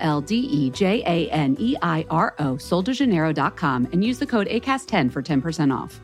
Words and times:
L 0.00 0.20
D 0.20 0.36
E 0.36 0.70
J 0.70 1.02
A 1.06 1.30
N 1.30 1.56
E 1.58 1.76
I 1.82 2.04
R 2.10 2.34
O, 2.38 2.54
soldejaneiro.com, 2.54 3.88
and 3.92 4.04
use 4.04 4.18
the 4.18 4.26
code 4.26 4.48
ACAST10 4.48 5.10
for 5.10 5.22
10% 5.22 5.76
off. 5.76 6.00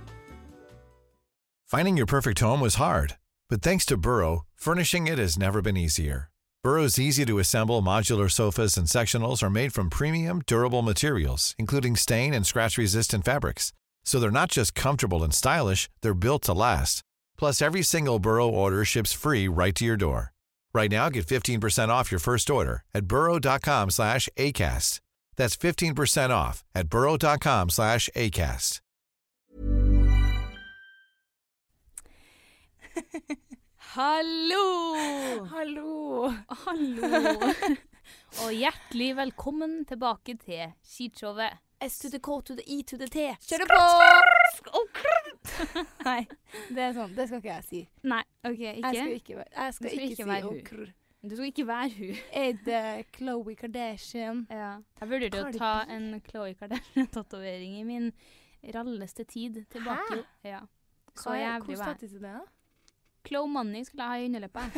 Finding 1.66 1.96
your 1.96 2.06
perfect 2.06 2.40
home 2.40 2.60
was 2.60 2.74
hard, 2.74 3.16
but 3.48 3.62
thanks 3.62 3.86
to 3.86 3.96
Burrow, 3.96 4.42
furnishing 4.54 5.06
it 5.06 5.18
has 5.18 5.38
never 5.38 5.62
been 5.62 5.76
easier. 5.76 6.28
Burrow's 6.62 6.98
easy 6.98 7.24
to 7.24 7.40
assemble 7.40 7.82
modular 7.82 8.30
sofas 8.30 8.76
and 8.76 8.86
sectionals 8.86 9.42
are 9.42 9.50
made 9.50 9.72
from 9.72 9.90
premium, 9.90 10.42
durable 10.46 10.82
materials, 10.82 11.56
including 11.58 11.96
stain 11.96 12.32
and 12.32 12.46
scratch 12.46 12.78
resistant 12.78 13.24
fabrics. 13.24 13.72
So 14.04 14.20
they're 14.20 14.30
not 14.30 14.48
just 14.48 14.74
comfortable 14.74 15.24
and 15.24 15.34
stylish, 15.34 15.88
they're 16.02 16.14
built 16.14 16.42
to 16.42 16.52
last. 16.52 17.02
Plus, 17.36 17.60
every 17.60 17.82
single 17.82 18.20
Burrow 18.20 18.48
order 18.48 18.84
ships 18.84 19.12
free 19.12 19.48
right 19.48 19.74
to 19.74 19.84
your 19.84 19.96
door. 19.96 20.32
Right 20.74 20.90
now, 20.90 21.08
get 21.10 21.26
15% 21.26 21.88
off 21.88 22.10
your 22.10 22.18
first 22.18 22.50
order 22.50 22.82
at 22.94 23.06
burrow.com 23.06 23.90
slash 23.90 24.28
ACAST. 24.36 25.00
That's 25.36 25.56
15% 25.56 26.30
off 26.30 26.64
at 26.74 26.88
burrow.com 26.88 27.70
slash 27.70 28.08
ACAST. 28.16 28.80
Hallo! 33.76 35.44
Hallo! 35.44 36.34
Hallo! 36.48 37.52
Og 38.44 38.52
hjertelig 38.56 39.10
velkommen 39.16 39.84
tilbake 39.84 40.38
til 40.40 40.72
skishowet. 40.84 41.60
S 41.82 41.98
to 41.98 42.08
the 42.08 42.18
K 42.18 42.40
to 42.46 42.54
the 42.54 42.64
I 42.66 42.82
to 42.88 42.96
the 42.96 43.08
T. 43.08 43.36
Kjør 43.48 43.66
på! 43.68 45.11
Nei. 46.08 46.20
Det 46.70 46.82
er 46.88 46.92
sånn, 46.96 47.14
det 47.16 47.26
skal 47.28 47.40
ikke 47.42 47.52
jeg 47.54 47.64
si. 47.68 47.80
Nei, 48.02 48.22
OK, 48.44 48.58
ikke? 48.58 48.72
Jeg 48.82 48.96
skal 48.96 49.14
ikke, 49.18 49.36
være- 49.38 49.54
jeg 49.56 49.74
skal 49.76 49.88
Du 49.88 49.92
skal 49.94 50.02
ikke, 50.02 50.12
ikke 50.12 50.22
si 50.24 50.30
være 50.30 50.42
hun. 50.48 50.60
okr. 50.60 50.92
Du 51.22 51.34
skal 51.36 51.46
ikke 51.52 51.66
være 51.68 51.90
hun. 51.98 52.16
Er 52.42 52.52
det 52.66 52.80
Khloe 53.16 53.54
Kardashian? 53.56 54.40
Ja. 54.62 54.70
Jeg 55.00 55.08
vurderte 55.12 55.42
å 55.46 55.52
ta 55.58 55.72
en 55.94 56.08
Khloe 56.26 56.54
Kardashian-tatovering 56.58 57.76
i 57.80 57.84
min 57.86 58.08
ralleste 58.74 59.24
tid 59.30 59.60
tilbake. 59.70 60.22
Hæ? 60.42 60.50
Ja. 60.56 60.60
Så 61.14 61.30
Hva 61.30 61.36
er- 61.36 61.44
jævlig 61.46 61.76
Hvor 61.76 61.84
var 61.84 61.94
jeg. 61.94 61.94
er 61.94 62.18
det, 62.18 62.22
da? 62.22 62.40
Khloe 63.22 63.46
Money 63.54 63.84
skulle 63.86 64.02
jeg 64.02 64.10
ha 64.10 64.16
i 64.18 64.26
underleppa. 64.26 64.62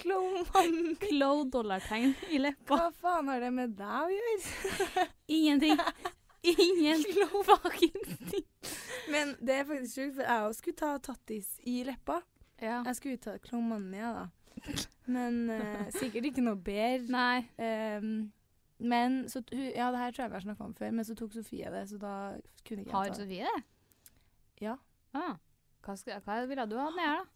Khloe 0.00 0.44
Money. 0.54 0.94
Chloe 1.04 1.44
dollartegn 1.52 2.14
i 2.32 2.38
leppa. 2.40 2.76
Hva 2.78 2.86
faen 2.96 3.28
har 3.28 3.42
det 3.44 3.50
med 3.52 3.74
deg 3.76 4.06
å 4.06 4.08
gjøre? 4.14 5.04
Ingenting. 5.36 5.82
Ingen 6.42 7.04
fuckings 7.48 8.18
ting. 8.30 8.46
Men 9.10 9.34
det 9.40 9.54
er 9.54 9.64
faktisk 9.68 9.94
sjukt, 9.94 10.14
for 10.16 10.26
jeg 10.26 10.46
òg 10.46 10.54
skulle 10.56 10.80
ta 10.80 10.90
tattis 11.04 11.48
i 11.68 11.80
leppa. 11.84 12.20
Ja. 12.60 12.82
Jeg 12.86 12.96
skulle 12.96 13.20
ta 13.20 13.36
klomania, 13.42 14.12
da. 14.16 14.26
Men 15.10 15.50
uh, 15.50 15.88
sikkert 15.96 16.30
ikke 16.30 16.44
noe 16.44 16.60
bedre. 16.60 17.08
Nei. 17.12 17.98
Um, 18.00 18.30
men 18.80 19.22
så 19.28 19.42
Ja, 19.52 19.90
det 19.92 20.00
her 20.00 20.10
tror 20.10 20.24
jeg 20.24 20.30
vi 20.30 20.38
har 20.38 20.46
snakka 20.46 20.64
om 20.64 20.74
før, 20.74 20.90
men 20.90 21.04
så 21.04 21.14
tok 21.14 21.32
Sofie 21.36 21.72
det, 21.72 21.84
så 21.90 21.98
da 22.00 22.14
kunne 22.64 22.84
ikke 22.84 22.90
jeg 22.90 22.94
ta 22.94 23.04
det. 23.08 23.16
Sofie 23.16 23.48
det? 23.48 23.64
Ja. 24.60 24.76
Ah. 25.16 25.36
Hva, 25.84 25.96
skal, 25.96 26.20
hva 26.24 26.40
ville 26.48 26.66
du 26.68 26.76
ha 26.80 26.88
med 26.94 27.04
her, 27.04 27.22
da? 27.22 27.28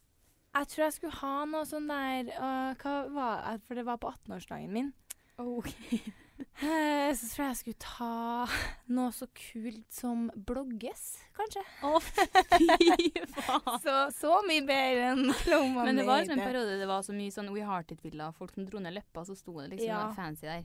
Jeg 0.55 0.69
tror 0.71 0.85
jeg 0.85 0.95
skulle 0.95 1.19
ha 1.19 1.45
noe 1.51 1.67
sånn 1.67 1.89
der 1.91 2.29
uh, 2.39 2.75
Hva 2.79 2.93
var? 3.11 3.57
For 3.67 3.75
det 3.75 3.87
var 3.89 3.99
på 3.99 4.13
18-årsdagen 4.13 4.71
min. 4.71 4.93
Eh, 5.35 6.13
så 6.35 7.29
tror 7.31 7.43
jeg 7.45 7.51
jeg 7.51 7.59
skulle 7.61 7.83
ta 7.83 8.47
noe 8.97 9.13
så 9.15 9.27
kult 9.39 9.85
som 9.95 10.25
blogges, 10.49 11.03
kanskje. 11.37 11.63
Å, 11.87 12.01
fy 12.05 13.11
faen. 13.37 13.77
Så, 13.85 13.95
så 14.17 14.39
mye 14.49 14.65
bedre 14.67 15.13
enn 15.13 15.29
Klomma 15.45 15.85
Men 15.87 16.01
det 16.01 16.07
var 16.09 16.23
liksom 16.25 16.39
en 16.41 16.47
periode 16.47 16.79
det 16.81 16.89
var 16.91 17.05
så 17.07 17.15
mye 17.17 17.35
sånn 17.35 17.53
We 17.55 17.63
Hearted-bilder. 17.67 18.35
Folk 18.39 18.55
som 18.57 18.67
dro 18.67 18.83
ned 18.83 18.97
leppa, 18.99 19.23
så 19.29 19.37
sto 19.39 19.55
det 19.61 19.71
liksom 19.77 19.87
Ja. 19.93 20.09
fancy 20.17 20.47
der. 20.49 20.65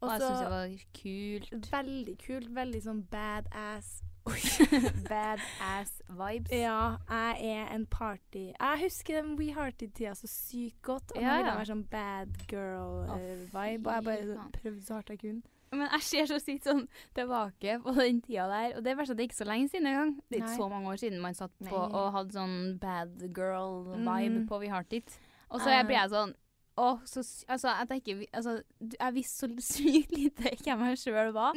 Og 0.00 0.08
Også, 0.10 0.14
jeg 0.14 0.20
så 0.20 0.28
syns 0.28 0.42
det 0.42 0.54
var 0.56 0.74
kult. 0.98 1.70
veldig 1.72 2.16
kult. 2.26 2.50
Veldig 2.58 2.82
sånn 2.84 3.04
badass. 3.14 3.92
Badass 5.08 5.98
vibes. 6.08 6.50
Ja, 6.52 6.96
jeg 7.10 7.48
er 7.54 7.74
en 7.74 7.86
party 7.86 8.46
Jeg 8.54 8.78
husker 8.82 9.20
den 9.22 9.34
We 9.38 9.50
Hearted-tida 9.54 10.14
så 10.16 10.26
sykt 10.30 10.80
godt. 10.82 11.12
Og 11.16 11.20
Ja, 11.22 11.28
nå 11.28 11.36
vil 11.42 11.50
jeg 11.50 11.58
være 11.58 11.70
sånn 11.72 11.82
bad 11.90 12.38
girl-vibe. 12.48 13.56
og 13.56 13.66
jeg 13.68 13.82
bare 13.84 14.48
prøvde 14.54 14.84
så 14.86 14.94
hardt 15.00 15.10
jeg 15.14 15.20
kunne. 15.24 15.42
Men 15.74 15.88
jeg 15.90 16.02
ser 16.06 16.28
så 16.30 16.38
sykt 16.38 16.68
sånn 16.68 16.84
tilbake 17.16 17.80
på 17.82 17.94
den 17.98 18.20
tida 18.22 18.44
der. 18.46 18.76
Og 18.78 18.84
det 18.84 18.92
er 18.92 18.98
verst 19.00 19.10
at 19.10 19.18
det 19.18 19.24
er 19.24 19.30
ikke 19.32 19.40
så 19.42 19.48
lenge 19.48 19.68
siden 19.72 19.86
engang. 19.90 20.12
Det 20.30 20.38
er 20.38 20.42
ikke 20.44 20.52
Nei. 20.52 20.56
så 20.62 20.68
mange 20.70 20.92
år 20.92 21.00
siden 21.02 21.20
man 21.24 21.34
satt 21.34 21.54
på 21.58 21.64
Nei. 21.66 21.90
og 21.98 22.12
hadde 22.14 22.36
sånn 22.36 22.56
bad 22.82 23.24
girl-vibe 23.34 24.38
mm. 24.44 24.48
på 24.48 24.60
We 24.62 24.70
Hearted. 24.70 25.16
Og 25.50 25.60
så 25.60 25.70
Eh. 25.74 25.84
blir 25.86 25.98
jeg 26.00 26.10
sånn 26.14 26.34
Å, 26.76 26.98
så 27.06 27.20
Altså, 27.48 27.68
jeg 27.70 27.86
tenker 27.88 28.24
Altså, 28.34 28.62
jeg 28.98 29.14
visste 29.14 29.46
så 29.46 29.66
sykt 29.74 30.10
lite 30.16 30.50
hvem 30.64 30.80
jeg 30.88 30.98
sjøl 31.04 31.32
var. 31.36 31.54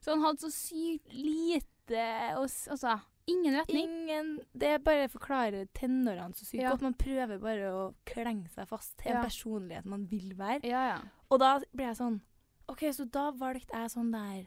Så 0.00 0.14
han 0.14 0.22
hadde 0.24 0.40
så 0.40 0.50
sykt 0.52 1.12
lite 1.12 1.66
s- 1.90 2.68
Altså, 2.68 3.00
ingen 3.26 3.54
retning. 3.54 3.84
Ingen 3.88 4.40
Det 4.56 4.84
bare 4.84 5.08
forklarer 5.08 5.66
tenårene 5.74 6.34
så 6.34 6.44
sykt 6.44 6.62
Ja. 6.62 6.70
godt. 6.70 6.82
Man 6.82 6.94
prøver 6.94 7.38
bare 7.40 7.70
å 7.72 7.94
klenge 8.06 8.48
seg 8.50 8.68
fast 8.68 8.96
til 8.98 9.12
en 9.12 9.16
Ja. 9.18 9.22
personlighet 9.24 9.84
man 9.84 10.06
vil 10.06 10.34
være. 10.34 10.64
Ja, 10.64 10.86
ja. 10.96 10.98
Og 11.30 11.38
da 11.40 11.58
ble 11.74 11.84
jeg 11.86 11.96
sånn 11.96 12.20
OK, 12.68 12.80
så 12.92 13.04
da 13.10 13.30
valgte 13.32 13.72
jeg 13.74 13.90
sånn 13.90 14.10
der 14.12 14.46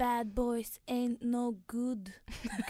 Bad 0.00 0.34
boys 0.34 0.78
ain't 0.88 1.22
no 1.22 1.56
good. 1.66 2.14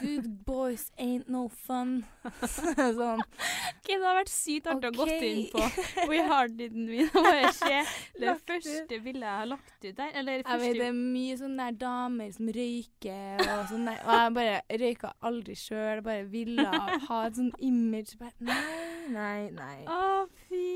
Good 0.01 0.45
boys 0.45 0.91
ain't 0.99 1.29
no 1.31 1.47
fun. 1.47 2.05
sånn. 2.43 3.21
Ok, 3.23 3.87
det 3.87 3.99
har 4.03 4.17
vært 4.19 4.33
sykt 4.33 4.67
artig 4.67 4.91
å 4.91 4.97
gå 4.97 5.07
inn 5.15 5.45
på 5.53 5.63
We 6.11 6.19
Harden 6.31 6.89
min 6.89 7.07
og 7.07 7.21
bare 7.23 7.53
se 7.55 7.85
det 8.19 8.35
første 8.49 8.99
bildet 9.05 9.29
jeg 9.29 9.37
har 9.37 9.47
lagt 9.53 9.87
ut 9.87 9.93
der. 10.01 10.11
Eller 10.11 10.43
Jeg 10.43 10.63
vet 10.65 10.81
det 10.81 10.89
er 10.89 10.99
mye 10.99 11.37
sånne 11.39 11.69
der 11.69 11.79
damer 11.85 12.33
som 12.35 12.51
røyker 12.57 13.45
og 13.45 13.63
sånn 13.71 13.87
der. 13.93 14.03
Og 14.03 14.19
jeg 14.19 14.35
bare 14.41 14.81
røyka 14.83 15.13
aldri 15.31 15.57
sjøl. 15.63 16.03
Bare 16.11 16.27
ville 16.35 16.67
ha 16.67 17.21
et 17.29 17.39
sånn 17.39 17.55
image. 17.63 18.19
Bare, 18.19 18.35
nei, 18.43 19.07
nei, 19.15 19.39
nei. 19.55 19.79
Å, 19.87 20.27
fy. 20.49 20.67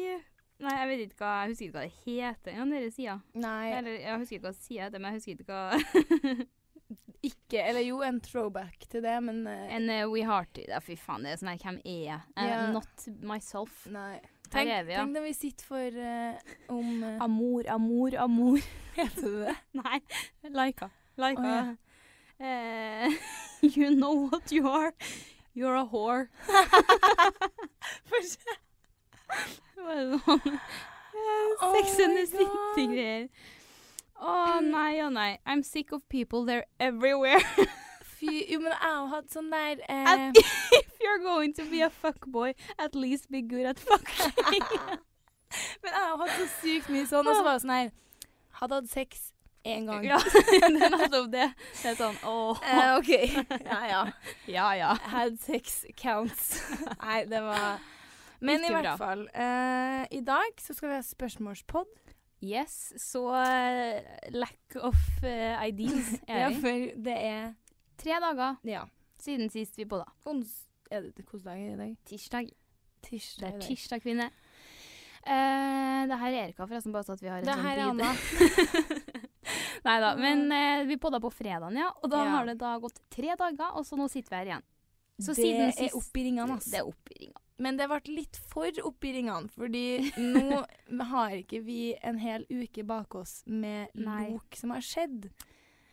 Nei, 0.63 0.75
jeg 0.79 0.89
vet 0.89 1.01
ikke 1.03 1.19
hva 1.19 1.31
Jeg 1.43 1.51
husker 1.51 1.67
ikke 1.67 1.79
hva 1.79 1.85
det 1.85 1.95
heter 2.05 2.53
engang, 2.53 2.75
den 2.75 2.93
sida. 2.95 3.17
Jeg 3.35 4.19
husker 4.21 4.37
ikke 4.37 4.47
hva 4.47 4.53
sida 4.59 4.85
heter, 4.87 5.03
men 5.03 5.09
jeg 5.09 5.19
husker 5.19 5.33
ikke 5.35 5.49
hva 5.51 6.45
ikke 7.31 7.65
Eller 7.65 7.83
jo, 7.87 8.03
en 8.05 8.21
throwback 8.23 8.87
til 8.93 9.03
det, 9.05 9.17
men 9.25 9.43
uh, 9.49 9.65
En 9.75 9.91
uh, 9.91 10.05
We 10.13 10.23
Heart. 10.29 10.63
Ja, 10.69 10.79
fy 10.85 10.97
faen, 11.01 11.25
det 11.27 11.35
er 11.35 11.41
sånn 11.43 11.53
her 11.55 11.65
Hvem 11.65 11.81
er 11.83 12.01
jeg? 12.11 12.21
Uh, 12.37 12.45
yeah. 12.45 12.65
Not 12.75 13.09
myself. 13.25 13.85
Nei. 13.91 14.21
Tenk, 14.55 14.71
er 14.71 14.85
vi, 14.87 14.93
ja. 14.95 15.03
tenk 15.03 15.17
når 15.17 15.25
vi 15.25 15.33
sitter 15.35 15.67
for 15.67 15.97
eh, 15.99 16.53
om 16.71 16.91
eh, 17.03 17.23
Amor, 17.25 17.65
amor, 17.75 18.15
amor. 18.23 18.61
Heter 18.99 19.25
det 19.25 19.41
det? 19.49 19.55
Nei, 19.81 19.99
Laika. 20.55 20.93
Laika. 21.19 21.55
Å, 21.73 21.81
Eh, 22.41 23.13
you 23.61 23.95
know 23.95 24.29
what 24.29 24.51
you 24.51 24.69
are. 24.69 24.93
You're 25.55 25.77
a 25.77 25.85
whore. 25.85 26.29
Var 29.85 29.95
det 30.01 30.21
sånn 30.25 30.59
Sex 31.15 31.99
and 32.01 32.17
the 32.17 32.27
City-greier. 32.27 33.29
Å 34.25 34.61
nei 34.65 35.01
og 35.05 35.13
nei. 35.15 35.39
I'm 35.47 35.63
sick 35.63 35.93
of 35.93 36.03
people. 36.09 36.45
They're 36.45 36.67
everywhere. 36.81 37.41
Fy, 38.15 38.45
jo, 38.49 38.61
men 38.63 38.73
jeg 38.73 38.81
har 38.81 39.09
hatt 39.11 39.33
sånn 39.35 39.51
der 39.53 39.83
eh, 39.91 40.11
At 40.11 40.39
if 40.79 41.01
you're 41.03 41.21
going 41.23 41.53
to 41.59 41.65
be 41.71 41.83
a 41.83 41.91
fuckboy, 41.91 42.55
at 42.79 42.95
least 42.95 43.31
be 43.31 43.43
good 43.43 43.67
at 43.67 43.79
fucking. 43.79 44.33
Men 45.85 45.93
jeg 45.93 46.01
har 46.01 46.17
hatt 46.19 46.33
så 46.35 46.47
sykt 46.59 46.89
mye 46.91 47.07
sånn, 47.07 47.29
og 47.31 47.37
så 47.37 47.45
var 47.47 47.59
det 47.59 47.63
sånn 47.63 47.75
her 47.77 47.91
Hadde 48.59 48.79
hatt 48.81 48.89
sex 48.91 49.21
én 49.65 49.87
gang. 49.87 50.03
Ja, 50.07 50.19
nettopp 50.73 51.31
det. 51.33 51.47
Det 51.79 51.93
er 51.93 51.99
sånn 51.99 52.19
åh. 52.27 52.59
Eh, 52.63 52.91
OK. 52.99 53.11
Ja, 53.65 53.79
ja. 53.89 54.01
Ja, 54.51 54.67
ja. 54.79 54.91
Had 55.11 55.39
sex 55.43 55.83
counts. 55.99 56.59
Nei, 57.01 57.23
det 57.31 57.41
var 57.43 57.79
Men 58.45 58.65
i 58.65 58.71
hvert 58.73 58.85
bra. 58.85 58.97
fall. 59.01 59.23
uh, 59.35 60.05
I 60.11 60.21
dag 60.27 60.61
så 60.61 60.75
skal 60.77 60.91
vi 60.93 60.99
ha 60.99 61.03
spørsmålspod. 61.07 61.93
Yes, 62.45 62.93
så 63.01 63.23
uh, 63.33 64.01
lack 64.37 64.77
of 64.77 64.99
uh, 65.25 65.63
ideas 65.65 66.11
er 66.29 66.41
Ja, 66.45 66.49
vi. 66.53 66.61
for 66.61 67.03
det 67.07 67.15
er 67.17 67.55
Tre 67.97 68.19
dager 68.21 68.57
Ja. 68.69 68.83
siden 69.23 69.49
sist 69.51 69.79
vi 69.79 69.87
podda. 69.89 70.05
Ons... 70.27 70.67
Er 70.91 71.01
det 71.07 71.15
hvilken 71.17 71.41
dag 71.47 71.59
er 71.59 71.71
det 71.71 71.75
i 71.75 71.81
dag? 71.81 71.97
Tirsdag. 72.11 72.51
Det 73.05 73.49
er 73.49 73.61
tirsdag, 73.65 74.03
kvinne. 74.05 74.27
Uh, 75.25 76.05
det 76.11 76.19
her 76.21 76.27
er 76.35 76.41
Erika, 76.45 76.67
forresten, 76.69 76.93
bare 76.93 77.05
så 77.07 77.15
at 77.17 77.23
vi 77.25 77.29
har 77.33 77.39
en 77.41 77.47
Det 77.49 77.55
sånn 77.55 77.65
her 77.65 77.79
er. 77.79 77.89
Anna. 77.89 78.11
Nei 79.85 79.97
da, 80.01 80.11
men 80.21 80.45
uh, 80.53 80.85
vi 80.89 80.97
podda 81.01 81.21
på 81.21 81.31
fredagen, 81.33 81.77
ja. 81.81 81.89
Og 82.03 82.11
da 82.13 82.23
Ja. 82.25 82.31
har 82.37 82.47
det 82.49 82.59
da 82.61 82.75
gått 82.81 83.01
tre 83.13 83.35
dager, 83.37 83.73
og 83.77 83.85
så 83.89 83.97
nå 84.01 84.09
sitter 84.13 84.31
vi 84.35 84.37
her 84.43 84.51
igjen. 84.53 84.67
Så 85.21 85.33
det 85.33 85.45
siden 85.45 85.73
er 85.87 85.97
opp 85.97 86.17
i 86.21 86.25
ringene, 86.27 86.57
ass. 86.59 86.69
Det 86.73 86.81
er 86.81 86.89
opp 86.89 87.13
i 87.15 87.19
ringene. 87.25 87.44
Men 87.63 87.77
det 87.79 87.87
ble 87.87 88.01
litt 88.11 88.39
for 88.51 88.83
opp 88.83 89.07
i 89.07 89.13
ringene, 89.15 89.51
fordi 89.55 90.11
nå 90.19 90.63
har 91.13 91.37
ikke 91.39 91.61
vi 91.63 91.95
en 92.03 92.19
hel 92.19 92.47
uke 92.51 92.83
bak 92.87 93.15
oss 93.21 93.43
med 93.47 93.95
Nei. 93.95 94.33
lok 94.33 94.59
som 94.59 94.75
har 94.75 94.83
skjedd. 94.83 95.29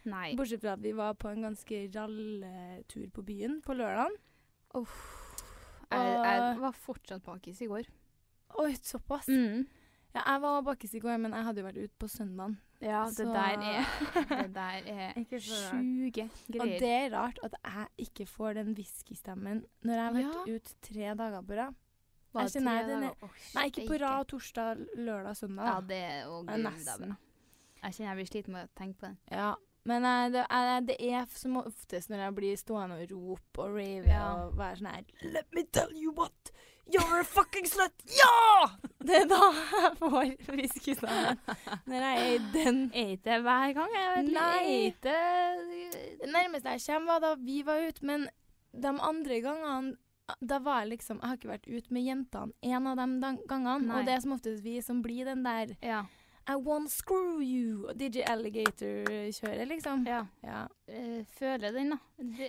Nei. 0.10 0.32
Bortsett 0.38 0.64
fra 0.64 0.74
at 0.74 0.82
vi 0.82 0.96
var 0.98 1.14
på 1.22 1.30
en 1.30 1.46
ganske 1.46 1.84
ralletur 1.94 3.06
på 3.14 3.26
byen 3.28 3.60
på 3.62 3.78
lørdagen. 3.78 4.18
Jeg, 5.92 6.16
jeg 6.16 6.58
var 6.64 6.82
fortsatt 6.88 7.24
bakis 7.28 7.62
i 7.62 7.70
går. 7.70 7.86
Oi, 8.64 8.74
såpass. 8.82 9.30
Mm. 9.30 9.68
Ja, 10.16 10.24
jeg 10.24 10.42
var 10.44 10.66
bakis 10.66 10.96
i 10.98 11.04
går, 11.04 11.20
men 11.22 11.36
jeg 11.36 11.46
hadde 11.46 11.62
jo 11.62 11.68
vært 11.68 11.82
ute 11.84 12.02
på 12.02 12.10
søndagen. 12.12 12.58
Ja, 12.82 13.04
det 13.06 13.16
Så- 13.16 13.26
der 13.30 13.40
er 13.40 13.86
Det 14.42 14.54
der 14.58 14.82
er 14.90 15.40
sjuke 15.40 16.30
Og 16.60 16.66
det 16.68 16.84
er 16.90 17.10
rart 17.14 17.40
at 17.44 17.54
jeg 17.64 17.88
ikke 18.08 18.26
får 18.28 18.54
den 18.58 18.74
whiskystemmen 18.76 19.64
når 19.84 19.94
jeg 19.94 20.04
har 20.04 20.14
vært 20.14 20.48
Ja. 20.48 20.56
ute 20.56 20.74
tre 20.82 21.16
dager 21.16 21.42
på 21.42 21.58
rad. 21.60 21.76
Jeg 22.34 22.50
kjenner 22.56 22.72
tre 22.72 22.92
er- 22.94 23.02
dager? 23.02 23.30
Nei, 23.56 23.66
ikke 23.70 23.88
på 23.88 24.00
rad 24.02 24.26
torsdag, 24.28 24.78
lørdag, 24.98 25.36
søndag. 25.38 25.66
Ja, 25.68 25.80
det 25.82 25.98
er 25.98 26.26
å 26.32 26.46
gud, 26.48 26.64
nesten. 26.64 27.18
Jeg 27.84 27.94
kjenner 27.94 28.10
jeg 28.16 28.18
blir 28.18 28.30
sliten 28.32 28.54
med 28.54 28.70
å 28.70 28.74
tenke 28.80 28.98
på 29.00 29.08
det. 29.10 29.18
Ja, 29.32 29.56
men 29.86 30.06
eh, 30.06 30.30
det, 30.30 30.46
er, 30.50 30.80
det 30.82 30.96
er 31.02 31.26
som 31.28 31.58
oftest 31.58 32.10
når 32.10 32.18
jeg 32.26 32.36
blir 32.36 32.58
stående 32.58 33.02
og 33.02 33.12
rope 33.12 33.60
og 33.66 33.76
rave 33.76 34.08
Ja. 34.08 34.34
og 34.46 34.56
være 34.58 34.78
sånn 34.78 34.92
her 34.94 35.04
Let 35.24 35.48
me 35.54 35.64
tell 35.64 35.92
you 35.94 36.12
what! 36.14 36.52
You're 36.92 37.20
a 37.22 37.24
fucking 37.24 37.66
slut! 37.72 37.94
Ja! 38.18 38.70
Det 39.08 39.16
er 39.24 39.26
da 39.32 39.40
jeg 39.82 39.92
får 39.98 40.32
whiskystemmen. 40.52 41.40
Når 41.90 42.04
jeg 42.06 42.20
er 42.22 42.34
i 42.36 42.40
den 42.54 42.82
Er 42.94 43.14
ikke 43.16 43.30
det 43.30 43.40
hver 43.48 43.74
gang? 43.78 43.96
Jeg 43.96 44.12
vet 44.18 44.32
Nei. 44.36 44.94
Er 45.10 45.64
Det 46.22 46.30
nærmeste 46.30 46.76
jeg 46.76 46.84
kommer, 46.86 47.14
var 47.14 47.20
da 47.26 47.32
vi 47.42 47.62
var 47.66 47.82
ute, 47.88 48.06
men 48.06 48.28
de 48.72 48.92
andre 49.02 49.42
gangene 49.42 49.96
da 50.48 50.62
var 50.64 50.84
jeg 50.86 50.94
liksom 50.94 51.18
Jeg 51.20 51.28
har 51.28 51.36
ikke 51.40 51.50
vært 51.50 51.66
ute 51.68 51.92
med 51.92 52.06
jentene 52.06 52.54
en 52.64 52.88
av 52.88 53.00
de 53.02 53.32
gangene. 53.50 53.80
Nei. 53.88 53.98
Og 54.00 54.06
det 54.08 54.14
er 54.14 54.22
som 54.24 54.36
oftest 54.38 54.64
vi 54.64 54.78
som 54.86 55.02
blir 55.04 55.26
den 55.28 55.44
der 55.44 55.74
Ja. 55.84 56.04
I 56.50 56.56
won't 56.58 56.90
screw 56.90 57.40
you! 57.42 57.92
DJ 57.96 58.24
Alligator-kjøret, 58.28 59.68
liksom. 59.70 60.06
ja. 60.10 60.24
Ja. 60.44 60.64
Eh, 60.90 61.22
føler 61.38 61.72
den, 61.72 61.92
da. 61.94 62.00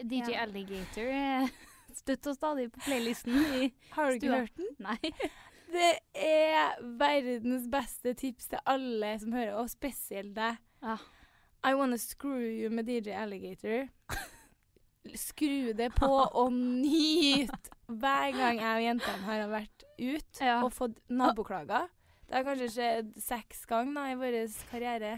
DJ 0.03 0.33
Ja. 0.33 0.43
Alligator 0.47 1.11
er 1.13 1.49
støtt 2.01 2.27
og 2.31 2.37
stadig 2.37 2.69
på 2.73 2.81
playlisten 2.87 3.35
i 3.61 3.71
Har 3.97 4.11
du 4.11 4.19
ikke 4.21 4.33
hørt 4.43 4.57
den? 4.57 4.71
Nei. 4.79 4.99
Det 5.73 5.93
er 6.21 6.75
verdens 7.01 7.65
beste 7.73 8.13
tips 8.21 8.51
til 8.53 8.61
alle 8.69 9.15
som 9.23 9.33
hører, 9.33 9.55
og 9.57 9.71
spesielt 9.73 10.35
deg. 10.37 10.59
Ja. 10.85 10.99
I 11.65 11.73
wanna 11.79 11.97
screw 11.97 12.43
you 12.45 12.69
med 12.71 12.85
DJ 12.91 13.15
Alligator. 13.17 13.87
Skru 15.19 15.73
det 15.75 15.89
på 15.97 16.09
og 16.11 16.53
nyt 16.53 17.71
hver 17.89 18.31
gang 18.37 18.61
jeg 18.61 18.77
og 18.77 18.85
jentene 18.85 19.25
har 19.27 19.49
vært 19.51 19.85
ute 19.99 20.45
Ja. 20.45 20.61
og 20.65 20.73
fått 20.77 21.01
naboklager. 21.11 21.89
Det 22.29 22.37
har 22.39 22.45
kanskje 22.47 22.69
skjedd 22.77 23.11
seks 23.21 23.65
ganger 23.69 24.13
i 24.13 24.19
vår 24.21 24.37
karriere. 24.71 25.17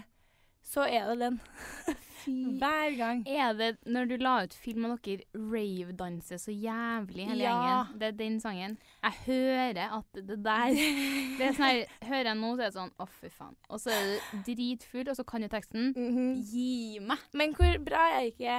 Så 0.65 0.81
er 0.89 1.07
det 1.11 1.19
den. 1.21 1.39
Hver 2.57 2.95
gang. 2.97 3.19
Er 3.29 3.51
det 3.53 3.67
når 3.85 4.07
du 4.09 4.15
la 4.17 4.31
ut 4.47 4.53
film 4.57 4.87
av 4.87 4.95
dere 5.05 5.21
rave-danser 5.37 6.39
så 6.41 6.49
jævlig 6.53 7.27
hele 7.29 7.43
Ja. 7.43 7.51
gjengen? 7.53 7.99
Det 8.01 8.07
er 8.07 8.15
den 8.17 8.39
sangen. 8.41 8.77
Jeg 9.03 9.13
hører 9.27 9.93
at 9.99 10.09
det 10.15 10.39
der 10.43 10.73
Det 11.37 11.45
er 11.45 11.53
sånn 11.53 11.67
her 11.67 11.83
Hører 12.09 12.31
jeg 12.31 12.39
nå, 12.39 12.49
så 12.55 12.61
er 12.65 12.65
det 12.71 12.77
sånn 12.79 12.91
Å, 12.97 13.07
fy 13.19 13.29
faen. 13.29 13.53
Og 13.69 13.79
så 13.83 13.93
er 13.93 14.09
du 14.33 14.41
dritfull, 14.49 15.05
og 15.13 15.15
så 15.19 15.23
kan 15.27 15.45
du 15.45 15.49
teksten. 15.53 15.91
Mhm. 15.93 16.33
Gi 16.49 16.99
meg! 17.05 17.21
Men 17.33 17.53
hvor 17.53 17.77
bra 17.85 18.07
er 18.15 18.25
jeg 18.25 18.33
ikke 18.33 18.57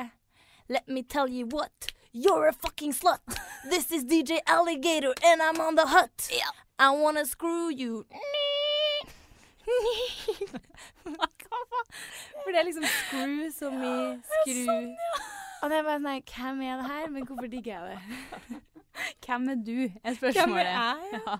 Let 0.68 0.86
me 0.88 1.02
tell 1.02 1.26
you 1.30 1.46
what 1.50 1.90
You're 2.14 2.46
a 2.48 2.52
fucking 2.54 2.94
slut 2.94 3.18
This 3.70 3.90
is 3.90 4.04
DJ 4.06 4.38
Alligator 4.46 5.12
And 5.26 5.42
I'm 5.42 5.58
on 5.60 5.74
the 5.74 5.88
hut 5.90 6.30
I 6.78 6.90
wanna 6.94 7.24
screw 7.26 7.68
you 7.70 8.04
faen? 8.12 8.45
For 12.42 12.50
det 12.52 12.58
er 12.60 12.66
liksom 12.68 12.86
screw 12.86 13.50
som 13.54 13.74
i 13.82 13.96
skru 14.30 14.72
Og 15.62 15.70
det 15.70 15.78
er 15.78 15.84
bare 15.86 16.00
sånn 16.00 16.22
Hvem 16.30 16.62
er 16.66 16.80
det 16.80 16.88
her? 16.92 17.04
Men 17.12 17.28
hvorfor 17.28 17.48
digger 17.52 17.72
jeg 17.74 17.82
det? 17.90 18.00
Hvem 19.26 19.48
er 19.52 19.58
du? 19.60 19.78
er 20.04 20.14
spørsmålet. 20.16 20.42
Hvem 20.42 20.56
er 20.56 20.68
jeg? 20.70 20.98
Ja. 21.12 21.18
Ja. 21.26 21.36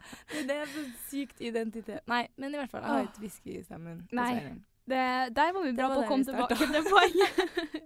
Det 0.49 0.57
er 0.57 0.67
så 0.73 0.83
sykt 1.09 1.39
identitet 1.41 2.01
Nei, 2.11 2.27
men 2.37 2.55
i 2.55 2.59
hvert 2.61 2.73
fall 2.73 2.83
Jeg 2.83 2.91
har 2.91 3.07
ikke 3.07 3.23
whiskystemmen 3.25 4.03
Nei. 4.11 4.33
dessverre. 4.35 4.57
Det, 4.87 5.37
der 5.37 5.53
var 5.53 5.65
vi 5.65 5.73
bra 5.75 5.87
var 5.91 5.97
på 5.97 6.03
å 6.05 6.09
komme 6.11 6.25
tilbake 6.29 6.57
til 6.61 6.85
poenget. 6.87 7.31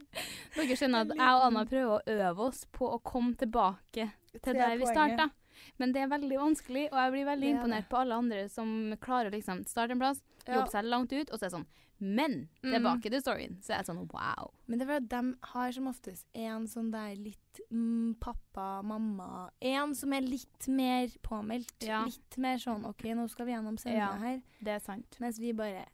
Dere 0.57 0.75
skjønner 0.77 1.07
at 1.07 1.15
jeg 1.17 1.37
og 1.39 1.45
Anna 1.47 1.63
prøver 1.71 1.93
å 1.95 2.17
øve 2.27 2.49
oss 2.51 2.67
på 2.77 2.91
å 2.93 2.99
komme 3.01 3.33
tilbake 3.41 4.11
til 4.37 4.59
der 4.59 4.75
vi 4.77 4.89
starta. 4.91 5.31
Men 5.79 5.93
det 5.93 6.03
er 6.03 6.09
veldig 6.09 6.39
vanskelig, 6.39 6.89
og 6.93 6.99
jeg 6.99 7.13
blir 7.13 7.25
veldig 7.27 7.41
Det 7.41 7.51
er 7.55 7.61
imponert 7.61 7.89
på 7.89 7.99
alle 8.01 8.15
andre 8.15 8.49
som 8.49 8.95
klarer 9.01 9.31
å 9.31 9.35
liksom 9.37 9.65
starte 9.67 9.93
en 9.93 9.99
plass, 10.01 10.23
Ja. 10.47 10.55
jobbe 10.59 10.71
seg 10.71 10.85
langt 10.85 11.13
ut, 11.13 11.31
og 11.31 11.39
så 11.39 11.45
er 11.45 11.49
det 11.51 11.59
sånn 11.59 11.67
Men 12.03 12.49
Mm. 12.65 12.73
tilbake 12.73 13.11
til 13.11 13.21
storyen. 13.21 13.61
Så 13.63 13.75
er 13.75 13.79
det 13.83 13.87
sånn 13.89 14.09
wow. 14.11 14.51
Men 14.67 14.79
det 14.79 14.87
var 14.89 14.95
at 14.97 15.09
de 15.11 15.37
har 15.43 15.71
som 15.73 15.87
oftest 15.87 16.25
en 16.35 16.67
sånn 16.67 16.91
der 16.91 17.15
litt 17.15 17.61
mm, 17.71 18.15
pappa, 18.19 18.83
mamma 18.83 19.51
En 19.61 19.95
som 19.95 20.11
er 20.15 20.23
litt 20.23 20.67
mer 20.69 21.09
påmeldt. 21.23 21.75
Ja. 21.83 22.05
Litt 22.07 22.39
mer 22.39 22.57
sånn 22.57 22.87
OK, 22.87 23.03
nå 23.15 23.29
skal 23.29 23.45
vi 23.47 23.53
gjennom 23.53 23.77
sendinga 23.79 23.99
Ja. 23.99 24.17
her. 24.17 24.43
Det 24.63 24.69
er 24.69 24.79
sant. 24.81 25.17
Mens 25.21 25.39
vi 25.39 25.53
bare 25.53 25.85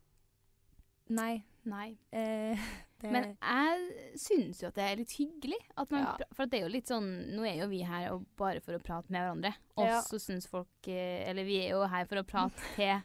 Nei. 1.08 1.44
Nei. 1.64 1.97
Eh, 2.12 2.56
det, 3.02 3.10
Men 3.12 3.36
jeg 3.42 4.18
syns 4.18 4.60
jo 4.62 4.68
at 4.68 4.74
det 4.78 4.84
er 4.86 4.96
litt 4.96 5.12
hyggelig. 5.18 5.58
At 5.76 5.90
man, 5.90 6.02
Ja. 6.06 6.16
For 6.32 6.46
det 6.46 6.58
er 6.60 6.64
jo 6.68 6.72
litt 6.72 6.86
sånn 6.88 7.08
Nå 7.36 7.44
er 7.44 7.58
jo 7.62 7.66
vi 7.68 7.82
her 7.84 8.10
og 8.14 8.24
bare 8.36 8.60
for 8.64 8.72
å 8.78 8.82
prate 8.82 9.10
med 9.12 9.20
hverandre. 9.20 9.54
Og 9.76 9.84
Ja. 9.86 10.00
syns 10.02 10.46
folk 10.48 10.88
eh, 10.88 11.28
Eller 11.28 11.44
vi 11.44 11.58
er 11.66 11.70
jo 11.76 11.82
her 11.86 12.06
for 12.06 12.16
å 12.22 12.24
prate 12.26 12.56
til 12.76 13.02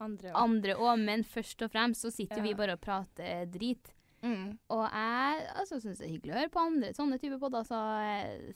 andre 0.00 0.74
òg, 0.80 0.98
men 1.04 1.22
først 1.24 1.60
og 1.62 1.70
fremst 1.72 2.00
så 2.04 2.10
sitter 2.12 2.36
Ja. 2.38 2.42
vi 2.42 2.54
bare 2.54 2.72
og 2.72 2.80
prater 2.80 3.44
drit. 3.50 3.92
mm. 4.22 4.58
Og 4.70 4.84
jeg 4.90 5.46
altså, 5.56 5.80
syns 5.80 5.98
det 5.98 6.06
er 6.08 6.14
hyggelig 6.18 6.32
å 6.34 6.38
høre 6.40 6.50
på 6.50 6.60
andre 6.66 6.92
sånne 6.94 7.18
typer 7.20 7.38
podder, 7.38 7.64
så 7.64 7.76
jeg 8.00 8.54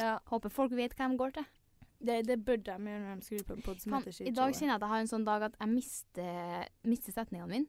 Ja. 0.00 0.18
håper 0.30 0.50
folk 0.50 0.72
vet 0.72 0.94
hva 0.96 1.08
de 1.10 1.16
går 1.16 1.32
til. 1.34 1.44
Det, 2.02 2.26
det 2.26 2.38
burde 2.44 2.64
de 2.64 2.70
gjøre 2.72 3.02
når 3.04 3.20
de 3.20 3.26
skrur 3.26 3.44
på 3.44 3.52
en 3.56 3.62
pod 3.62 3.80
som 3.80 3.92
heter 3.92 4.10
heter 4.10 4.26
I 4.26 4.30
dag 4.32 4.52
kjenner 4.54 4.72
jeg 4.72 4.74
at 4.74 4.80
jeg 4.80 4.88
har 4.88 5.00
en 5.00 5.06
sånn 5.12 5.24
dag 5.26 5.42
at 5.42 5.56
jeg 5.60 5.68
mister, 5.68 6.68
mister 6.84 7.12
setningene 7.12 7.48
mine. 7.50 7.66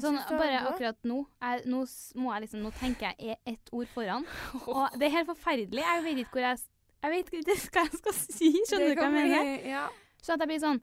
Sånn, 0.00 0.16
bare 0.28 0.58
akkurat 0.68 0.98
nå. 1.08 1.22
Jeg, 1.40 1.62
nå, 1.72 1.78
må 2.20 2.32
jeg 2.34 2.42
liksom, 2.46 2.60
nå 2.66 2.70
tenker 2.76 3.14
jeg 3.16 3.30
er 3.36 3.52
ett 3.54 3.70
ord 3.72 3.88
foran. 3.94 4.26
Og 4.68 4.96
det 5.00 5.06
er 5.08 5.14
helt 5.14 5.30
forferdelig. 5.30 5.80
Jeg 5.86 6.02
vet 6.04 6.18
ikke 6.24 6.36
hvor 6.36 6.44
jeg 6.44 6.58
Jeg 7.06 7.10
vet 7.14 7.30
ikke 7.32 7.56
hva 7.76 7.84
jeg 7.86 8.00
skal 8.02 8.16
si. 8.18 8.50
Skjønner 8.68 8.90
du 8.92 9.00
hva 9.00 9.06
jeg 9.06 9.14
mener? 9.16 9.70
Ja. 9.70 9.86
Så 10.26 10.32
at 10.34 10.40
jeg 10.42 10.48
blir 10.50 10.58
sånn 10.58 10.80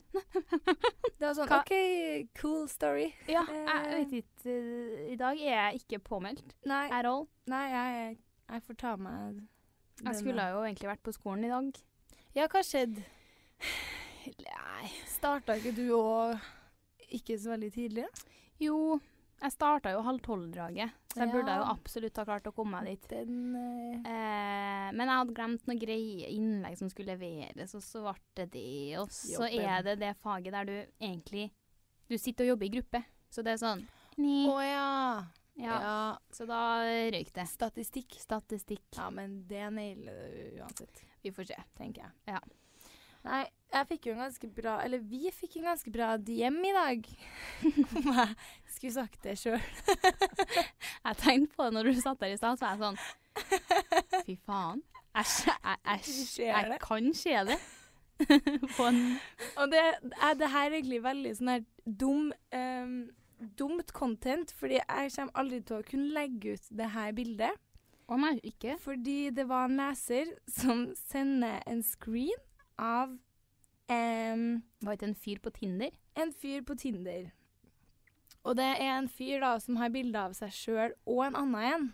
Det 1.19 1.25
er 1.27 1.33
sånn 1.35 1.49
Hva- 1.49 1.61
OK, 1.61 1.73
cool 2.39 2.67
story. 2.71 3.09
Ja, 3.27 3.41
Eh. 3.49 3.65
jeg 3.67 3.97
vet 3.97 4.13
ikke. 4.21 4.53
eh, 4.53 5.07
I 5.13 5.17
dag 5.19 5.41
er 5.41 5.57
jeg 5.57 5.81
ikke 5.83 5.99
påmeldt 6.05 6.53
Nei, 6.69 6.85
at 6.89 7.05
all. 7.09 7.25
nei 7.51 7.63
jeg, 7.73 8.17
jeg 8.53 8.63
får 8.69 8.77
ta 8.85 8.93
meg 8.97 9.41
Jeg 10.05 10.15
skulle 10.21 10.45
jo 10.53 10.61
egentlig 10.63 10.89
vært 10.93 11.03
på 11.05 11.13
skolen 11.13 11.43
i 11.45 11.51
dag. 11.51 11.81
Ja, 12.37 12.47
hva 12.49 12.63
skjedde? 12.65 13.03
Nei. 14.47 14.89
Starta 15.11 15.57
ikke 15.59 15.73
du 15.75 15.85
òg 15.97 16.39
ikke 17.13 17.35
så 17.37 17.51
veldig 17.53 17.69
tidlig? 17.75 18.05
Jo, 18.61 18.99
jeg 19.43 19.51
starta 19.51 19.91
jo 19.91 20.03
halv 20.05 20.21
tolv-draget, 20.23 20.93
så 21.11 21.19
jeg 21.19 21.31
burde 21.33 21.55
jo 21.59 21.65
absolutt 21.67 22.19
ha 22.21 22.23
klart 22.27 22.45
å 22.47 22.53
komme 22.55 22.79
meg 22.79 22.93
dit. 22.93 23.09
Den 23.11 23.57
uh... 23.57 24.05
Eh, 24.07 24.87
men 24.95 25.09
jeg 25.09 25.19
hadde 25.19 25.35
glemt 25.35 25.67
noen 25.67 25.81
greie 25.81 26.29
innlegg 26.31 26.77
som 26.79 26.91
skulle 26.91 27.17
leveres, 27.17 27.73
og 27.75 27.83
så 27.83 28.05
ble 28.05 28.15
det 28.39 28.47
det. 28.53 28.95
Og 29.01 29.11
så 29.11 29.49
Jobben. 29.49 29.67
er 29.67 29.83
det 29.89 29.97
det 30.05 30.13
faget 30.23 30.55
der 30.55 30.69
du 30.69 30.75
egentlig 31.01 31.49
Du 32.07 32.15
sitter 32.17 32.45
og 32.45 32.53
jobber 32.53 32.69
i 32.69 32.73
gruppe. 32.77 33.03
Så 33.33 33.43
det 33.43 33.55
er 33.55 33.61
sånn 33.63 33.85
ni, 34.21 34.43
Å 34.47 34.57
ja. 34.61 34.89
ja. 35.57 35.77
ja. 35.81 35.99
Så 36.31 36.45
da 36.47 36.63
røyk 36.85 37.31
det. 37.35 37.47
Statistikk. 37.49 38.19
Statistikk. 38.21 38.85
Ja, 38.95 39.09
men 39.11 39.41
det 39.49 39.65
nailer 39.73 40.35
du 40.37 40.59
uansett, 40.61 41.03
Vi 41.23 41.33
får 41.33 41.49
se. 41.51 41.63
tenker 41.79 42.05
jeg. 42.05 42.35
Ja. 42.35 42.43
Nei, 43.23 43.43
jeg 43.73 43.87
fikk 43.89 44.07
jo 44.09 44.13
en 44.13 44.23
ganske 44.25 44.47
bra 44.51 44.73
Eller 44.83 44.99
vi 45.07 45.31
fikk 45.31 45.57
en 45.59 45.69
ganske 45.71 45.91
bra 45.93 46.13
DM 46.19 46.57
i 46.67 46.73
dag. 46.75 47.05
Om 47.97 48.09
jeg 48.09 48.27
skulle 48.75 48.93
sagt 48.97 49.23
det 49.23 49.37
sjøl. 49.39 49.63
Jeg 51.07 51.17
tenkte 51.19 51.55
på 51.55 51.67
det 51.67 51.75
når 51.77 51.89
du 51.89 52.01
satt 52.01 52.19
der 52.21 52.33
i 52.33 52.37
stad, 52.39 52.59
så 52.59 52.65
var 52.65 52.75
jeg 52.75 52.83
sånn 52.83 52.99
Fy 54.27 54.35
faen. 54.47 54.83
Jeg, 55.13 55.25
Æsj. 55.93 56.39
jeg, 56.41 56.77
kan 56.81 57.09
se 57.17 57.33
det. 57.49 57.57
på 58.77 58.85
en 58.87 59.01
Og 59.59 59.67
det, 59.71 59.81
er, 59.83 60.37
det 60.39 60.49
her 60.53 60.69
er 60.69 60.77
egentlig 60.77 61.01
veldig 61.03 61.33
sånn 61.37 61.51
her 61.51 61.65
dum 61.85 62.31
um, 62.55 62.95
dumt 63.59 63.91
content, 63.93 64.53
fordi 64.55 64.79
jeg 64.79 65.11
kommer 65.17 65.41
aldri 65.41 65.59
til 65.67 65.81
å 65.81 65.85
kunne 65.87 66.15
legge 66.15 66.55
ut 66.55 66.71
det 66.71 66.89
her 66.93 67.11
bildet. 67.17 67.59
Å 68.07 68.17
nei, 68.19 68.37
ikke? 68.47 68.77
Fordi 68.79 69.17
det 69.35 69.45
var 69.49 69.67
en 69.67 69.79
leser 69.79 70.31
som 70.51 70.85
sender 70.97 71.59
en 71.67 71.83
screen 71.83 72.39
av 72.83 73.13
um, 73.89 74.43
Var 74.83 74.97
ikke 74.97 75.07
en 75.11 75.15
fyr 75.15 75.39
på 75.43 75.53
Tinder? 75.55 75.89
en 76.15 76.33
fyr 76.33 76.61
på 76.61 76.75
Tinder. 76.77 77.31
Og 78.43 78.55
det 78.59 78.65
er 78.77 78.97
en 78.99 79.07
fyr 79.09 79.39
da 79.41 79.55
som 79.59 79.79
har 79.79 79.89
bilde 79.89 80.19
av 80.19 80.33
seg 80.37 80.51
sjøl 80.53 80.91
og 81.09 81.21
en 81.25 81.35
annen 81.39 81.63
en. 81.71 81.85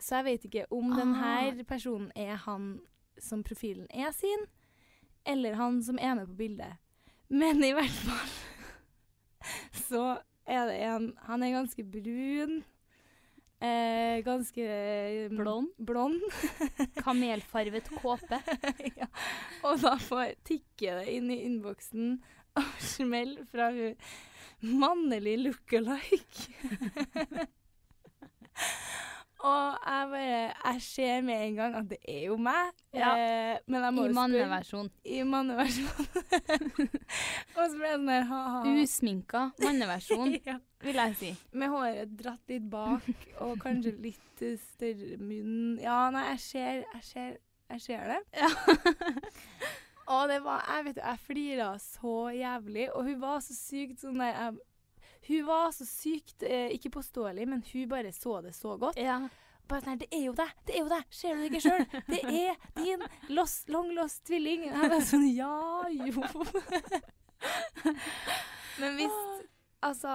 Så 0.00 0.16
jeg 0.16 0.24
vet 0.26 0.44
ikke 0.48 0.64
om 0.72 0.92
Ah. 0.92 0.96
denne 0.98 1.64
personen 1.68 2.10
er 2.16 2.34
han 2.46 2.80
som 3.20 3.44
profilen 3.44 3.86
er 3.92 4.10
sin, 4.16 4.46
eller 5.26 5.54
han 5.60 5.82
som 5.84 5.98
er 6.00 6.14
med 6.16 6.26
på 6.26 6.34
bildet. 6.40 6.78
Men 7.28 7.62
i 7.62 7.72
hvert 7.76 8.00
fall 8.00 8.32
så 9.88 10.04
er 10.46 10.66
det 10.66 10.80
en 10.82 11.12
Han 11.28 11.42
er 11.42 11.50
ganske 11.54 11.84
brun. 11.84 12.64
Eh, 13.60 14.22
ganske 14.24 14.64
eh, 14.64 15.28
Blond? 15.28 15.68
blond. 15.76 16.22
Kamelfarvet 17.04 17.90
kåpe. 17.92 18.40
ja. 19.00 19.08
Og 19.68 19.82
da 19.82 19.98
får 20.00 20.38
tikke 20.48 20.96
det 20.96 21.10
inn 21.12 21.28
i 21.28 21.42
innboksen 21.44 22.14
av 22.60 22.70
smell 22.80 23.36
fra 23.52 23.68
hun 23.74 23.98
mannlig 24.80 25.36
look-alike. 25.40 26.48
Og 29.40 29.76
jeg 29.86 30.08
bare 30.10 30.40
Jeg 30.72 30.82
ser 30.84 31.20
med 31.24 31.46
en 31.46 31.54
gang 31.54 31.76
at 31.78 31.90
det 31.90 31.98
er 32.08 32.24
jo 32.26 32.36
meg. 32.36 32.72
Ja. 32.94 33.10
Eh, 33.16 33.58
men 33.66 33.84
jeg 33.86 33.94
må 33.96 34.04
I 34.04 34.14
manneversjon. 34.18 34.90
I 35.04 35.22
manneversjon. 35.24 36.08
og 37.56 37.62
så 37.62 37.78
ble 37.78 37.86
det 37.86 37.94
sånn 37.96 38.12
her 38.12 38.26
ha-ha. 38.30 38.62
Usminka 38.82 39.44
manneversjon, 39.64 40.34
ja. 40.50 40.58
vil 40.84 41.02
jeg 41.02 41.18
si. 41.20 41.34
Med 41.56 41.72
håret 41.72 42.16
dratt 42.20 42.52
litt 42.52 42.66
bak, 42.72 43.06
og 43.40 43.56
kanskje 43.64 43.94
litt 44.02 44.44
eh, 44.44 44.58
større 44.74 45.20
munn. 45.22 45.78
Ja, 45.80 46.02
nei, 46.14 46.26
jeg 46.34 46.42
ser, 46.44 46.82
jeg 46.98 47.06
ser, 47.08 47.38
jeg 47.72 47.86
ser 47.86 48.10
det. 48.12 48.20
Ja. 48.42 48.50
Og 50.10 50.26
det 50.26 50.40
var 50.42 50.64
Jeg 50.66 50.84
vet 50.84 50.96
du, 50.96 51.02
jeg 51.04 51.18
flira 51.22 51.68
så 51.78 52.14
jævlig, 52.34 52.88
og 52.92 53.04
hun 53.06 53.20
var 53.20 53.42
så 53.44 53.54
sykt 53.54 54.02
sånn 54.02 54.18
der 54.18 54.32
jeg, 54.34 54.56
Hun 55.28 55.46
var 55.46 55.70
så 55.76 55.86
sykt 55.88 56.42
eh, 56.46 56.72
ikke 56.74 56.92
påståelig, 56.96 57.46
men 57.48 57.62
hun 57.72 57.88
bare 57.90 58.12
så 58.16 58.40
det 58.44 58.54
så 58.56 58.76
godt. 58.80 58.98
Ja. 59.00 59.22
Bare 59.70 59.84
sånn 59.84 59.94
her, 59.94 60.00
Det 60.02 60.10
er 60.16 60.24
jo 60.24 60.34
deg! 60.34 60.52
Det 60.66 60.74
er 60.74 60.80
jo 60.82 60.90
deg! 60.90 61.08
Ser 61.14 61.36
du 61.36 61.42
det 61.42 61.50
ikke 61.50 61.64
sjøl? 61.66 61.84
Det 62.08 62.20
er 62.26 62.54
din 62.80 63.04
lost, 63.36 63.68
long 63.70 63.90
lost 63.94 64.24
tvilling. 64.26 64.66
Jeg 64.70 64.92
var 64.94 65.04
sånn 65.06 65.26
Ja, 65.30 65.56
jo. 65.88 66.24
Men 68.80 68.96
hvis 68.98 69.18
Altså 69.80 70.14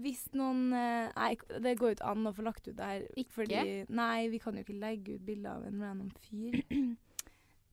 hvis 0.00 0.22
noen 0.36 0.72
eh, 0.72 1.10
Nei, 1.12 1.32
det 1.60 1.74
går 1.80 1.92
jo 1.92 1.96
ikke 1.98 2.12
an 2.14 2.28
å 2.28 2.34
få 2.36 2.44
lagt 2.46 2.68
ut 2.68 2.76
det 2.78 2.88
her. 2.88 3.02
Ikke? 3.12 3.34
Fordi, 3.34 3.62
nei, 3.92 4.28
vi 4.32 4.40
kan 4.42 4.56
jo 4.56 4.64
ikke 4.64 4.78
legge 4.80 5.16
ut 5.18 5.26
bilde 5.26 5.52
av 5.52 5.66
en 5.68 5.82
random 5.84 6.12
fyr. 6.24 6.62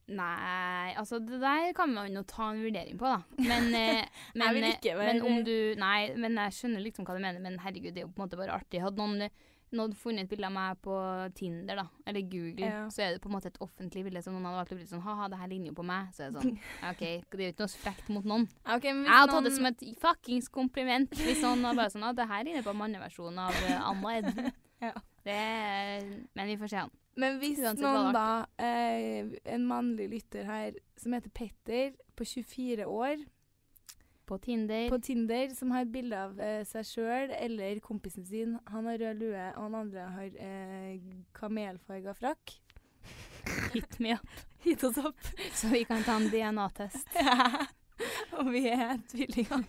Nei, 0.10 0.94
altså 0.98 1.20
det 1.22 1.38
der 1.42 1.68
kan 1.78 1.92
man 1.94 2.16
jo 2.18 2.24
ta 2.26 2.48
en 2.54 2.64
vurdering 2.64 2.98
på, 2.98 3.06
da. 3.12 3.20
Men, 3.46 3.68
eh, 3.78 4.06
men, 4.34 4.56
vil 4.56 4.64
eh, 4.66 4.74
ikke 4.80 4.96
være- 4.98 5.14
men 5.14 5.22
om 5.28 5.44
du 5.46 5.54
Nei, 5.78 6.00
men 6.18 6.40
jeg 6.42 6.56
skjønner 6.58 6.82
liksom 6.82 7.06
hva 7.06 7.14
du 7.18 7.22
mener, 7.22 7.40
men 7.44 7.60
herregud, 7.62 7.94
det 7.94 8.02
er 8.04 8.08
jo 8.08 8.14
på 8.16 8.22
en 8.24 8.26
måte 8.28 8.40
bare 8.40 8.56
artig. 8.58 8.82
Hadde 8.82 8.98
noen, 8.98 9.30
noen 9.78 9.94
funnet 9.94 10.26
et 10.26 10.32
bilde 10.32 10.48
av 10.50 10.56
meg 10.56 10.80
på 10.82 10.96
Tinder, 11.38 11.78
da, 11.84 11.86
eller 12.10 12.26
Google, 12.32 12.66
Ja. 12.66 12.88
så 12.90 13.04
er 13.06 13.12
det 13.14 13.22
på 13.22 13.30
en 13.30 13.36
måte 13.36 13.52
et 13.52 13.60
offentlig 13.62 14.02
bilde 14.08 14.24
som 14.26 14.34
noen 14.34 14.48
hadde 14.50 14.58
valgt 14.64 14.74
å 14.74 14.80
bli 14.80 14.88
sånn 14.90 15.04
Ha-ha, 15.06 15.28
det 15.30 15.38
her 15.44 15.52
ligner 15.52 15.70
jo 15.70 15.76
på 15.78 15.86
meg. 15.86 16.10
Så 16.18 16.26
er 16.26 16.32
det 16.34 16.42
sånn 16.42 16.58
OK, 16.90 17.04
det 17.06 17.38
er 17.38 17.46
jo 17.46 17.54
ikke 17.54 17.68
noe 17.68 17.76
frekt 17.84 18.10
mot 18.16 18.26
noen. 18.34 18.48
Okay, 18.66 18.96
men 18.98 19.06
Jeg 19.06 19.14
hadde 19.14 19.36
tatt 19.36 19.46
det 19.46 19.54
som 19.60 19.70
et 19.70 19.84
fuckings 20.02 20.50
kompliment. 20.50 21.14
Hvis 21.22 21.44
noen 21.46 21.62
var 21.70 21.78
bare 21.84 21.94
sånn 21.94 22.08
at 22.10 22.18
det 22.18 22.26
her 22.34 22.44
ligner 22.50 22.66
på 22.66 22.74
manneversjonen 22.82 23.44
av 23.46 23.62
eh, 23.68 23.78
Anna 23.92 24.16
Edden. 24.18 24.50
Ja. 24.80 24.94
Det 25.28 25.34
er, 25.36 26.06
men 26.40 26.48
vi 26.48 26.54
får 26.56 26.70
se 26.72 26.78
an. 26.80 26.92
Men 27.20 27.40
hvis 27.42 27.60
Uansett 27.60 27.84
noen 27.84 28.14
da, 28.16 28.46
eh, 28.62 29.34
en 29.52 29.68
mannlig 29.68 30.08
lytter 30.14 30.48
her 30.48 30.80
som 31.00 31.16
heter 31.16 31.34
Petter, 31.36 31.92
på 32.16 32.26
24 32.28 32.88
år, 32.88 33.22
På 34.28 34.38
Tinder. 34.38 34.90
på 34.90 35.00
Tinder, 35.02 35.56
som 35.56 35.72
har 35.72 35.82
et 35.82 35.92
bilde 35.92 36.18
av 36.18 36.40
eh, 36.40 36.64
seg 36.68 36.86
sjøl 36.86 37.32
eller 37.34 37.80
kompisen 37.84 38.28
sin, 38.28 38.58
han 38.68 38.86
har 38.86 39.00
rød 39.02 39.24
lue, 39.24 39.46
og 39.56 39.64
han 39.64 39.78
andre 39.80 40.08
har 40.16 40.36
eh, 40.38 41.00
kamelfarga 41.34 42.14
frakk, 42.14 42.60
Hit 43.74 44.00
me 44.00 44.14
up. 44.14 44.28
hit 44.64 44.84
oss 44.84 44.98
opp. 44.98 45.20
Så 45.54 45.68
vi 45.68 45.84
kan 45.86 46.04
ta 46.04 46.18
en 46.20 46.30
DNA-test. 46.30 47.08
ja. 47.16 47.66
og 48.40 48.52
vi 48.54 48.66
er 48.72 49.00
tvillinger. 49.12 49.64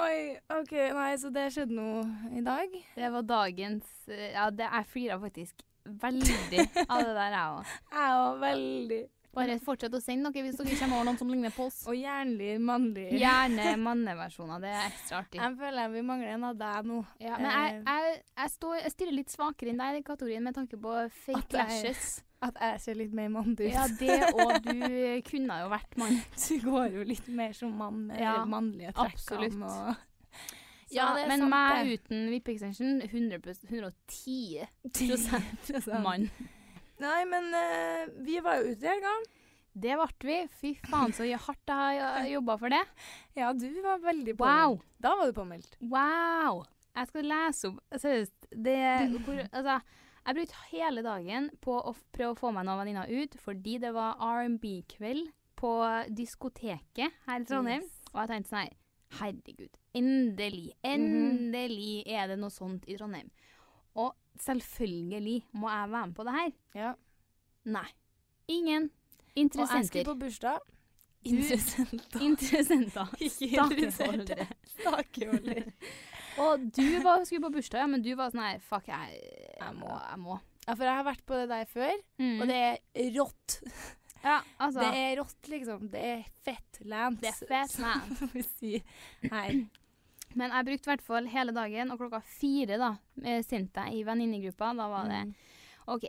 Oi, 0.00 0.16
OK, 0.52 0.72
nei, 0.96 1.12
så 1.20 1.30
det 1.32 1.50
skjedde 1.54 1.76
noe 1.76 2.02
i 2.36 2.42
dag. 2.44 2.74
Det 2.96 3.12
var 3.14 3.28
dagens 3.28 4.08
eh, 4.08 4.32
Ja, 4.32 4.50
det, 4.50 4.66
er 4.68 4.88
flira 4.88 5.20
faktisk 5.20 5.64
veldig 5.84 6.64
av 6.88 7.02
det 7.04 7.14
der, 7.16 7.34
jeg 7.36 7.58
òg. 7.58 7.74
Jeg 7.98 8.16
òg, 8.22 8.40
veldig 8.44 9.02
Bare 9.34 9.56
fortsett 9.58 9.94
å 9.96 9.98
sende 9.98 10.28
noe 10.28 10.42
hvis 10.46 10.58
dere 10.60 10.76
kommer 10.78 11.00
over 11.00 11.08
noen 11.08 11.16
som 11.18 11.30
ligner 11.32 11.50
på 11.50 11.64
oss. 11.66 11.80
Og 11.90 11.96
jernlig 11.98 12.52
mannlig. 12.62 13.08
Gjerne 13.18 13.72
manneversjoner. 13.88 14.60
Det 14.62 14.70
er 14.70 14.84
ekstra 14.86 15.22
artig. 15.24 15.40
Jeg 15.42 15.56
føler 15.58 15.90
vi 15.90 16.04
mangler 16.06 16.36
en 16.36 16.46
av 16.52 16.60
deg 16.60 16.86
nå. 16.86 17.00
Ja, 17.18 17.40
men 17.40 17.50
jeg, 17.50 17.80
jeg, 17.82 18.20
jeg, 18.36 18.52
står, 18.54 18.76
jeg 18.84 18.94
stiller 18.94 19.18
litt 19.18 19.34
svakere 19.34 19.74
enn 19.74 19.82
deg 19.82 19.98
i 19.98 20.06
kategorien 20.06 20.46
med 20.46 20.54
tanke 20.54 20.78
på 20.78 20.94
fake 21.26 21.58
lashes. 21.58 22.06
At 22.44 22.58
jeg 22.60 22.80
ser 22.84 22.98
litt 23.00 23.14
mer 23.16 23.30
mann 23.32 23.54
ut. 23.56 23.66
Ja, 23.66 23.88
det 23.88 24.20
og 24.36 24.54
du 24.68 24.72
kunne 25.26 25.58
jo 25.64 25.68
vært 25.72 25.98
mann. 25.98 26.18
Du 26.44 26.54
går 26.70 26.98
jo 27.00 27.06
litt 27.08 27.28
mer 27.34 27.54
som 27.56 27.74
mann 27.74 28.04
med 28.12 28.20
Ja, 28.22 28.36
mannlige 28.46 28.94
trekk. 28.94 29.18
absolutt. 29.18 29.58
Og 29.64 29.94
Ja, 30.94 31.08
det 31.16 31.24
er 31.24 31.30
men 31.32 31.40
sant, 31.44 31.50
meg 31.52 31.86
det. 31.88 31.98
uten 32.00 32.26
vippe-extension 32.32 33.00
110 33.04 34.66
Prosent. 34.94 36.02
mann. 36.04 36.28
Nei, 37.02 37.24
men 37.26 37.48
uh, 37.54 38.12
vi 38.24 38.38
var 38.44 38.60
jo 38.60 38.72
ute 38.74 38.86
i 38.86 38.90
helga. 38.92 39.14
Det 39.74 39.96
ble 39.98 40.28
vi. 40.28 40.36
Fy 40.60 40.70
faen 40.86 41.10
så 41.16 41.26
hardt 41.26 41.72
jeg 41.72 41.98
har 42.04 42.28
jobba 42.30 42.54
for 42.60 42.70
det. 42.70 42.82
Ja, 43.40 43.50
du 43.52 43.66
var 43.82 43.98
veldig 44.04 44.36
Wow. 44.38 44.76
påmeldt. 44.78 44.84
Da 45.02 45.14
var 45.18 45.26
du 45.26 45.32
påmeldt. 45.34 45.76
Wow! 45.82 46.62
Jeg 46.94 47.08
skal 47.10 47.26
lese 47.26 47.70
opp 47.72 47.80
Seriøst. 47.98 48.46
Det 48.54 48.76
hvor, 49.26 49.40
Altså, 49.58 49.80
jeg 50.24 50.36
brukte 50.38 50.60
hele 50.70 51.02
dagen 51.02 51.48
på 51.60 51.74
å 51.80 51.94
prøve 52.14 52.36
å 52.36 52.38
få 52.38 52.52
meg 52.54 52.68
noen 52.68 52.78
venninner 52.84 53.10
ut, 53.10 53.34
fordi 53.42 53.74
det 53.82 53.90
var 53.96 54.14
R&B-kveld 54.22 55.26
på 55.58 55.72
diskoteket 56.14 57.10
her 57.26 57.42
i 57.42 57.48
Trondheim. 57.48 57.82
Yes. 57.82 57.98
Og 58.14 58.20
jeg 58.22 58.30
tenkte 58.30 58.52
sånn 58.54 58.62
her 58.62 58.76
Herregud. 59.18 59.74
Endelig. 59.94 60.72
Endelig 60.84 62.02
er 62.10 62.26
det 62.32 62.38
noe 62.40 62.50
sånt 62.50 62.86
i 62.90 62.96
Trondheim. 62.98 63.30
Og 63.94 64.12
selvfølgelig 64.42 65.36
må 65.54 65.70
jeg 65.70 65.90
være 65.92 66.06
med 66.10 66.14
på 66.18 66.24
det 66.26 66.34
her. 66.38 66.52
Ja. 66.74 66.92
Nei. 67.64 67.86
Ingen 68.50 68.90
interessenter. 69.34 69.70
Og 69.70 69.78
jeg 69.78 69.90
skulle 69.92 70.04
på 70.10 70.16
bursdag. 70.24 70.58
Interessenter. 71.24 72.20
Interessenter. 72.28 73.14
Ikke 73.20 73.48
Stakeholdere. 73.54 74.46
Stakeholder. 74.74 75.70
Og 76.44 76.64
du 76.74 76.82
var, 77.04 77.22
skulle 77.24 77.44
på 77.46 77.52
bursdag, 77.54 77.78
ja, 77.84 77.86
men 77.86 78.02
du 78.02 78.10
var 78.18 78.32
sånn 78.34 78.42
her 78.42 78.58
Fuck, 78.66 78.88
jeg, 78.90 79.20
jeg 79.60 79.74
må. 79.78 79.86
Jeg 79.94 80.18
må. 80.18 80.38
Ja, 80.66 80.74
for 80.74 80.82
jeg 80.88 80.96
har 80.98 81.06
vært 81.06 81.22
på 81.28 81.36
det 81.38 81.46
der 81.52 81.68
før, 81.70 81.92
Mm. 82.18 82.40
og 82.42 82.48
det 82.50 82.56
er 82.58 83.08
rått. 83.14 83.56
ja, 84.24 84.40
altså, 84.58 84.80
Det 84.80 84.90
er 85.04 85.16
rått, 85.20 85.48
liksom. 85.52 85.86
Det 85.92 86.02
er 86.10 86.24
fett 86.42 86.80
lands. 86.90 87.20
Det 87.22 87.30
er 87.30 87.38
fett 87.52 87.78
lands. 87.84 88.18
Som 88.18 88.30
vi 88.34 88.42
sier 88.48 88.82
her. 89.30 89.54
Men 90.34 90.50
jeg 90.50 90.66
brukte 90.66 90.88
i 90.88 90.92
hvert 90.94 91.02
fall 91.06 91.26
hele 91.30 91.52
dagen, 91.54 91.90
og 91.94 91.98
klokka 92.00 92.22
fire 92.26 92.78
da, 92.80 92.92
eh, 93.22 93.42
sendte 93.46 93.84
jeg 93.86 94.00
i 94.00 94.04
venninnegruppa. 94.04 94.72
Da 94.76 94.88
var 94.88 95.08
det 95.08 95.20
Mm. 95.26 95.34
OK. 95.86 96.04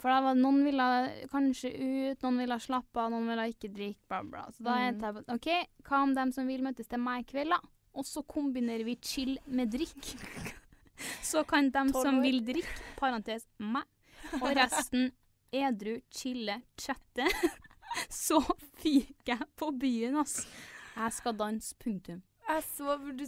For 0.00 0.08
da 0.08 0.20
var 0.22 0.34
noen 0.34 0.64
ville 0.64 1.26
kanskje 1.30 1.70
ut, 1.76 2.22
noen 2.22 2.38
ville 2.38 2.56
slappe 2.58 2.96
av, 2.96 3.10
noen 3.12 3.26
ville 3.28 3.44
ikke 3.52 3.68
drikke, 3.74 4.00
bla, 4.08 4.22
bla. 4.22 4.46
Så 4.50 4.64
da 4.64 4.70
Mm. 4.74 4.88
endte 4.88 5.02
jeg 5.06 5.14
på 5.14 5.34
OK, 5.34 5.66
hva 5.84 6.02
om 6.02 6.14
dem 6.14 6.32
som 6.32 6.46
vil 6.46 6.62
møtes 6.62 6.88
til 6.88 6.98
meg 6.98 7.20
i 7.26 7.30
kveld, 7.32 7.50
da? 7.50 7.58
Og 7.94 8.04
så 8.04 8.22
kombinerer 8.26 8.84
vi 8.84 8.96
chill 9.02 9.38
med 9.46 9.70
drikk. 9.70 9.94
Så 11.22 11.44
kan 11.46 11.70
dem 11.70 11.92
som 11.92 12.20
vil 12.22 12.40
drikke, 12.44 12.82
parentes 12.96 13.46
meg, 13.60 13.84
og 14.42 14.50
resten 14.56 15.12
edru, 15.52 16.00
chille, 16.10 16.62
chatte. 16.76 17.28
Så 18.10 18.40
fyker 18.82 19.36
jeg 19.38 19.46
på 19.56 19.70
byen, 19.78 20.16
ass. 20.18 20.46
Jeg 20.96 21.12
skal 21.12 21.34
danse, 21.38 21.74
punktum. 21.78 22.22
Jeg 22.48 22.64
så 22.64 22.98
du 23.18 23.24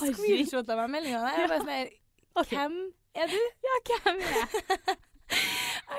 screenshotta 0.00 0.76
meg 0.78 0.92
meldinga 0.94 1.24
der. 1.24 1.40
Jeg 1.42 1.50
bare 1.52 1.64
sånn 1.64 1.74
her. 1.74 1.90
Hvem 2.52 2.78
er 3.16 3.32
du? 3.32 3.42
Ja, 3.66 3.82
hvem 3.90 4.22
er 4.22 4.38
jeg? 4.38 4.96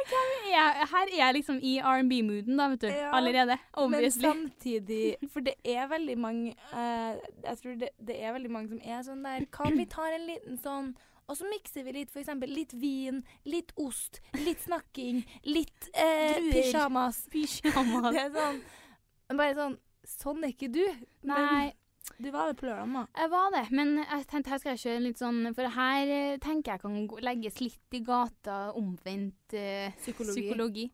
Jeg, 0.08 0.88
her 0.92 1.10
er 1.12 1.18
jeg 1.18 1.34
liksom 1.36 1.58
i 1.64 1.74
R&B-mooden, 1.84 2.58
da, 2.60 2.68
vet 2.72 2.82
du. 2.82 2.88
Ja, 2.88 3.10
Allerede. 3.16 3.58
Men 3.92 4.12
samtidig 4.12 5.18
For 5.34 5.44
det 5.44 5.54
er 5.66 5.88
veldig 5.92 6.16
mange 6.18 6.54
uh, 6.72 7.18
Jeg 7.44 7.58
tror 7.62 7.76
det, 7.82 7.90
det 8.08 8.16
er 8.24 8.32
veldig 8.34 8.52
mange 8.52 8.72
som 8.72 8.80
er 8.84 9.04
sånn 9.04 9.26
der 9.26 9.48
Kan 9.52 9.78
vi 9.78 9.86
ta 9.92 10.08
en 10.14 10.28
liten 10.30 10.60
sånn 10.64 10.96
og 11.28 11.36
så 11.36 11.44
mikser 11.52 11.84
vi 11.84 11.92
litt, 11.92 12.12
for 12.14 12.22
eksempel 12.22 12.48
litt 12.56 12.72
vin, 12.80 13.18
litt 13.44 13.74
ost, 13.84 14.22
litt 14.46 14.62
snakking, 14.64 15.26
litt 15.44 15.90
eh, 15.92 16.38
pyjamas. 16.54 17.18
Pyjamas. 17.34 18.14
Det 18.16 18.22
er 18.22 18.32
sånn 18.32 18.62
Bare 19.34 19.58
sånn 19.58 19.76
Sånn 20.08 20.46
er 20.48 20.54
ikke 20.54 20.70
du. 20.72 20.86
Nei, 21.28 21.36
Men 21.36 21.74
du 22.18 22.30
var 22.34 22.50
det 22.50 22.58
på 22.58 22.66
lørdag, 22.66 22.94
da. 22.94 23.04
jeg 23.22 23.32
var 23.34 23.50
det, 23.54 23.64
men 23.78 23.98
jeg 24.02 24.28
tenkte 24.32 24.54
her 24.54 24.62
skal 24.62 24.74
jeg 24.74 24.84
kjøre 24.84 25.02
litt 25.04 25.20
sånn 25.22 25.52
For 25.58 25.74
her 25.76 26.14
eh, 26.14 26.40
tenker 26.42 26.74
jeg 26.74 26.82
kan 26.82 27.26
legges 27.28 27.60
litt 27.62 27.98
i 27.98 28.02
gata 28.06 28.58
omvendt 28.78 29.58
uh, 29.58 29.92
Psykologi. 30.00 30.48
psykologi. 30.48 30.88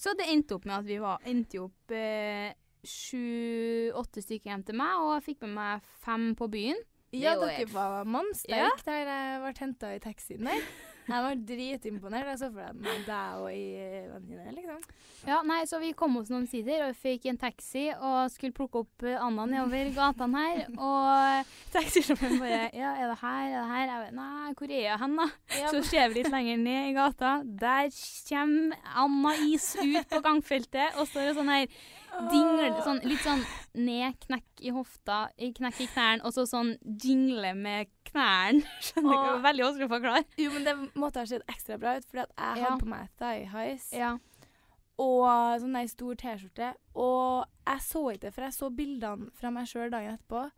Så 0.00 0.14
det 0.16 0.28
endte 0.32 0.56
opp 0.56 0.66
med 0.68 0.78
at 0.78 0.88
vi 0.88 0.98
var, 1.00 1.20
endte 1.28 1.60
opp 1.60 1.94
eh, 1.96 2.52
sju-åtte 2.86 4.22
stykker 4.24 4.52
hjem 4.52 4.62
til 4.68 4.78
meg, 4.80 5.00
og 5.00 5.14
jeg 5.18 5.26
fikk 5.30 5.44
med 5.44 5.56
meg 5.58 5.90
fem 6.04 6.30
på 6.36 6.48
byen. 6.52 6.80
Ja, 7.10 7.34
er 7.34 7.42
dere 7.42 7.66
var 7.72 8.06
mannsterke 8.06 8.86
der 8.86 9.08
jeg 9.10 9.40
ble 9.42 9.52
henta 9.58 9.90
i 9.96 10.00
taxien 10.02 10.46
der. 10.46 10.68
Jeg 11.10 11.24
var 11.26 11.40
dritimponert. 11.50 12.28
Jeg 12.30 12.40
så 12.40 12.48
for 12.54 12.80
meg 12.80 13.04
deg 13.06 13.40
og 13.40 13.48
ei 13.50 14.06
venninne, 14.10 14.54
liksom. 14.56 14.80
Ja, 15.28 15.40
nei, 15.44 15.58
så 15.68 15.80
vi 15.82 15.90
kom 15.96 16.16
oss 16.20 16.30
noen 16.32 16.46
sider 16.48 16.86
og 16.86 16.96
fikk 16.96 17.26
en 17.28 17.40
taxi 17.40 17.88
og 17.92 18.30
skulle 18.32 18.56
plukke 18.56 18.84
opp 18.84 19.04
eh, 19.04 19.18
Anna 19.20 19.44
nedover 19.50 19.92
gatene 19.96 20.44
her. 20.44 20.62
Og 20.78 21.52
taxisjåføren 21.74 22.40
bare 22.40 22.62
Ja, 22.76 22.94
er 22.96 23.12
det 23.12 23.18
her? 23.20 23.46
Er 23.50 23.56
det 23.58 23.68
her? 23.74 23.84
Jeg 23.84 24.02
bare 24.04 24.16
Nei, 24.20 24.52
hvor 24.56 24.74
er 24.74 24.84
jeg 24.86 25.00
hen, 25.04 25.16
da? 25.20 25.28
Så 25.74 25.84
ser 25.90 26.10
vi 26.10 26.20
litt 26.20 26.32
lenger 26.32 26.60
ned 26.64 26.90
i 26.90 26.96
gata. 26.96 27.36
Der 27.44 27.90
kommer 28.30 28.92
Anna 29.04 29.34
Is 29.50 29.72
ut 29.80 30.04
på 30.10 30.22
gangfeltet 30.24 31.00
og 31.00 31.08
står 31.10 31.32
og 31.32 31.40
sånn 31.40 31.52
her 31.52 31.80
dingler 32.30 32.74
sånn, 32.84 33.00
Litt 33.06 33.22
sånn 33.24 33.42
ned, 33.78 34.16
knekk 34.26 34.64
i 34.66 34.72
hofta, 34.74 35.22
knekk 35.38 35.84
i 35.84 35.88
knærne, 35.92 36.24
og 36.26 36.34
så 36.34 36.46
sånn 36.48 36.74
jingle 36.82 37.54
med 37.56 37.90
knærne. 38.10 38.62
Skjønner 38.86 39.10
du? 39.14 39.30
Åh. 39.34 39.40
Veldig 39.46 39.64
vanskelig 39.66 39.88
å 39.88 39.92
forklare. 39.94 40.24
Jo, 40.40 40.50
men 40.54 40.66
det 40.68 40.74
måtte 40.98 41.22
ha 41.22 41.26
sett 41.30 41.46
ekstra 41.50 41.78
bra 41.80 41.96
ut, 41.98 42.06
fordi 42.10 42.26
at 42.26 42.34
jeg 42.36 42.64
hadde 42.64 42.82
på 42.84 42.90
meg 42.92 43.08
thigh 43.20 43.46
highs 43.54 43.88
Ja. 43.96 44.12
og 45.00 45.60
sånn 45.62 45.76
der 45.78 45.86
stor 45.90 46.14
T-skjorte. 46.20 46.72
Og 46.94 47.44
jeg 47.70 47.84
så 47.86 48.02
ikke 48.12 48.26
det, 48.26 48.32
for 48.36 48.46
jeg 48.48 48.56
så 48.58 48.70
bildene 48.76 49.30
fra 49.40 49.50
meg 49.54 49.68
sjøl 49.70 49.90
dagen 49.92 50.18
etterpå. 50.18 50.48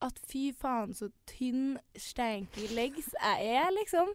At 0.00 0.16
fy 0.30 0.46
faen, 0.56 0.94
så 0.96 1.10
tynn, 1.28 1.74
stanky 2.00 2.70
legs 2.72 3.10
jeg 3.12 3.50
er, 3.58 3.66
liksom. 3.76 4.14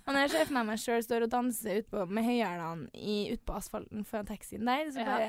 Og 0.00 0.08
når 0.10 0.24
jeg 0.24 0.32
ser 0.32 0.48
for 0.48 0.56
meg 0.56 0.66
meg 0.72 0.80
sjøl 0.82 1.04
står 1.06 1.28
og 1.28 1.30
danser 1.30 1.78
ut 1.78 1.90
på, 1.92 2.06
med 2.10 2.26
høyhælene 2.26 3.36
utpå 3.36 3.54
asfalten 3.60 4.02
foran 4.08 4.26
taxien 4.26 4.66
der, 4.66 4.90
så 4.90 5.04
Ja. 5.06 5.28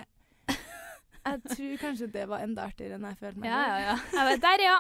Jeg 1.28 1.54
tror 1.54 1.78
kanskje 1.82 2.08
det 2.14 2.26
var 2.30 2.44
enda 2.46 2.66
artigere 2.70 2.98
enn 2.98 3.08
jeg 3.10 3.20
følte 3.22 3.42
meg 3.44 3.50
Ja, 3.52 3.62
ja, 3.68 3.78
ja. 3.84 3.96
Jeg 4.14 4.28
vet, 4.30 4.44
der, 4.46 4.64
ja. 4.66 4.78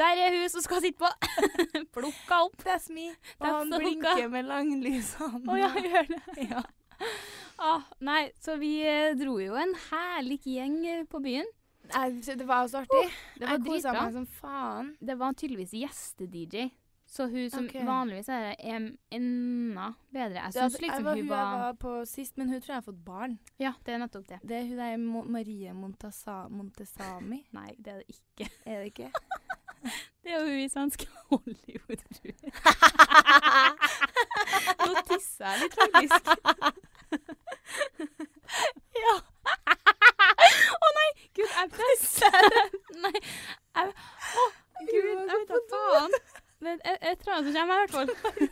Der 0.00 0.22
er 0.24 0.36
hun 0.36 0.52
som 0.52 0.64
skal 0.64 0.82
sitte 0.84 1.00
på. 1.02 1.10
Plukka 1.96 2.42
opp. 2.46 2.58
That's 2.66 2.90
me. 2.92 3.10
Og 3.38 3.46
That's 3.46 3.56
han 3.58 3.74
blinker 3.76 4.28
med 4.32 4.50
langlysene. 4.50 5.42
Å 5.46 5.60
ja, 5.60 5.72
gjør 5.86 6.12
det. 6.14 6.22
Ja. 6.50 6.64
Ah, 7.60 7.84
nei, 8.04 8.26
så 8.40 8.58
vi 8.60 8.74
eh, 8.84 9.14
dro 9.16 9.38
jo 9.40 9.54
en 9.56 9.72
herlig 9.90 10.38
gjeng 10.48 10.76
eh, 10.84 11.06
på 11.08 11.20
byen. 11.24 11.48
Nei, 11.90 12.06
det 12.20 12.46
var 12.48 12.66
jo 12.66 12.72
så 12.74 12.82
artig. 12.84 13.06
det 13.40 13.48
var 13.48 13.56
jeg 13.56 13.64
kosa 13.66 13.94
meg 13.96 14.12
som 14.18 14.26
faen. 14.40 14.92
Det 15.00 15.16
var 15.20 15.36
tydeligvis 15.36 15.72
gjeste-DJ. 15.80 16.68
Så 17.10 17.26
hun 17.26 17.50
som 17.50 17.64
okay. 17.66 17.82
vanligvis 17.86 18.28
er 18.30 18.44
det, 18.44 18.56
er 18.60 18.84
enda 19.16 19.86
bedre. 20.14 20.44
Jeg 20.44 20.52
syns 20.54 20.74
at- 20.74 20.80
liksom 20.80 21.04
var, 21.04 21.14
hun 21.14 21.22
hun 21.22 21.28
jeg 21.36 21.60
var 21.60 21.72
på 21.72 22.04
sist, 22.06 22.38
men 22.38 22.48
hun 22.48 22.60
tror 22.60 22.72
jeg 22.72 22.76
har 22.76 22.82
fått 22.86 23.04
barn. 23.04 23.38
Ja, 23.58 23.72
det 23.86 23.94
er 23.94 23.98
nettopp 23.98 24.28
det. 24.28 24.38
Det 24.46 24.56
er 24.56 24.62
hun 24.68 24.78
der 24.78 24.96
Mo 24.96 25.22
Marie 25.22 25.72
Montasa 25.74 26.48
Montesami. 26.48 27.40
Nei, 27.58 27.74
det 27.78 27.88
er 27.92 27.96
det 27.96 28.04
ikke. 28.14 28.50
Er 28.66 28.78
det 28.78 28.86
ikke? 28.92 29.10
Det 30.22 30.28
er 30.30 30.34
jo 30.36 30.46
hun 30.46 30.60
i 30.60 30.68
svenske 30.68 31.06
Hollywood, 31.30 32.02
tror 32.14 32.34
jeg. 32.42 32.52
Nå 34.86 35.02
tisser 35.08 35.46
jeg 35.46 35.60
litt, 35.62 35.74
faktisk. 35.80 36.24
ja. 39.00 39.14
Å 40.76 40.90
nei! 40.98 41.08
Gud, 41.32 41.48
jeg 41.48 41.72
presser. 41.78 42.38
nei. 43.00 43.14
Jeg, 43.16 43.94
å, 44.44 44.46
gud, 44.84 45.08
jeg 45.08 45.24
vet 45.32 45.48
da 45.48 45.62
faen. 45.72 46.12
Det 46.60 46.72
er 46.84 46.98
et 47.00 47.22
eller 47.22 47.34
annet 47.34 47.46
som 47.46 47.54
kommer, 47.56 47.74
i 47.74 47.80
hvert 47.80 47.94
fall. 47.94 48.10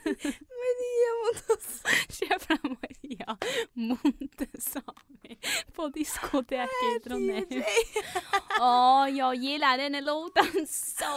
Maria 0.62 1.10
Montesami. 1.18 1.98
Se 2.16 2.28
for 2.40 2.54
deg 2.54 2.70
Maria 2.72 3.34
Montesami 3.76 5.36
på 5.76 5.88
diskoteket 5.92 6.86
i 6.88 6.94
Trondheim. 7.04 7.62
Å, 8.64 8.70
jag 9.12 9.36
gillar 9.44 9.78
denne 9.82 10.00
låten 10.00 10.64
så 10.66 11.12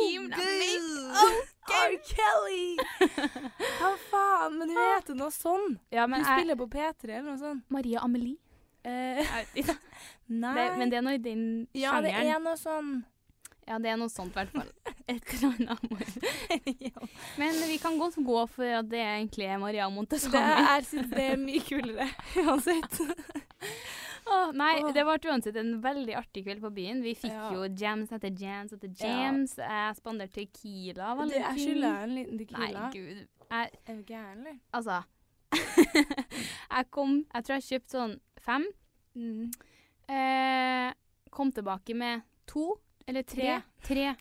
himla 0.00 0.40
mycket. 0.40 1.52
R. 1.72 1.98
Kelly! 2.08 2.64
Hva 3.78 3.92
faen? 4.08 4.56
Men 4.58 4.72
hun 4.72 4.80
heter 4.82 5.20
noe 5.20 5.30
sånn. 5.36 5.76
Ja, 5.92 6.08
Hun 6.08 6.16
jeg, 6.18 6.26
spiller 6.32 6.58
på 6.64 6.70
P3 6.72 7.12
eller 7.12 7.28
noe 7.28 7.38
sånt. 7.44 7.68
Maria 7.70 8.02
Amelie. 8.02 8.38
Eh, 8.82 9.20
Jeg 9.54 9.68
nei. 10.26 10.54
Det, 10.56 10.64
men 10.80 10.90
det 10.90 10.96
er 10.98 11.04
noe 11.06 11.14
i 11.14 11.22
den 11.22 11.42
ja, 11.76 12.00
det 12.02 12.10
er 12.18 12.40
noe 12.42 12.56
sånn 12.58 13.02
Ja, 13.68 13.78
det 13.78 13.92
er 13.92 13.98
noe 14.00 14.10
sånt 14.10 14.34
i 14.34 14.40
hvert 14.40 14.54
fall. 14.54 14.70
Et 15.12 15.32
eller 15.36 15.72
annet. 15.74 16.16
Men 17.40 17.58
vi 17.68 17.78
kan 17.82 17.98
godt 18.00 18.16
gå 18.24 18.40
for 18.50 18.74
at 18.80 18.88
det 18.90 19.00
egentlig 19.02 19.46
er 19.50 19.58
Maria 19.62 19.88
Det, 19.90 20.18
er, 20.34 20.86
det 21.12 21.24
er 21.26 21.40
mye 21.40 21.62
kulere 21.66 22.08
uansett. 22.42 22.98
oh, 24.26 24.50
nei, 24.54 24.74
oh. 24.82 24.90
det 24.94 25.04
ble 25.06 25.16
uansett 25.30 25.58
en 25.60 25.76
veldig 25.82 26.16
artig 26.18 26.44
kveld 26.46 26.62
på 26.64 26.72
byen. 26.74 27.02
Vi 27.06 27.14
fikk 27.18 27.34
Ja. 27.34 27.50
jo 27.54 27.68
jams 27.70 28.12
etter 28.12 28.34
jams 28.34 28.72
etter 28.74 28.90
Ja. 28.98 29.14
jams. 29.26 29.56
Jeg 29.58 29.96
spanderte 29.98 30.38
Tequila. 30.40 31.14
Det, 31.26 31.42
er 31.42 31.58
deg 31.58 31.84
en 31.86 32.14
liten 32.38 32.58
Nei, 32.58 32.72
gud. 32.94 33.26
Jeg, 33.52 33.70
Er 33.86 33.94
du 33.98 34.02
gæren, 34.08 34.38
eller? 34.46 34.58
altså 34.72 35.02
Jeg 35.52 36.86
kom 36.90 37.26
Jeg 37.34 37.44
tror 37.44 37.58
jeg 37.58 37.66
kjøpte 37.68 37.92
sånn 37.98 38.14
fem. 38.42 38.64
Mm. 39.14 39.50
Eh, 40.08 40.92
kom 41.30 41.52
tilbake 41.52 41.94
med 41.94 42.22
to 42.48 42.72
eller 43.12 43.26
tre. 43.28 43.60
Tre. 43.86 44.14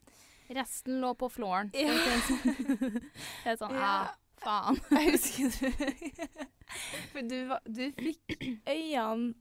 Resten 0.51 0.99
lå 1.01 1.13
på 1.15 1.29
flooren. 1.31 1.71
Ja. 1.73 1.95
Det 3.43 3.53
er 3.53 3.57
sånn 3.59 3.75
Ja. 3.77 3.91
ah, 3.91 4.11
faen. 4.43 4.79
Jeg 4.97 5.13
husker 5.15 5.47
du 5.55 6.27
For 7.13 7.21
du, 7.27 7.37
var- 7.49 7.63
du 7.67 7.85
fikk 7.97 8.35
øynene 8.67 9.33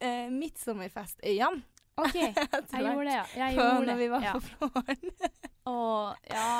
eh, 0.00 0.28
Midtsommerfestøynene. 0.32 1.62
OK, 2.00 2.14
jeg 2.16 2.32
gjorde 2.32 3.04
det, 3.04 3.12
ja. 3.16 3.24
Jeg 3.36 3.56
på 3.58 3.64
gjorde 3.66 3.86
når 3.90 3.98
vi 3.98 4.06
var 4.08 4.22
ja. 4.24 4.32
på 4.32 4.40
Flåren. 4.46 5.10
Og 5.68 6.30
ja. 6.32 6.52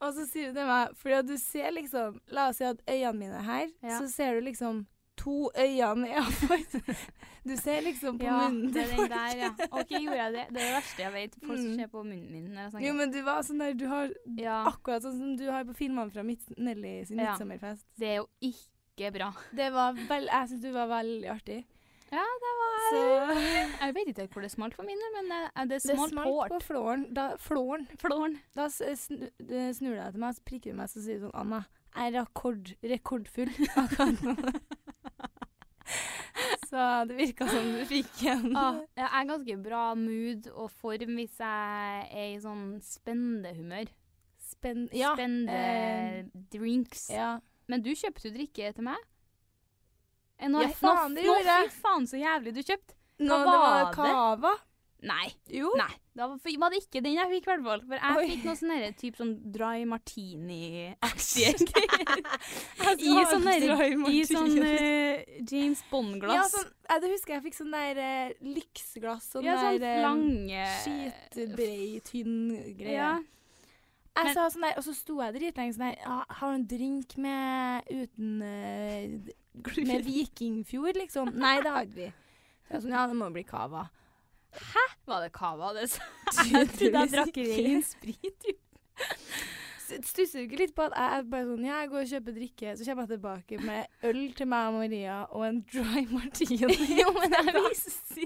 Og 0.00 0.14
så 0.16 0.24
sier 0.26 0.48
du 0.50 0.56
til 0.56 0.66
meg 0.66 0.94
Fordi 0.98 1.14
at 1.18 1.26
du 1.28 1.34
ser 1.38 1.68
liksom 1.76 2.16
La 2.34 2.46
oss 2.50 2.56
si 2.58 2.64
at 2.66 2.80
øynene 2.88 3.12
mine 3.20 3.36
er 3.38 3.46
her, 3.46 3.66
Ja. 3.84 3.98
så 4.00 4.08
ser 4.10 4.38
du 4.38 4.46
liksom 4.48 4.80
to 5.20 5.34
øyne 5.54 6.22
faktisk 6.48 7.10
Du 7.48 7.54
ser 7.56 7.80
liksom 7.86 8.18
på 8.20 8.26
ja, 8.28 8.34
munnen 8.42 8.72
det 8.74 8.82
til 8.84 8.90
er 8.92 8.96
folk. 8.98 9.12
der, 9.14 9.36
ja. 9.40 9.50
OK, 9.72 9.92
gjorde 9.96 10.16
jeg 10.18 10.32
det? 10.34 10.42
Det 10.52 10.60
er 10.60 10.66
det 10.66 10.72
verste 10.76 11.02
jeg 11.06 11.12
vet. 11.14 11.36
Folk 11.40 11.58
som 11.58 11.70
Mm. 11.70 11.76
ser 11.78 11.88
på 11.94 12.02
munnen 12.04 12.30
min 12.34 12.48
når 12.52 12.60
jeg 12.66 12.70
snakker. 12.74 12.86
Jo, 12.86 12.92
men 12.98 13.10
du 13.14 13.20
var 13.24 13.40
sånn 13.48 13.62
der 13.62 13.72
Du 13.80 13.86
har 13.88 14.10
ja, 14.36 14.56
akkurat 14.68 15.02
sånn 15.06 15.16
som 15.18 15.30
du 15.40 15.46
har 15.50 15.64
på 15.64 15.76
filmene 15.78 16.12
fra 16.12 16.22
Midt 16.26 16.50
Nelly 16.58 17.04
sin 17.08 17.18
Ja. 17.18 17.30
midtsommerfest. 17.32 17.86
det 17.98 18.08
er 18.08 18.16
jo 18.20 18.26
ikke 18.50 19.12
bra. 19.14 19.30
Det 19.56 19.70
var 19.72 19.92
vel 19.96 20.28
Jeg 20.28 20.48
syns 20.50 20.60
du 20.66 20.70
var 20.76 20.88
veldig 20.92 21.30
artig. 21.32 21.64
Ja, 22.12 22.26
det 22.44 22.52
var 22.60 22.76
Så 22.90 23.00
Jeg 23.86 23.94
vet 23.94 24.08
ikke 24.12 24.28
hvor 24.34 24.42
det 24.42 24.50
smalt 24.52 24.74
for 24.76 24.82
min 24.84 24.98
del, 24.98 25.12
men 25.16 25.28
det, 25.30 25.40
det 25.70 25.80
det 25.80 25.96
smalt 25.96 26.10
smalt 26.12 26.26
hårt. 26.28 26.50
på 26.50 26.60
flåren. 26.68 27.04
Da, 27.14 27.26
flåren. 27.38 27.86
Flåren. 27.96 28.38
Da 28.54 28.64
s- 28.66 29.08
snur 29.08 29.94
du 29.94 29.96
deg 29.96 30.12
til 30.12 30.20
meg, 30.20 30.34
så 30.34 30.42
prikker 30.44 30.72
du 30.72 30.76
meg, 30.82 30.88
så 30.92 31.00
sier 31.00 31.20
du 31.20 31.28
sånn 31.30 31.38
Anna, 31.40 31.64
jeg 31.96 32.12
er 32.14 32.20
rekord, 32.20 32.74
rekordfull 32.82 33.48
akkurat 33.80 34.20
nå. 34.22 34.36
så 36.70 36.84
det 37.08 37.16
virka 37.18 37.46
som 37.50 37.66
du 37.74 37.80
fikk 37.88 38.22
en 38.30 38.56
Ah, 38.56 38.78
jeg 38.96 39.08
er 39.08 39.28
ganske 39.30 39.56
bra 39.64 39.82
mood 39.98 40.46
og 40.54 40.70
form 40.80 41.16
hvis 41.18 41.38
jeg 41.42 42.08
er 42.10 42.28
i 42.34 42.40
sånn 42.42 42.66
spendehumør. 42.84 43.90
Spen 44.50 44.88
Ja. 44.96 45.12
Spende 45.14 45.52
eh, 45.54 46.24
drinks. 46.52 47.08
ja. 47.14 47.36
Men 47.70 47.84
du 47.86 47.92
kjøpte 47.94 48.26
jo 48.26 48.34
drikke 48.34 48.72
til 48.74 48.82
meg. 48.88 48.98
Eh, 50.40 50.48
Nå, 50.50 50.62
Ja, 50.64 50.72
faen, 50.74 51.14
det 51.14 51.22
gjorde 51.22 51.44
jeg. 51.46 51.68
Fy 51.70 51.82
faen 51.84 52.06
så 52.10 52.18
jævlig 52.18 52.54
du 52.56 52.62
kjøpte. 52.64 52.96
Nå, 53.20 53.36
var 53.36 53.44
det 53.46 53.60
var 53.60 53.84
det? 53.84 53.94
cava. 54.00 54.52
Nei. 55.10 55.28
Jo. 55.54 55.70
Nei. 55.78 55.92
Da 56.20 56.26
var 56.28 56.72
det 56.74 56.82
ikke 56.82 57.00
den 57.00 57.14
jeg 57.16 57.30
fikk, 57.30 57.46
i 57.46 57.48
hvert 57.48 57.62
fall. 57.64 57.82
For 57.88 57.96
jeg 57.96 58.30
fikk 58.30 58.42
noe 58.44 58.56
sånn 58.58 58.72
herre 58.74 58.88
typ 58.98 59.16
sånn 59.16 59.30
dry 59.54 59.86
martini-aktige 59.88 61.52
greier. 61.70 62.20
I 63.00 63.14
sånn 63.30 63.46
I 64.12 64.18
sånn 64.28 64.58
uh, 64.60 65.22
James 65.48 65.80
Bond-glass. 65.88 66.52
sånn, 66.52 66.66
jeg 66.90 67.02
det 67.04 67.12
husker 67.14 67.36
jeg 67.38 67.44
fikk 67.46 67.56
sånn 67.56 67.72
der 67.72 68.00
uh, 68.04 68.34
lyksglass. 68.44 69.30
Sånn 69.32 69.46
Ja, 69.48 69.54
sånn 69.62 69.78
der 69.80 69.94
eh, 69.94 70.02
lange 70.04 70.66
skitbrei, 70.82 71.86
tynn 72.04 72.34
greie. 72.76 72.98
Ja. 72.98 73.14
Jeg 74.20 74.34
sa 74.36 74.44
sånn 74.52 74.66
der, 74.66 74.74
og 74.76 74.84
så 74.84 74.92
sto 74.98 75.16
jeg 75.22 75.38
dritlenge 75.38 75.76
sånn 75.78 75.86
der 75.86 76.02
ja, 76.02 76.16
Har 76.36 76.50
du 76.50 76.58
en 76.58 76.66
drink 76.68 77.14
med 77.22 77.88
uten 77.88 78.42
uh, 78.42 79.30
Med 79.88 80.04
Vikingfjord, 80.04 81.00
liksom? 81.00 81.32
Nei, 81.40 81.54
det 81.64 81.72
har 81.72 81.88
vi. 81.94 82.10
Så 82.66 82.76
jeg 82.76 82.84
sånn, 82.84 82.94
ja, 82.98 83.06
det 83.08 83.16
må 83.16 83.30
bli 83.32 83.46
cava. 83.48 83.86
Var 85.06 85.24
det 85.24 85.32
cava? 85.34 85.72
Det 85.76 85.88
sa 85.92 86.02
Jeg 86.50 86.68
trodde 86.74 87.04
jeg 87.04 87.12
drakk 87.14 87.36
ren 87.50 87.82
sprit. 87.86 88.50
Stusser 89.90 90.38
du 90.38 90.44
ikke 90.44 90.58
litt 90.60 90.74
på 90.76 90.84
at 90.86 90.92
jeg 90.94 91.18
er 91.18 91.24
bare 91.32 91.46
sånn 91.48 91.64
Ja, 91.66 91.80
jeg 91.82 91.88
går 91.90 92.04
og 92.04 92.10
kjøper 92.12 92.34
drikke, 92.36 92.74
så 92.78 92.84
kommer 92.86 93.06
jeg 93.08 93.10
tilbake 93.16 93.58
med 93.66 94.06
øl 94.06 94.20
til 94.38 94.46
meg 94.52 94.68
og 94.68 94.76
Maria 94.78 95.16
og 95.34 95.46
en 95.48 95.58
dry 95.72 96.04
martini. 96.12 96.60
jo, 97.00 97.08
men 97.16 97.34
jeg 97.34 97.64
visste 97.64 97.90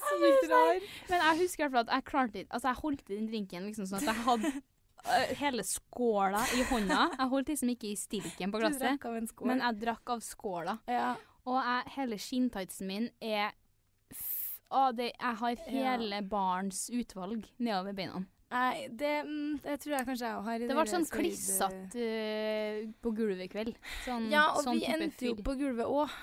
Sykt 0.00 0.48
rar. 0.50 0.80
Men 1.10 1.22
jeg 1.26 1.38
husker 1.42 1.64
i 1.64 1.66
hvert 1.66 1.74
fall 1.76 1.84
at 1.86 1.92
jeg 1.98 2.06
klarte 2.08 2.42
ikke 2.42 2.54
Altså, 2.56 2.68
jeg 2.72 2.80
holdt 2.80 3.04
i 3.10 3.16
den 3.18 3.28
drinken 3.30 3.66
liksom 3.68 3.88
sånn 3.90 4.00
at 4.00 4.08
jeg 4.10 4.24
hadde 4.26 4.50
øh, 4.56 5.32
hele 5.40 5.64
skåla 5.68 6.42
i 6.56 6.64
hånda. 6.70 7.00
Jeg 7.18 7.28
holdt 7.34 7.52
liksom 7.52 7.72
ikke 7.74 7.90
i 7.92 7.96
stilken 8.00 8.52
på 8.52 8.60
Du 8.60 8.64
glasset, 8.66 8.84
drakk 8.86 9.06
av 9.10 9.16
en 9.20 9.28
skål. 9.30 9.50
men 9.52 9.64
jeg 9.66 9.80
drakk 9.84 10.14
av 10.16 10.24
skåla. 10.24 10.78
ja. 10.90 11.10
Og 11.48 11.56
jeg, 11.56 11.92
hele 11.94 12.16
skinntightsen 12.20 12.86
min 12.86 13.06
er 13.24 13.54
å, 14.70 14.90
det, 14.94 15.12
Jeg 15.16 15.38
har 15.40 15.62
hele 15.66 16.20
barns 16.30 16.88
utvalg 16.94 17.46
nedover 17.58 17.96
beina. 17.96 18.24
Nei, 18.50 18.88
det, 18.90 19.12
mm, 19.26 19.60
det 19.62 19.76
tror 19.82 19.94
jeg 19.94 20.06
kanskje 20.08 20.26
jeg 20.26 20.42
har. 20.46 20.62
Det 20.66 20.74
ble 20.74 20.84
sånn 20.90 21.06
klissete 21.10 22.06
uh, 22.10 22.80
på 23.02 23.12
gulvet 23.14 23.46
i 23.46 23.50
kveld. 23.52 23.76
Sånn, 24.02 24.26
Ja, 24.32 24.48
og 24.56 24.64
sånn 24.66 24.80
vi 24.80 24.88
endte 24.90 25.28
jo 25.28 25.36
på 25.46 25.54
gulvet 25.58 25.86
òg. 25.86 26.14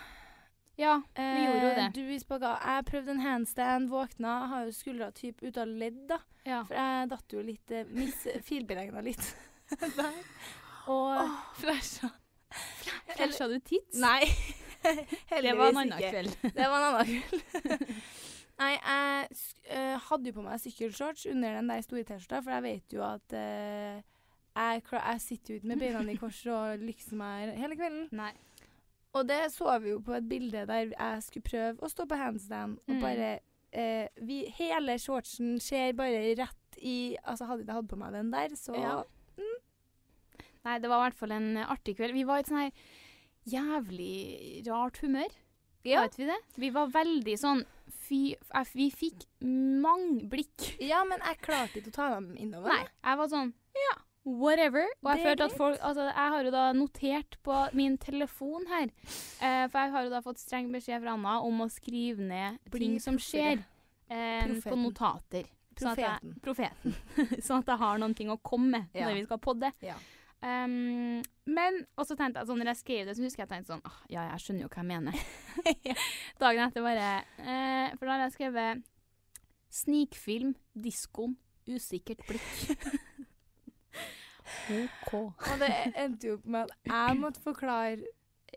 Ja, 0.77 0.99
vi 1.15 1.45
gjorde 1.45 1.61
jo 1.63 1.69
det. 1.79 1.85
Du 1.95 2.03
i 2.13 2.19
spagat. 2.21 2.59
Jeg 2.61 2.85
prøvde 2.91 3.15
en 3.15 3.23
handstand, 3.23 3.89
våkna, 3.89 4.33
har 4.51 4.67
jo 4.67 4.75
skuldra 4.75 5.07
typ 5.15 5.41
ut 5.41 5.57
av 5.57 5.71
ledd, 5.71 6.03
da. 6.11 6.19
Ja. 6.45 6.61
For 6.67 6.77
jeg 6.77 7.09
datt 7.15 7.33
jo 7.33 7.41
litt 7.43 7.73
eh, 7.75 7.89
Mis 7.95 8.21
filberegna 8.47 9.01
litt 9.03 9.23
der. 9.81 10.21
Og 10.93 11.33
flasha. 11.59 12.11
Flasha 13.15 13.49
du 13.51 13.57
tits? 13.59 13.97
Nei. 13.99 14.21
det 15.43 15.57
var 15.57 15.73
en 15.73 15.81
annen 15.83 15.99
kveld. 15.99 16.37
Det 16.43 16.69
var 16.69 16.77
en 16.77 17.01
annen 17.01 17.21
kveld. 17.25 17.95
Nei, 18.57 18.73
jeg 18.73 19.37
eh, 19.69 19.95
hadde 20.07 20.31
jo 20.31 20.35
på 20.39 20.43
meg 20.45 20.61
sykkelshorts 20.63 21.27
under 21.29 21.59
den 21.59 21.67
der 21.69 21.81
store 21.85 22.03
T-skjorta, 22.09 22.39
for 22.41 22.55
jeg 22.55 22.63
vet 22.65 22.95
jo 22.95 23.03
at 23.05 23.35
uh, 23.37 23.99
jeg, 24.57 24.81
jeg 24.97 25.21
sitter 25.21 25.53
jo 25.53 25.57
ikke 25.59 25.69
med 25.69 25.81
beina 25.83 26.01
i 26.09 26.15
kors 26.17 26.39
og 26.49 26.81
lykser 26.81 27.19
meg 27.19 27.51
hele 27.59 27.77
kvelden. 27.77 28.07
Nei. 28.17 28.31
Og 29.13 29.27
det 29.29 29.43
så 29.53 29.77
vi 29.83 29.93
jo 29.93 29.99
på 30.03 30.15
et 30.17 30.25
bilde 30.29 30.65
der 30.69 30.89
jeg 30.89 31.21
skulle 31.25 31.45
prøve 31.51 31.85
å 31.85 31.91
stå 31.93 32.07
på 32.09 32.17
handstand, 32.17 32.79
og 32.87 32.95
Mm. 32.97 33.03
bare 33.05 33.29
uh, 33.77 34.25
vi, 34.25 34.39
Hele 34.57 34.97
shortsen 35.01 35.59
ser 35.61 35.93
bare 35.93 36.33
rett 36.39 36.81
i 36.81 37.15
Altså, 37.25 37.45
hadde 37.45 37.61
jeg 37.63 37.67
ikke 37.67 37.77
hatt 37.79 37.89
på 37.89 37.97
meg 38.01 38.13
den 38.13 38.33
der, 38.33 38.57
så 38.57 38.73
Ja. 38.77 38.97
Nei, 40.65 40.79
det 40.83 40.89
var 40.89 40.99
i 40.99 41.05
hvert 41.07 41.15
fall 41.21 41.31
en 41.31 41.57
artig 41.63 41.93
kveld. 41.95 42.13
Vi 42.17 42.25
var 42.27 42.41
i 42.41 42.43
et 42.43 42.49
sånn 42.49 42.59
her 42.65 42.71
jævlig 43.47 44.65
rart 44.67 44.97
humør. 44.99 45.31
Ja. 45.87 46.01
Vet 46.03 46.17
vi 46.19 46.25
det? 46.27 46.37
Vi 46.59 46.69
var 46.75 46.89
veldig 46.91 47.35
sånn 47.39 47.61
fy 48.07 48.19
eh, 48.35 48.73
Vi 48.73 48.89
fikk 48.91 49.25
mange 49.43 50.25
blikk. 50.31 50.73
Ja, 50.83 51.03
men 51.07 51.19
jeg 51.23 51.39
klarte 51.45 51.79
ikke 51.81 51.93
å 51.93 51.97
ta 51.99 52.09
dem 52.15 52.33
innover. 52.39 52.71
Nei, 52.73 52.85
jeg 53.05 53.17
var 53.21 53.31
sånn 53.31 53.53
ja, 53.77 53.95
whatever. 54.25 54.87
Og 55.03 55.11
jeg 55.13 55.23
følte 55.27 55.45
at 55.47 55.57
folk 55.59 55.79
Altså, 55.85 56.07
jeg 56.09 56.31
har 56.33 56.43
jo 56.47 56.51
da 56.55 56.63
notert 56.75 57.37
på 57.45 57.59
min 57.77 57.97
telefon 58.01 58.65
her, 58.71 58.89
eh, 59.41 59.67
for 59.69 59.79
jeg 59.83 59.93
har 59.93 60.07
jo 60.07 60.13
da 60.15 60.23
fått 60.25 60.41
streng 60.41 60.71
beskjed 60.73 61.03
fra 61.03 61.13
Anna 61.17 61.37
om 61.45 61.61
å 61.63 61.69
skrive 61.71 62.23
ned 62.25 62.57
Bli 62.73 62.79
ting 62.87 62.97
som 63.03 63.19
skjer, 63.21 63.61
eh, 64.09 64.43
på 64.47 64.57
Profeten. 64.57 64.83
notater. 64.87 65.53
Sånn 65.77 65.91
at 65.93 65.99
jeg, 66.01 66.33
Profeten. 66.41 66.95
profeten. 66.97 67.41
sånn 67.45 67.59
at 67.61 67.67
jeg 67.69 67.77
har 67.83 67.99
noen 68.01 68.15
ting 68.17 68.31
å 68.33 68.39
komme 68.41 68.71
med 68.79 68.95
Ja. 68.97 69.05
når 69.11 69.19
vi 69.19 69.25
skal 69.27 69.37
podde. 69.37 69.69
Ja. 69.85 69.93
Um, 70.37 71.23
men 71.49 71.79
og 71.97 72.05
så 72.05 72.13
tenkte 72.13 72.43
jeg 72.43 72.47
sånn, 72.51 72.59
når 72.61 72.69
jeg 72.69 72.79
skrev 72.83 73.07
det, 73.07 73.15
så 73.17 73.23
husker 73.25 73.41
jeg 73.41 73.49
tenkte 73.49 73.71
sånn 73.71 73.81
oh, 73.89 73.95
Ja, 74.13 74.27
jeg 74.35 74.43
skjønner 74.43 74.67
jo 74.67 74.69
hva 74.69 74.83
jeg 74.83 74.89
mener. 74.91 75.23
Dagen 76.43 76.61
etter 76.67 76.85
bare 76.85 77.07
uh, 77.41 77.95
For 77.97 78.05
da 78.05 78.11
har 78.13 78.21
jeg 78.27 78.35
skrevet 78.35 78.83
Snikfilm, 79.77 80.53
diskoen, 80.77 81.33
usikkert 81.67 82.21
blikk. 82.29 82.85
OK. 84.77 85.11
Og 85.17 85.57
det 85.59 85.71
endte 85.99 86.29
jo 86.29 86.37
opp 86.37 86.45
med 86.53 86.69
at 86.69 86.93
jeg 86.93 87.17
måtte 87.19 87.43
forklare 87.43 87.97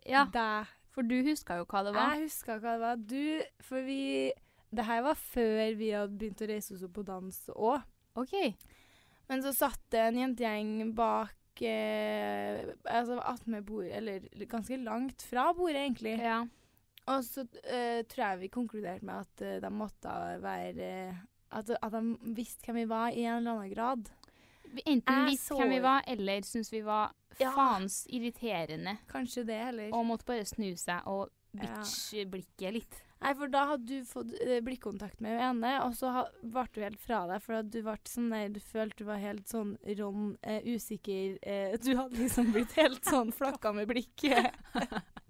Ja, 0.07 0.27
deg. 0.33 0.71
for 0.95 1.07
du 1.07 1.17
huska 1.27 1.59
jo 1.61 1.67
hva 1.67 1.83
det 1.87 1.97
var. 1.97 2.15
Jeg 2.15 2.29
huska 2.29 2.61
hva 2.61 2.77
det 2.77 2.85
var. 2.85 3.03
Du, 3.11 3.65
for 3.67 3.89
vi 3.89 4.31
Det 4.71 4.87
her 4.87 5.03
var 5.03 5.19
før 5.19 5.75
vi 5.81 5.91
hadde 5.97 6.15
begynt 6.21 6.45
å 6.45 6.49
reise 6.53 6.77
oss 6.77 6.87
opp 6.87 6.95
på 6.95 7.03
dans 7.09 7.43
òg. 7.57 7.83
OK. 8.21 8.37
Men 9.31 9.43
så 9.43 9.53
satt 9.55 9.83
det 9.91 10.05
en 10.07 10.21
jentegjeng 10.23 10.95
bak 10.95 11.35
eh, 11.69 12.75
Altså 12.85 13.19
attmed 13.21 13.63
bordet, 13.67 13.93
eller 13.97 14.21
ganske 14.49 14.77
langt 14.77 15.23
fra 15.23 15.53
bordet, 15.53 15.77
egentlig. 15.77 16.19
Ja. 16.19 16.45
Og 17.07 17.25
så 17.25 17.43
uh, 17.43 18.01
tror 18.07 18.25
jeg 18.27 18.41
vi 18.41 18.49
konkluderte 18.53 19.05
med 19.05 19.15
at 19.25 19.43
uh, 19.43 19.63
de 19.63 19.71
måtte 19.75 20.13
være 20.43 21.09
uh, 21.11 21.17
at, 21.59 21.71
at 21.83 21.93
de 21.93 22.35
visste 22.37 22.65
hvem 22.67 22.77
vi 22.85 22.89
var 22.89 23.09
i 23.09 23.25
en 23.25 23.41
eller 23.41 23.57
annen 23.57 23.75
grad. 23.75 24.11
Vi 24.71 24.83
enten 24.87 25.15
Jeg 25.17 25.31
visste 25.33 25.47
så- 25.49 25.59
hvem 25.59 25.71
vi 25.71 25.83
var, 25.83 26.05
eller 26.07 26.43
syntes 26.47 26.73
vi 26.73 26.85
var 26.85 27.15
Ja. 27.41 27.51
faens 27.55 28.07
irriterende. 28.11 28.97
Kanskje 29.09 29.47
det, 29.47 29.61
eller? 29.69 29.95
Og 29.95 30.07
måtte 30.07 30.27
bare 30.27 30.45
snu 30.45 30.77
seg 30.77 31.01
og 31.07 31.31
bitch-blikket 31.57 32.73
litt. 32.73 33.03
Nei, 33.21 33.35
for 33.37 33.53
da 33.53 33.67
hadde 33.75 33.85
du 33.85 34.05
fått 34.09 34.31
eh, 34.41 34.63
blikkontakt 34.65 35.21
med 35.21 35.35
hun 35.37 35.43
ene, 35.63 35.75
og 35.85 35.93
så 35.99 36.09
ble 36.41 36.63
du 36.73 36.81
helt 36.81 37.01
fra 37.05 37.27
deg, 37.29 37.43
for 37.45 37.59
at 37.59 37.69
du 37.69 37.83
ble 37.85 37.97
sånn 38.09 38.31
der, 38.33 38.49
du 38.55 38.61
følte 38.65 39.03
du 39.03 39.05
var 39.11 39.21
helt 39.21 39.49
sånn 39.51 39.75
Ron, 39.99 40.31
eh, 40.41 40.63
usikker 40.65 41.37
eh, 41.43 41.75
Du 41.85 41.93
hadde 41.99 42.17
liksom 42.17 42.49
blitt 42.55 42.73
helt 42.81 43.05
sånn 43.05 43.33
flakka 43.37 43.75
med 43.77 43.91
blikket. 43.93 44.55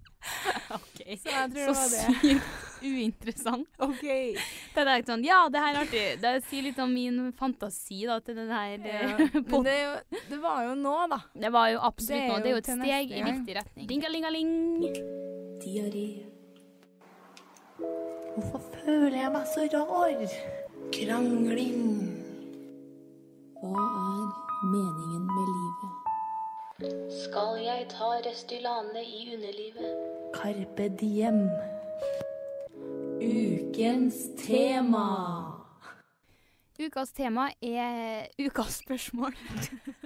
OK. 0.71 0.99
Så 1.21 1.29
jeg 1.33 1.51
tror 1.51 1.65
det 1.65 1.65
var 1.73 1.89
det. 1.91 2.01
sykt 2.21 2.81
uinteressant. 2.81 3.67
OK. 3.87 4.03
Det 4.05 4.83
er 4.85 4.91
ikke 5.01 5.11
sånn, 5.11 5.25
ja, 5.27 5.41
det 5.51 5.63
her 5.65 5.75
er 5.75 5.81
artig. 5.83 6.05
Det 6.23 6.33
sier 6.47 6.67
litt 6.69 6.79
om 6.81 6.93
min 6.95 7.19
fantasi 7.37 8.03
da, 8.09 8.19
til 8.23 8.39
den 8.39 8.51
her 8.53 8.77
Ja. 8.77 9.15
eh, 9.17 9.39
Men 9.41 9.65
det, 9.67 9.73
er 9.75 9.83
jo, 9.83 10.21
det 10.31 10.39
var 10.43 10.63
jo 10.69 10.77
nå, 10.79 10.95
da. 11.11 11.19
Det 11.35 11.51
var 11.53 11.73
jo 11.73 11.81
absolutt 11.91 12.21
det 12.21 12.29
er. 12.29 12.45
Det 12.45 12.51
er 12.51 12.55
jo 12.55 12.61
et 12.63 12.71
steg 12.71 13.11
i 13.17 13.25
riktig 13.27 13.57
retning. 13.59 13.89
Dingalingaling. 13.91 14.53
Hvorfor 18.35 18.61
føler 18.85 19.17
jeg 19.17 19.31
meg 19.31 19.47
så 19.51 19.63
rar? 19.73 20.21
Krangling. 20.95 21.81
Hva 23.59 23.81
er 23.85 24.29
meningen 24.71 25.25
med 25.27 25.49
livet? 25.55 27.09
Skal 27.25 27.57
jeg 27.59 27.89
ta 27.91 28.11
Restylane 28.23 29.03
i 29.03 29.33
underlivet? 29.33 29.97
Carpe 30.37 30.85
diem. 31.01 31.41
Ukens 33.19 34.21
tema. 34.39 35.07
Ukas 36.79 37.11
tema 37.11 37.49
er 37.61 38.29
ukas 38.39 38.79
spørsmål. 38.85 39.35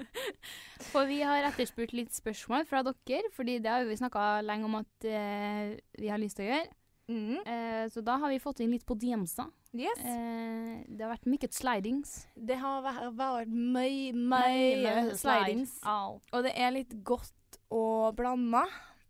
For 0.91 1.05
vi 1.05 1.19
har 1.21 1.45
etterspurt 1.51 1.93
litt 1.93 2.17
spørsmål 2.17 2.65
fra 2.65 2.81
dere, 2.89 3.29
fordi 3.37 3.59
det 3.61 3.69
har 3.69 3.85
vi 3.85 3.99
snakka 4.01 4.41
lenge 4.41 4.65
om 4.65 4.79
at 4.81 5.07
eh, 5.07 5.77
vi 6.01 6.09
har 6.09 6.17
lyst 6.17 6.41
til 6.41 6.49
å 6.49 6.51
gjøre. 6.55 6.73
Mm. 7.07 7.37
Eh, 7.45 7.83
så 7.93 8.01
da 8.01 8.15
har 8.17 8.31
vi 8.33 8.39
fått 8.41 8.59
inn 8.65 8.71
litt 8.73 8.85
på 8.87 8.95
DMs-a. 8.97 9.45
Yes. 9.75 9.99
Eh, 10.01 10.81
det 10.87 11.05
har 11.05 11.11
vært 11.13 11.27
mye 11.29 11.49
slidings. 11.53 12.15
Det 12.35 12.57
har 12.61 12.81
vært, 12.85 13.51
mye, 13.51 14.13
mye 14.15 15.15
slidings. 15.19 15.77
Au. 15.85 16.19
Og 16.33 16.43
det 16.47 16.55
er 16.57 16.73
litt 16.73 16.95
godt 17.05 17.59
og 17.69 18.15
blanda. 18.17 18.65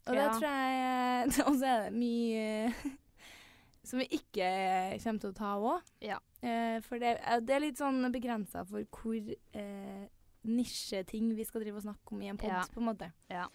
Og 0.05 0.13
det 0.13 0.25
tror 0.36 0.45
jeg 0.45 1.31
Og 1.47 1.55
så 1.58 1.65
er 1.65 1.88
det 1.88 1.95
mye 1.97 2.73
som 3.88 4.01
vi 4.01 4.08
ikke 4.19 4.49
kommer 5.03 5.21
til 5.23 5.31
å 5.31 5.38
ta 5.38 5.53
òg. 5.62 5.93
Ja. 6.05 6.19
Eh, 6.45 6.77
for 6.86 7.01
det, 7.01 7.15
eh, 7.23 7.39
det 7.41 7.55
er 7.55 7.63
litt 7.63 7.79
sånn 7.81 8.03
begrensa 8.13 8.65
for 8.69 8.86
hvor 8.91 9.17
eh, 9.58 10.05
nisjeting 10.45 11.31
vi 11.38 11.45
skal 11.47 11.63
drive 11.63 11.79
og 11.81 11.88
snakke 11.88 12.13
om 12.13 12.21
i 12.21 12.29
en 12.29 12.38
pod, 12.38 12.51
Ja. 12.51 12.63
på 12.73 12.81
en 12.81 12.89
måte. 12.91 13.12
Ja. 13.31 13.47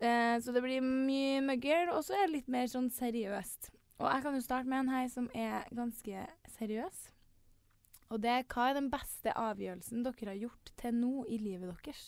Eh, 0.00 0.36
så 0.44 0.52
det 0.52 0.62
blir 0.64 0.84
mye 0.84 1.40
møggel, 1.44 1.90
og 1.94 2.04
så 2.04 2.16
er 2.18 2.26
det 2.26 2.34
litt 2.40 2.52
mer 2.52 2.68
sånn 2.68 2.90
seriøst. 2.92 3.70
Og 3.96 4.08
jeg 4.10 4.24
kan 4.26 4.36
jo 4.36 4.44
starte 4.44 4.68
med 4.68 4.84
en 4.84 4.92
her 4.92 5.08
som 5.08 5.30
er 5.32 5.64
ganske 5.74 6.26
seriøs. 6.58 7.06
Og 8.12 8.20
det 8.22 8.30
er 8.30 8.44
hva 8.52 8.68
er 8.70 8.76
den 8.76 8.90
beste 8.92 9.32
avgjørelsen 9.32 10.04
dere 10.06 10.30
har 10.30 10.38
gjort 10.44 10.70
til 10.78 10.94
nå 10.94 11.24
i 11.32 11.40
livet 11.40 11.72
deres? 11.72 12.04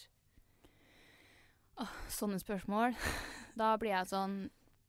Sånne 2.12 2.38
spørsmål. 2.42 2.94
Da 3.58 3.72
blir 3.80 3.94
jeg 3.94 4.10
sånn 4.10 4.38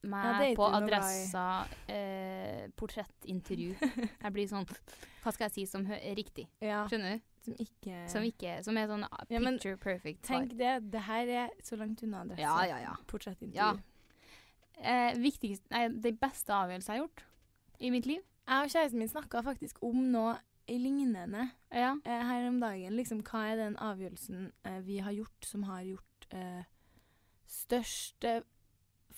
meg 0.09 0.51
er 0.51 0.53
på 0.55 0.63
adressa 0.63 1.45
eh, 1.91 2.69
portrettintervju. 2.79 3.73
Jeg 4.23 4.31
blir 4.31 4.47
sånn 4.47 4.67
Hva 5.19 5.33
skal 5.35 5.49
jeg 5.49 5.55
si 5.57 5.65
som 5.67 5.83
er 5.91 6.15
riktig? 6.15 6.45
Ja, 6.63 6.85
Skjønner 6.87 7.17
du? 7.17 7.25
Som 7.49 7.65
ikke 7.65 7.99
Som, 8.11 8.25
ikke, 8.27 8.55
som 8.65 8.77
er 8.77 8.89
sånn 8.89 9.05
picture 9.05 9.35
Ja, 9.35 9.39
men 9.43 9.59
perfect. 9.83 10.23
Tenk 10.27 10.57
det, 10.59 10.73
det 10.93 11.01
her 11.07 11.31
er 11.45 11.49
så 11.63 11.77
langt 11.79 12.03
unna 12.03 12.21
adresse. 12.25 12.41
Ja, 12.43 12.57
ja, 12.69 12.79
ja. 12.83 12.95
Portrettintervju. 13.07 13.55
Ja. 13.57 13.73
Eh, 14.79 15.17
viktigst, 15.19 15.65
nei, 15.73 15.87
det 15.91 16.15
beste 16.21 16.53
avgjørelsen 16.55 16.93
jeg 16.93 17.01
har 17.01 17.07
gjort 17.07 17.25
i 17.79 17.89
mitt 17.91 18.05
liv. 18.07 18.21
Jeg 18.49 18.65
og 18.65 18.71
kjæresten 18.73 18.99
min 19.01 19.11
snakka 19.11 19.41
faktisk 19.45 19.81
om 19.85 20.05
noe 20.13 20.37
lignende 20.69 21.49
Ja. 21.73 21.95
eh, 22.05 22.23
her 22.29 22.47
om 22.47 22.59
dagen. 22.61 22.95
Liksom, 22.95 23.23
hva 23.25 23.43
er 23.51 23.55
den 23.57 23.75
avgjørelsen 23.77 24.51
eh, 24.65 24.79
vi 24.85 24.99
har 24.99 25.11
gjort 25.11 25.45
som 25.45 25.63
har 25.63 25.81
gjort 25.83 26.27
eh, 26.31 26.63
størst 27.49 28.25
eh, 28.29 28.41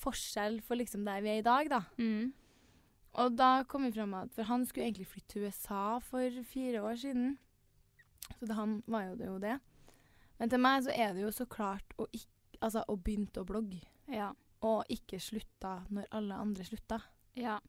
forskjell 0.02 0.62
for 0.65 0.80
liksom 0.80 1.06
der 1.06 1.22
vi 1.22 1.30
er 1.30 1.41
i 1.41 1.46
dag, 1.46 1.70
da? 1.70 1.82
Mm. 1.98 2.34
Og 3.22 3.38
da 3.38 3.63
kom 3.67 3.84
vi 3.84 3.91
fram 3.91 4.13
at 4.15 4.32
For 4.34 4.48
han 4.48 4.65
skulle 4.65 4.88
egentlig 4.88 5.08
flytte 5.12 5.34
til 5.34 5.48
USA 5.48 6.00
for 6.00 6.44
fire 6.48 6.82
år 6.82 6.96
siden. 6.96 7.38
Så 8.39 8.48
til 8.48 8.56
han 8.58 8.78
var 8.88 9.10
jo 9.10 9.15
det 9.20 9.28
jo 9.28 9.38
det. 9.41 9.58
Men 10.39 10.50
til 10.50 10.62
meg 10.63 10.86
så 10.86 10.94
er 10.96 11.13
det 11.13 11.26
jo 11.26 11.32
så 11.36 11.46
klart 11.46 11.96
å, 12.02 12.08
ikk, 12.15 12.30
altså, 12.60 12.84
å 12.89 12.98
begynne 12.98 13.41
å 13.41 13.48
blogge. 13.48 13.82
Ja. 14.12 14.32
Og 14.65 14.89
ikke 14.94 15.20
slutta 15.22 15.82
når 15.89 16.10
alle 16.17 16.39
andre 16.46 16.67
slutta. 16.67 17.02
ja. 17.38 17.60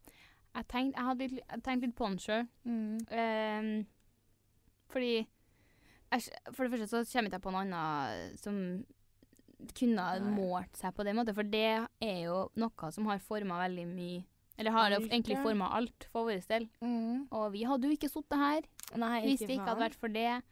Jeg 0.52 0.66
tenkte 0.68 0.98
jeg 1.00 1.06
hadde 1.06 1.26
litt, 1.32 1.44
jeg 1.48 1.62
tenkte 1.64 1.88
litt 1.88 1.96
på 1.96 2.08
den 2.10 2.18
sjøl. 2.20 2.42
Ehm, 3.16 3.70
fordi 4.92 5.12
jeg, 5.16 6.26
For 6.52 6.66
det 6.66 6.72
første 6.74 6.88
så 6.90 7.00
kommer 7.08 7.30
ikke 7.30 7.38
jeg 7.38 7.44
på 7.46 7.54
noe 7.54 7.62
annet 7.64 8.42
som 8.42 8.58
kunne 9.78 10.04
ha 10.04 10.18
målt 10.26 10.76
seg 10.76 10.92
på 10.96 11.06
den 11.06 11.16
måten, 11.16 11.36
for 11.38 11.48
det 11.48 11.86
er 12.02 12.18
jo 12.26 12.36
noe 12.60 12.92
som 12.92 13.08
har 13.08 13.22
forma 13.22 13.60
veldig 13.62 13.86
mye 13.88 14.24
Eller 14.60 14.74
har 14.74 14.96
egentlig 14.98 15.38
forma 15.40 15.70
alt 15.72 16.04
for 16.12 16.28
vår 16.28 16.42
del. 16.50 16.68
Mm. 16.84 17.28
Og 17.32 17.46
vi 17.54 17.62
hadde 17.64 17.88
jo 17.88 17.96
ikke 17.96 18.10
sittet 18.12 18.36
her 18.38 18.66
Nei, 18.96 19.20
hvis 19.26 19.40
det 19.40 19.50
ikke 19.50 19.64
hadde 19.70 19.80
vært 19.80 19.94
for 19.94 20.08
det. 20.08 20.42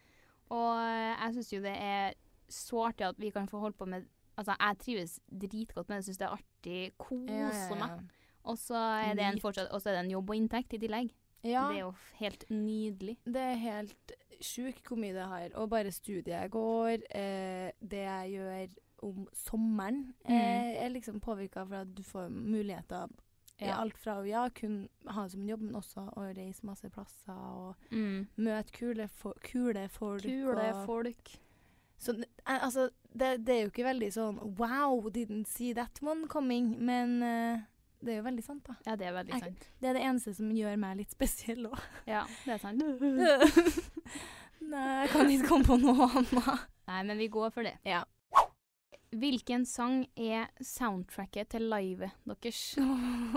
Og 0.50 0.78
jeg 1.20 1.34
syns 1.34 1.52
jo 1.52 1.60
det 1.60 1.76
er 1.76 2.12
så 2.50 2.86
artig 2.88 3.06
at 3.06 3.18
vi 3.22 3.30
kan 3.30 3.46
få 3.48 3.60
holde 3.60 3.76
på 3.78 3.86
med 3.86 4.06
Altså, 4.38 4.54
jeg 4.58 4.78
trives 4.78 5.20
dritgodt 5.28 5.88
med 5.88 5.98
det, 5.98 6.04
syns 6.06 6.16
det 6.18 6.24
er 6.26 6.32
artig, 6.38 6.92
koser 6.98 7.34
Ja, 7.34 7.48
ja, 7.50 7.66
ja. 7.68 7.86
meg. 7.86 8.10
Og 8.44 8.56
så 8.58 8.74
er 9.04 9.14
det 9.14 9.24
en 9.26 9.40
fortsatt 9.42 9.68
Og 9.70 9.82
så 9.82 9.90
er 9.90 9.98
det 9.98 10.04
en 10.06 10.10
jobb 10.14 10.30
og 10.30 10.36
inntekt 10.36 10.72
i 10.72 10.78
tillegg. 10.78 11.10
Ja, 11.44 11.68
Det 11.68 11.76
er 11.76 11.80
jo 11.80 11.94
helt 12.20 12.44
nydelig. 12.50 13.16
det 13.26 13.36
er 13.36 13.54
helt 13.56 14.12
sjukt 14.40 14.86
hvor 14.88 14.96
mye 14.96 15.12
det 15.12 15.26
har. 15.28 15.48
Og 15.60 15.68
bare 15.70 15.90
studiet 15.92 16.26
jeg 16.32 16.50
går, 16.50 17.02
eh, 17.10 17.70
det 17.82 18.00
jeg 18.06 18.30
gjør 18.32 18.68
om 19.02 19.26
sommeren, 19.34 20.14
Mm. 20.28 20.34
eh, 20.34 20.84
er 20.84 20.88
liksom 20.88 21.20
påvirka 21.20 21.64
for 21.66 21.74
at 21.76 21.94
du 21.94 22.02
får 22.02 22.28
muligheter 22.30 23.08
Ja. 23.66 23.76
alt 23.80 23.96
fra 23.98 24.14
å 24.20 24.24
ja, 24.28 24.48
kun 24.50 24.88
ha 25.06 25.22
det 25.24 25.32
som 25.32 25.40
en 25.42 25.48
jobb, 25.48 25.60
men 25.62 25.74
også 25.74 26.06
å 26.16 26.26
reise 26.36 26.64
masse 26.64 26.88
plasser 26.90 27.32
og 27.36 27.74
Mm. 27.92 28.26
møte 28.38 28.72
kule, 28.72 29.08
fo 29.08 29.32
kule 29.42 29.88
folk. 29.88 30.22
Kule 30.22 30.84
folk. 30.86 31.34
Så 31.98 32.14
eh, 32.16 32.58
altså, 32.64 32.88
det, 33.12 33.44
det 33.44 33.54
er 33.54 33.60
jo 33.66 33.70
ikke 33.70 33.84
veldig 33.84 34.12
sånn 34.12 34.38
wow, 34.56 35.10
didn't 35.10 35.46
see 35.46 35.74
that 35.74 35.98
one 36.02 36.26
coming, 36.28 36.76
men 36.80 37.22
uh, 37.22 37.58
det 38.00 38.14
er 38.14 38.16
jo 38.22 38.22
veldig 38.30 38.44
sant, 38.44 38.62
da. 38.64 38.74
Ja, 38.86 38.96
det 38.96 39.06
er 39.06 39.12
veldig 39.12 39.34
Jeg- 39.34 39.42
sant. 39.44 39.66
Det 39.80 39.88
er 39.90 39.92
det 39.98 40.02
eneste 40.08 40.34
som 40.34 40.48
gjør 40.50 40.78
meg 40.80 40.96
litt 41.02 41.10
spesiell 41.12 41.66
òg. 41.68 41.78
Ja, 42.06 42.24
det 42.46 42.54
er 42.54 42.58
sant. 42.58 42.80
Nei, 44.70 44.86
jeg 45.02 45.10
kan 45.12 45.30
ikke 45.32 45.48
komme 45.48 45.64
på 45.66 45.76
noe 45.80 46.06
annet. 46.08 46.66
Nei, 46.90 47.02
men 47.08 47.18
vi 47.18 47.28
går 47.32 47.50
for 47.54 47.62
det. 47.66 47.76
Ja. 47.86 48.02
Hvilken 49.10 49.64
sang 49.66 50.04
er 50.14 50.52
soundtracket 50.62 51.48
til 51.50 51.64
livet 51.66 52.12
deres? 52.30 52.60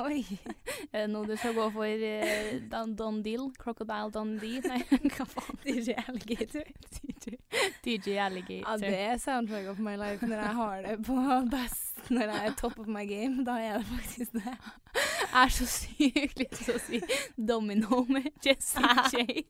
Oi. 0.03 0.21
Er 0.93 1.07
det 1.07 1.09
noe 1.09 1.25
du 1.25 1.33
skal 1.33 1.55
gå 1.57 1.65
for 1.73 2.03
uh, 2.05 2.89
Don 2.93 3.21
Deal? 3.25 3.47
Crocodile 3.57 4.11
Dundee? 4.13 4.61
Nei, 4.69 4.83
hva 5.15 5.25
faen? 5.25 5.57
DJ 5.65 5.95
Alligator. 6.03 6.67
DJ, 6.93 7.39
DJ 7.81 8.19
Alligator. 8.21 8.69
Ja, 8.69 8.77
det 8.77 8.99
er 8.99 9.17
soundtracket 9.17 9.71
of 9.71 9.81
my 9.81 9.95
life 9.97 10.27
når 10.29 10.43
jeg 10.43 10.55
har 10.59 10.85
det 10.85 10.97
på 11.07 11.17
best, 11.55 12.03
når 12.09 12.21
jeg 12.29 12.51
er 12.51 12.53
top 12.59 12.77
of 12.77 12.87
my 12.87 13.07
game. 13.09 13.41
Da 13.47 13.57
er 13.57 13.81
det 13.81 13.87
faktisk 13.89 14.37
det. 14.37 14.43
Jeg 14.45 15.39
er 15.41 15.55
så 15.57 15.65
sykt 15.65 16.43
lyst 16.43 16.59
til 16.59 16.75
å 16.75 16.83
si 16.83 17.01
Domino 17.49 18.03
med 18.13 18.29
Jessie 18.45 18.93
J. 19.09 19.41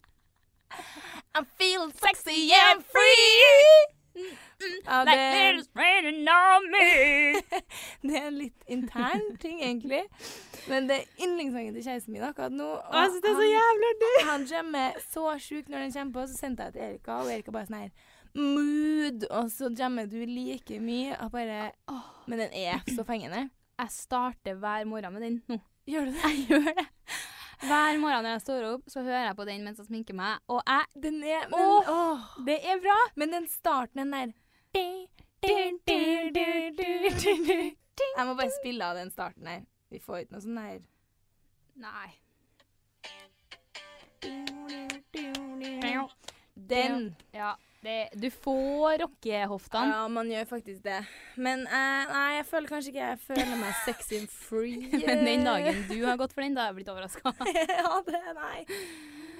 I 1.35 1.43
feel 1.59 1.91
sexy 1.91 2.47
and 2.55 2.87
free! 2.87 3.92
Ja, 4.13 4.99
det, 5.07 5.13
er 8.15 8.27
en 8.27 8.37
litt 8.37 8.67
intern 8.69 9.25
ting, 9.41 9.61
egentlig. 9.61 10.03
Men 10.69 10.87
det 10.89 10.99
er 11.01 11.25
yndlingssangen 11.25 11.73
til 11.73 11.85
kjæresten 11.87 12.13
min 12.13 12.25
akkurat 12.27 12.53
nå. 12.53 12.69
og 12.77 12.97
altså, 13.01 13.21
det 13.23 13.31
er 13.31 13.39
så 13.41 13.47
jævlig 13.49 13.91
artig. 13.93 14.11
Han 14.29 14.45
jammer 14.51 14.99
så 15.09 15.25
sjukt 15.41 15.73
når 15.73 15.87
den 15.87 15.95
kommer 15.97 16.19
på, 16.19 16.27
så 16.29 16.37
sendte 16.37 16.67
jeg 16.67 16.75
til 16.75 16.85
Erika, 16.89 17.19
og 17.23 17.33
Erika 17.33 17.55
bare 17.55 17.69
sånn 17.69 17.81
her 17.81 17.93
Mood! 18.33 19.27
Og 19.29 19.51
så 19.53 19.69
jammer 19.77 20.07
du 20.09 20.17
like 20.25 20.79
mye. 20.81 21.17
Og 21.21 21.31
bare 21.35 21.71
Men 22.25 22.39
den 22.39 22.55
er 22.57 22.81
så 22.95 23.05
fengende. 23.05 23.49
Jeg 23.79 23.91
starter 23.93 24.57
hver 24.57 24.85
morgen 24.89 25.13
med 25.13 25.21
den 25.21 25.41
nå. 25.49 25.59
Gjør 25.89 26.05
du 26.07 26.11
det? 26.15 26.23
Jeg 26.23 26.45
gjør 26.49 26.67
det. 26.69 26.85
Hver 27.63 27.95
morgen 28.01 28.25
når 28.25 28.33
jeg 28.35 28.41
står 28.43 28.65
opp, 28.73 28.89
så 28.91 29.01
hører 29.05 29.29
jeg 29.29 29.35
på 29.37 29.45
den 29.47 29.61
mens 29.63 29.77
jeg 29.79 29.87
sminker 29.87 30.15
meg. 30.17 30.39
Og 30.51 30.59
jeg 30.67 30.83
Den 31.05 31.23
er 31.23 31.45
men, 31.47 31.59
Åh, 31.59 31.91
åh. 31.91 32.19
Det 32.47 32.57
er 32.59 32.81
bra! 32.83 32.97
Men 33.15 33.31
den 33.31 33.47
starten, 33.47 33.97
den 34.03 34.11
der 34.11 34.27
Jeg 38.17 38.25
må 38.25 38.33
bare 38.33 38.51
spille 38.59 38.85
av 38.85 38.95
den 38.97 39.11
starten 39.13 39.47
her. 39.47 39.61
Vi 39.93 39.99
får 40.01 40.17
ikke 40.23 40.33
noe 40.35 40.43
sånn 40.43 40.57
her 40.59 40.79
Nei. 41.83 42.09
Den. 46.69 47.15
Ja, 47.33 47.55
det, 47.83 47.95
du 48.15 48.29
får 48.31 49.01
rockehoftene. 49.03 49.91
Ja, 49.95 50.07
man 50.07 50.29
gjør 50.31 50.45
faktisk 50.49 50.83
det. 50.85 51.01
Men 51.35 51.65
uh, 51.67 52.11
nei, 52.13 52.27
jeg 52.37 52.45
føler 52.47 52.71
kanskje 52.71 52.93
ikke 52.93 53.09
jeg 53.09 53.19
føler 53.25 53.57
meg 53.59 53.73
sexy 53.83 54.19
and 54.21 54.31
free. 54.31 54.87
Men 55.07 55.25
den 55.27 55.43
dagen 55.47 55.83
du 55.89 55.97
har 56.05 56.17
gått 56.21 56.35
for 56.35 56.45
den, 56.45 56.55
da 56.55 56.67
har 56.67 56.71
jeg 56.71 56.79
blitt 56.81 56.93
overraska. 56.93 57.33
ja, 57.83 57.93
det 58.07 58.23
Nei. 58.39 58.63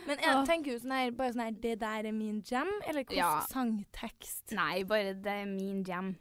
Men 0.04 0.20
jeg 0.20 0.44
tenker 0.50 0.74
jo 0.74 0.80
sånn 0.84 0.92
her, 0.98 1.12
bare 1.16 1.32
sånn 1.32 1.46
her 1.46 1.58
Det 1.64 1.74
der 1.80 2.08
er 2.10 2.16
min 2.16 2.42
jam, 2.44 2.68
eller 2.84 3.06
hvilken 3.06 3.22
Ja. 3.22 3.34
sangtekst? 3.48 4.52
Nei, 4.58 4.84
bare 4.88 5.14
det 5.16 5.36
er 5.44 5.46
min 5.48 5.84
jam. 5.88 6.16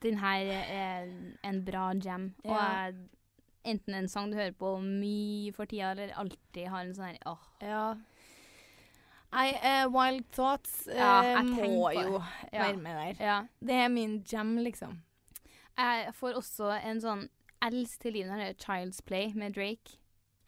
Den 0.00 0.16
her 0.22 0.52
er 0.64 1.10
en 1.44 1.64
bra 1.66 1.90
jam. 2.00 2.30
Og 2.46 2.54
Ja. 2.56 2.68
jeg, 2.88 2.94
enten 3.74 3.94
en 3.98 4.08
sang 4.08 4.30
du 4.32 4.38
hører 4.38 4.56
på 4.56 4.72
mye 4.80 5.52
for 5.52 5.68
tida, 5.68 5.90
eller 5.92 6.14
alltid 6.16 6.70
har 6.72 6.86
en 6.86 6.94
sånn 6.96 7.10
her 7.12 7.18
åh. 7.28 7.44
Ja. 7.60 7.84
Nei, 9.32 9.50
uh, 9.62 9.86
Wild 9.94 10.24
Thoughts 10.34 10.88
uh, 10.88 10.94
Ja, 10.96 11.22
jeg 11.22 11.44
må 11.46 11.84
på 11.86 11.92
jo 11.94 12.22
Ja. 12.52 12.64
være 12.66 12.76
med 12.76 12.96
der. 12.98 13.24
Ja. 13.26 13.36
Det 13.60 13.74
er 13.84 13.88
min 13.88 14.24
jam, 14.32 14.56
liksom. 14.58 14.96
Jeg 15.78 16.10
får 16.14 16.34
også 16.40 16.72
en 16.84 17.00
sånn 17.00 17.28
Else 17.62 17.98
til 18.00 18.12
livet 18.16 18.30
når 18.32 18.38
det 18.40 18.48
er 18.48 18.64
Child's 18.64 19.00
Play 19.06 19.32
med 19.36 19.52
Drake. 19.54 19.98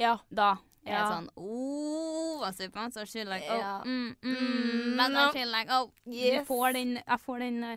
Ja. 0.00 0.16
Da 0.34 0.54
er 0.86 0.96
jeg 0.96 1.08
sånn 1.12 1.28
Oh, 1.36 2.40
what's 2.42 2.58
så? 2.92 3.04
So 3.06 3.18
like, 3.28 3.44
oh, 3.50 3.82
mm, 3.84 4.16
mm, 4.22 4.36
Mm, 4.36 4.96
no. 5.12 5.30
she 5.32 5.44
like, 5.44 5.70
oh, 5.70 5.90
Yes. 6.06 6.32
jeg 6.32 6.46
får 6.46 6.72
den, 6.72 6.94
jeg 7.06 7.20
får 7.20 7.38
den 7.38 7.64
eh, 7.64 7.76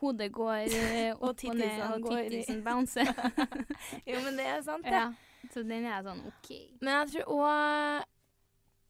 Hodet 0.00 0.32
går 0.32 0.54
eh, 0.72 1.12
opp 1.12 1.44
og 1.44 1.54
ned, 1.56 1.80
og 1.92 2.10
i- 2.22 2.28
tittisen 2.30 2.62
bouncer. 2.66 3.04
Jo, 4.06 4.16
men 4.24 4.36
det 4.38 4.46
er 4.46 4.62
sant, 4.62 4.84
det. 4.84 4.92
ja. 4.92 5.12
Så 5.52 5.62
den 5.62 5.84
er 5.86 6.02
sånn 6.02 6.22
OK. 6.26 6.50
Men 6.80 6.94
jeg 6.94 7.08
tror 7.24 7.34
òg 7.36 8.04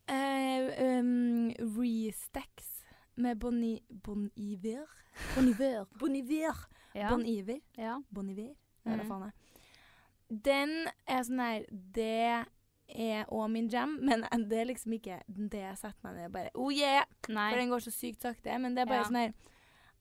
uh, 0.08 1.00
um, 1.00 1.50
Restacks 1.76 2.84
med. 3.16 3.38
Bon 3.38 4.30
Iver? 4.36 4.86
Bon 5.34 5.48
Iver. 5.48 5.86
Bon 6.00 6.14
Iver. 6.16 6.56
Ja. 6.94 7.08
Bon 7.10 7.24
Iver. 7.26 7.60
ja. 7.76 7.98
Bon 8.10 8.28
Iver. 8.30 8.54
Ja, 8.84 8.90
hva 8.96 9.02
Mhm. 9.02 9.08
faen 9.08 9.22
er. 9.22 9.32
Den 10.30 10.70
er 11.06 11.22
sånn 11.26 11.40
her 11.42 11.64
Det 11.68 12.46
er 12.88 13.24
òg 13.30 13.50
min 13.50 13.68
jam, 13.68 13.98
men 14.02 14.24
det 14.48 14.58
er 14.60 14.64
liksom 14.66 14.92
ikke 14.96 15.20
det 15.28 15.60
jeg 15.60 15.76
setter 15.78 16.02
meg 16.04 16.14
ned 16.16 16.26
og 16.26 16.32
bare 16.32 16.50
Oh 16.54 16.70
yeah! 16.72 17.04
Nei. 17.28 17.50
For 17.52 17.58
den 17.60 17.68
går 17.70 17.78
så 17.84 17.90
sykt 17.92 18.22
sakte. 18.22 18.58
Men 18.58 18.74
det 18.74 18.82
er 18.82 18.86
bare 18.86 19.02
Ja. 19.02 19.08
sånn 19.08 19.20
her 19.20 19.32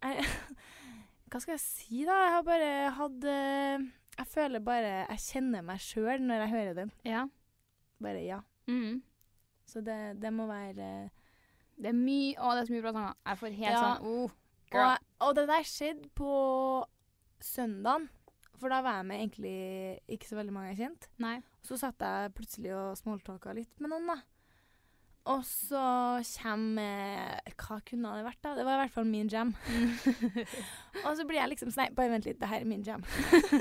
Hva 1.30 1.42
skal 1.42 1.54
jeg 1.54 1.60
si, 1.62 2.06
da? 2.06 2.16
Jeg 2.24 2.32
har 2.34 2.44
bare 2.48 2.92
hatt 2.98 3.24
eh, 3.30 3.84
Jeg 4.18 4.28
føler 4.32 4.60
bare 4.66 4.94
Jeg 5.10 5.20
kjenner 5.28 5.62
meg 5.62 5.78
sjøl 5.84 6.22
når 6.26 6.40
jeg 6.46 6.50
hører 6.56 6.74
den. 6.80 6.92
Ja. 7.06 7.28
Bare 8.02 8.24
ja. 8.26 8.40
Mhm. 8.68 9.02
Så 9.70 9.84
det, 9.86 9.98
det 10.22 10.32
må 10.34 10.48
være 10.50 11.10
Det 11.80 11.92
er 11.92 11.96
mye 11.96 12.34
Å, 12.42 12.54
det 12.58 12.64
er 12.64 12.70
så 12.70 12.74
mye 12.76 12.84
bra 12.88 12.94
sanger. 12.96 13.18
Jeg 13.30 13.40
får 13.42 13.58
helt 13.60 13.76
Ja. 13.76 13.82
sånn 13.84 14.08
oh, 14.10 14.32
girl. 14.72 14.86
og, 14.88 15.28
og 15.28 15.36
det 15.38 15.46
der 15.52 15.68
skjedde 15.70 16.10
på 16.18 16.32
søndagen. 17.40 18.10
For 18.60 18.68
da 18.74 18.82
var 18.84 18.98
jeg 19.00 19.08
med 19.08 19.22
egentlig 19.22 19.54
ikke 20.12 20.28
så 20.28 20.36
veldig 20.36 20.52
mange 20.56 20.74
jeg 20.74 20.82
kjente. 20.82 21.08
Så 21.64 21.78
satt 21.80 22.02
jeg 22.04 22.34
plutselig 22.36 22.74
og 22.76 22.98
smalltalka 23.00 23.54
litt 23.56 23.80
med 23.80 23.94
noen, 23.94 24.10
da. 24.12 24.18
Og 25.30 25.44
så 25.46 25.82
kommer 26.40 27.38
Hva 27.54 27.78
kunne 27.86 28.14
det 28.18 28.26
vært, 28.26 28.40
da? 28.46 28.54
Det 28.58 28.66
var 28.66 28.78
i 28.78 28.82
hvert 28.84 28.96
fall 28.96 29.08
min 29.10 29.30
jam. 29.30 29.52
og 31.06 31.12
så 31.20 31.26
blir 31.28 31.38
jeg 31.38 31.52
liksom 31.54 31.74
Nei, 31.78 31.90
bare 31.98 32.14
vent 32.16 32.26
litt, 32.26 32.40
det 32.42 32.50
her 32.50 32.64
er 32.64 32.70
min 32.70 32.86
jam. 32.86 33.06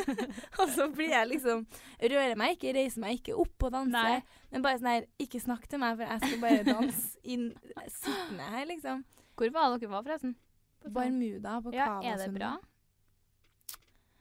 og 0.61 0.72
så 0.74 0.88
blir 0.94 1.12
jeg 1.12 1.31
liksom 1.35 1.66
Rører 2.00 2.38
meg 2.40 2.57
ikke, 2.57 2.74
reiser 2.78 3.04
meg 3.04 3.20
ikke 3.20 3.37
opp 3.37 3.68
og 3.68 3.74
danser. 3.76 4.16
Nei. 4.16 4.42
Men 4.54 4.64
bare 4.64 4.81
sånn 4.81 4.92
her 4.94 5.09
Ikke 5.20 5.42
snakk 5.44 5.68
til 5.68 5.83
meg, 5.83 5.98
for 6.00 6.09
jeg 6.09 6.24
skal 6.24 6.42
bare 6.46 6.66
danse 6.66 7.07
inn 7.28 7.50
sittende 7.87 8.52
her, 8.54 8.68
liksom. 8.70 9.04
Hvor 9.38 9.52
var 9.54 9.76
dere 9.76 9.92
var, 9.92 10.07
forresten? 10.07 10.35
På 10.83 10.94
Barmuda 10.94 11.59
på 11.62 11.74
Ja, 11.74 11.98
er 12.07 12.20
det 12.22 12.33
bra? 12.35 12.54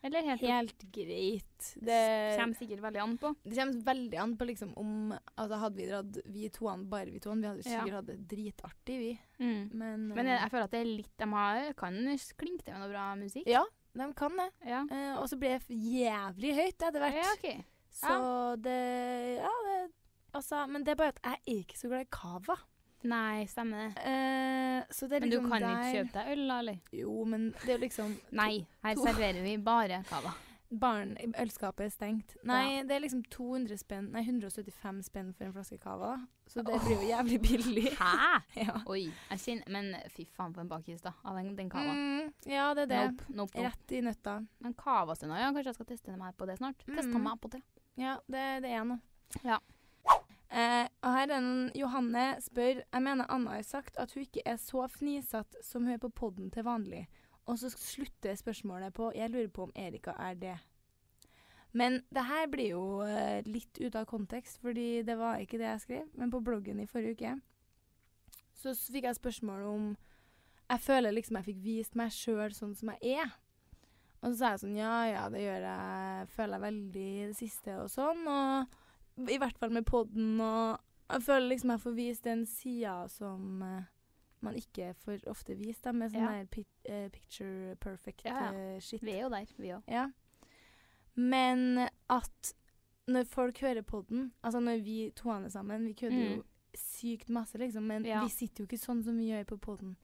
Eller 0.07 0.25
helt, 0.27 0.43
helt 0.47 0.83
greit. 0.95 1.69
Det, 1.75 1.99
kommer 2.39 2.57
sikkert 2.59 2.83
veldig 2.85 3.01
an 3.03 3.15
på. 3.21 3.31
det 3.43 3.55
kommer 3.57 3.81
veldig 3.87 4.19
an 4.23 4.35
på 4.39 4.47
liksom 4.49 4.73
om 4.79 4.91
altså 5.13 5.59
Hadde 5.63 5.79
vi 5.81 5.87
dratt 5.89 6.19
vi 6.33 6.49
toene, 6.53 6.85
bare 6.91 7.11
vi 7.11 7.19
toene, 7.23 7.41
vi 7.43 7.49
hadde 7.51 7.65
Ja. 7.65 7.81
sikkert 7.81 7.97
hatt 7.97 8.09
det 8.11 8.17
dritartig, 8.31 8.97
vi. 9.01 9.11
Mm. 9.41 9.69
Men, 9.73 10.07
Men 10.13 10.23
eh, 10.25 10.31
jeg, 10.35 10.41
jeg 10.45 10.53
føler 10.53 10.67
at 10.69 10.75
det 10.75 10.81
er 10.83 10.91
litt 10.91 11.13
De 11.17 11.29
har, 11.33 11.73
kan 11.79 11.97
klinke 12.37 12.63
til 12.63 12.73
med 12.73 12.83
noe 12.85 12.91
bra 12.93 13.07
musikk. 13.19 13.49
Ja, 13.51 13.63
de 13.97 14.09
kan 14.13 14.37
det. 14.37 14.49
Ja, 14.69 14.83
Eh, 14.91 15.13
og 15.17 15.27
så 15.29 15.39
ble 15.41 15.55
det 15.57 15.81
jævlig 15.81 16.55
høyt 16.57 16.87
etter 16.89 16.99
hvert. 17.03 17.21
ja 17.23 17.33
okay. 17.37 17.63
Så 17.97 18.17
det 18.61 18.79
Ja, 19.41 19.53
det 19.67 19.77
Altså, 20.37 20.67
men 20.69 20.83
det 20.83 20.91
er 20.91 20.99
bare 20.99 21.15
at 21.15 21.21
jeg 21.23 21.39
er 21.39 21.61
ikke 21.63 21.77
så 21.79 21.87
glad 21.89 22.03
i 22.05 22.09
cava. 22.13 22.57
Nei, 23.07 23.45
stemmer 23.45 23.85
det. 23.85 24.07
Eh, 24.09 24.83
så 24.89 25.07
det 25.07 25.19
er 25.19 25.25
Men 25.25 25.29
du 25.29 25.37
liksom 25.37 25.51
kan 25.51 25.61
der 25.61 25.77
ikke 25.77 25.93
kjøpe 25.99 26.17
deg 26.17 26.33
øl, 26.33 26.43
da, 26.47 26.57
eller? 26.63 26.81
Jo, 26.91 27.13
men 27.29 27.47
det 27.61 27.69
er 27.69 27.75
jo 27.75 27.83
liksom 27.85 28.17
Nei, 28.41 28.51
her 28.83 28.99
serverer 29.03 29.41
vi 29.45 29.55
bare 29.61 30.03
cava. 30.09 30.33
Barn, 30.67 31.13
ølskapet 31.39 31.85
er 31.85 31.91
stengt. 31.93 32.33
Nei, 32.43 32.81
det 32.83 32.97
er 32.97 32.99
liksom 33.05 33.21
200 33.31 33.77
spenn 33.79 34.09
Nei, 34.11 34.25
175 34.25 34.99
spenn 35.07 35.29
for 35.37 35.47
en 35.47 35.53
flaske 35.55 35.77
cava. 35.79 36.17
Så 36.49 36.59
det 36.65 36.81
blir 36.83 36.97
jo 36.97 37.07
jævlig 37.07 37.39
billig. 37.45 37.85
Hæ? 38.01 38.41
ja. 38.65 38.75
Oi. 38.91 39.05
Jeg 39.29 39.43
kjenner 39.45 39.71
Men 39.77 39.93
fy 40.11 40.25
faen 40.35 40.57
for 40.57 40.65
en 40.65 40.73
bakis, 40.73 40.99
da. 41.05 41.13
Av 41.23 41.39
den, 41.39 41.53
den 41.55 41.71
cava. 41.71 41.95
Mm, 41.95 42.33
ja, 42.51 42.67
det 42.75 42.89
er 42.89 42.91
det. 42.91 42.99
Nope, 43.05 43.29
nope, 43.29 43.55
nope. 43.55 43.69
Rett 43.69 43.95
i 43.95 44.03
nøtta. 44.03 44.35
Men 44.65 44.75
cavastønna, 44.81 45.39
ja. 45.39 45.53
Kanskje 45.55 45.71
jeg 45.71 45.79
skal 45.79 45.91
teste 45.93 46.19
meg 46.19 46.35
på 46.35 46.49
det 46.49 46.59
snart. 46.59 46.83
Mm. 46.89 47.15
meg 47.29 47.39
på 47.39 47.53
det. 47.55 47.63
Ja, 47.97 48.19
det, 48.27 48.45
det 48.67 48.75
er 48.75 48.83
noe. 48.91 48.99
Ja. 49.47 49.61
Eh, 50.47 50.87
og 51.03 51.11
her 51.11 51.27
er 51.27 51.41
en 51.41 51.71
Johanne 51.75 52.37
spør 52.39 52.79
Jeg 52.79 53.03
mener 53.03 53.27
Anna 53.29 53.57
har 53.57 53.65
sagt 53.67 53.97
at 53.99 54.13
hun 54.15 54.23
ikke 54.23 54.45
er 54.47 54.55
så 54.61 54.85
fnisete 54.87 55.59
som 55.63 55.83
hun 55.83 55.97
er 55.97 56.01
på 56.01 56.09
podden 56.09 56.51
til 56.51 56.63
vanlig. 56.63 57.07
Og 57.47 57.59
så 57.59 57.69
slutter 57.69 58.35
spørsmålet 58.35 58.93
på 58.93 59.11
Jeg 59.15 59.29
lurer 59.29 59.51
på 59.51 59.67
om 59.67 59.75
Erika 59.75 60.15
er 60.19 60.33
det. 60.33 60.57
Men 61.71 62.01
det 62.09 62.23
her 62.25 62.47
blir 62.47 62.69
jo 62.71 63.01
eh, 63.03 63.43
litt 63.45 63.77
ut 63.79 63.95
av 63.95 64.05
kontekst, 64.05 64.61
fordi 64.61 65.03
det 65.03 65.17
var 65.19 65.43
ikke 65.43 65.59
det 65.59 65.67
jeg 65.67 65.83
skrev. 65.83 66.07
Men 66.15 66.31
på 66.31 66.39
bloggen 66.39 66.79
i 66.79 66.87
forrige 66.87 67.17
uke 67.17 67.35
så 68.57 68.73
fikk 68.73 69.05
jeg 69.05 69.15
spørsmål 69.15 69.65
om 69.69 69.83
Jeg 70.67 70.79
føler 70.81 71.13
liksom 71.13 71.37
jeg 71.37 71.45
fikk 71.45 71.59
vist 71.63 71.93
meg 71.95 72.11
sjøl 72.11 72.55
sånn 72.55 72.73
som 72.75 72.89
jeg 72.95 73.19
er. 73.21 73.35
Og 74.23 74.31
så 74.31 74.37
sa 74.39 74.49
jeg 74.51 74.63
sånn 74.63 74.79
Ja, 74.79 74.95
ja, 75.05 75.27
det 75.29 75.43
gjør 75.43 75.67
jeg. 75.67 76.27
Føler 76.33 76.57
jeg 76.57 76.65
veldig 76.65 77.11
det 77.27 77.37
siste 77.37 77.77
og 77.83 77.91
sånn. 77.93 78.23
Og 78.27 78.79
i 79.17 79.37
hvert 79.37 79.57
fall 79.57 79.71
med 79.73 79.85
podden 79.85 80.39
og 80.41 80.79
Jeg 81.09 81.21
føler 81.23 81.47
liksom 81.49 81.69
jeg 81.71 81.79
får 81.79 81.93
vist 81.95 82.23
den 82.23 82.45
sida 82.45 83.07
som 83.09 83.61
uh, 83.63 83.83
man 84.41 84.55
ikke 84.55 84.93
får 85.05 85.23
ofte 85.27 85.55
vist, 85.57 85.83
da, 85.83 85.91
med 85.91 86.11
sånn 86.11 86.21
Ja. 86.21 86.31
der 86.35 86.45
pi 86.51 86.65
uh, 86.89 87.07
picture 87.09 87.75
perfect 87.81 88.25
Ja, 88.25 88.51
ja. 88.51 88.51
eh, 88.75 88.79
shit. 88.79 89.01
Vi 89.03 89.11
er 89.15 89.21
jo 89.23 89.29
der, 89.29 89.45
vi 89.57 89.71
òg. 89.73 89.83
Ja. 89.87 90.09
Men 91.15 91.87
at 92.09 92.53
når 93.07 93.23
folk 93.25 93.59
hører 93.63 93.81
podden 93.87 94.31
Altså 94.43 94.59
når 94.59 94.83
vi 94.83 94.97
toene 95.15 95.49
sammen 95.49 95.87
Vi 95.87 95.93
kødder 95.93 96.35
jo 96.35 96.43
sykt 96.77 97.29
masse, 97.33 97.57
liksom, 97.57 97.83
men 97.87 98.03
Mm. 98.05 98.23
Vi 98.23 98.29
sitter 98.29 98.61
jo 98.63 98.67
ikke 98.67 98.77
sånn 98.77 98.99
som 99.03 99.17
vi 99.17 99.31
gjør 99.31 99.45
på 99.49 99.57
podden 99.57 99.95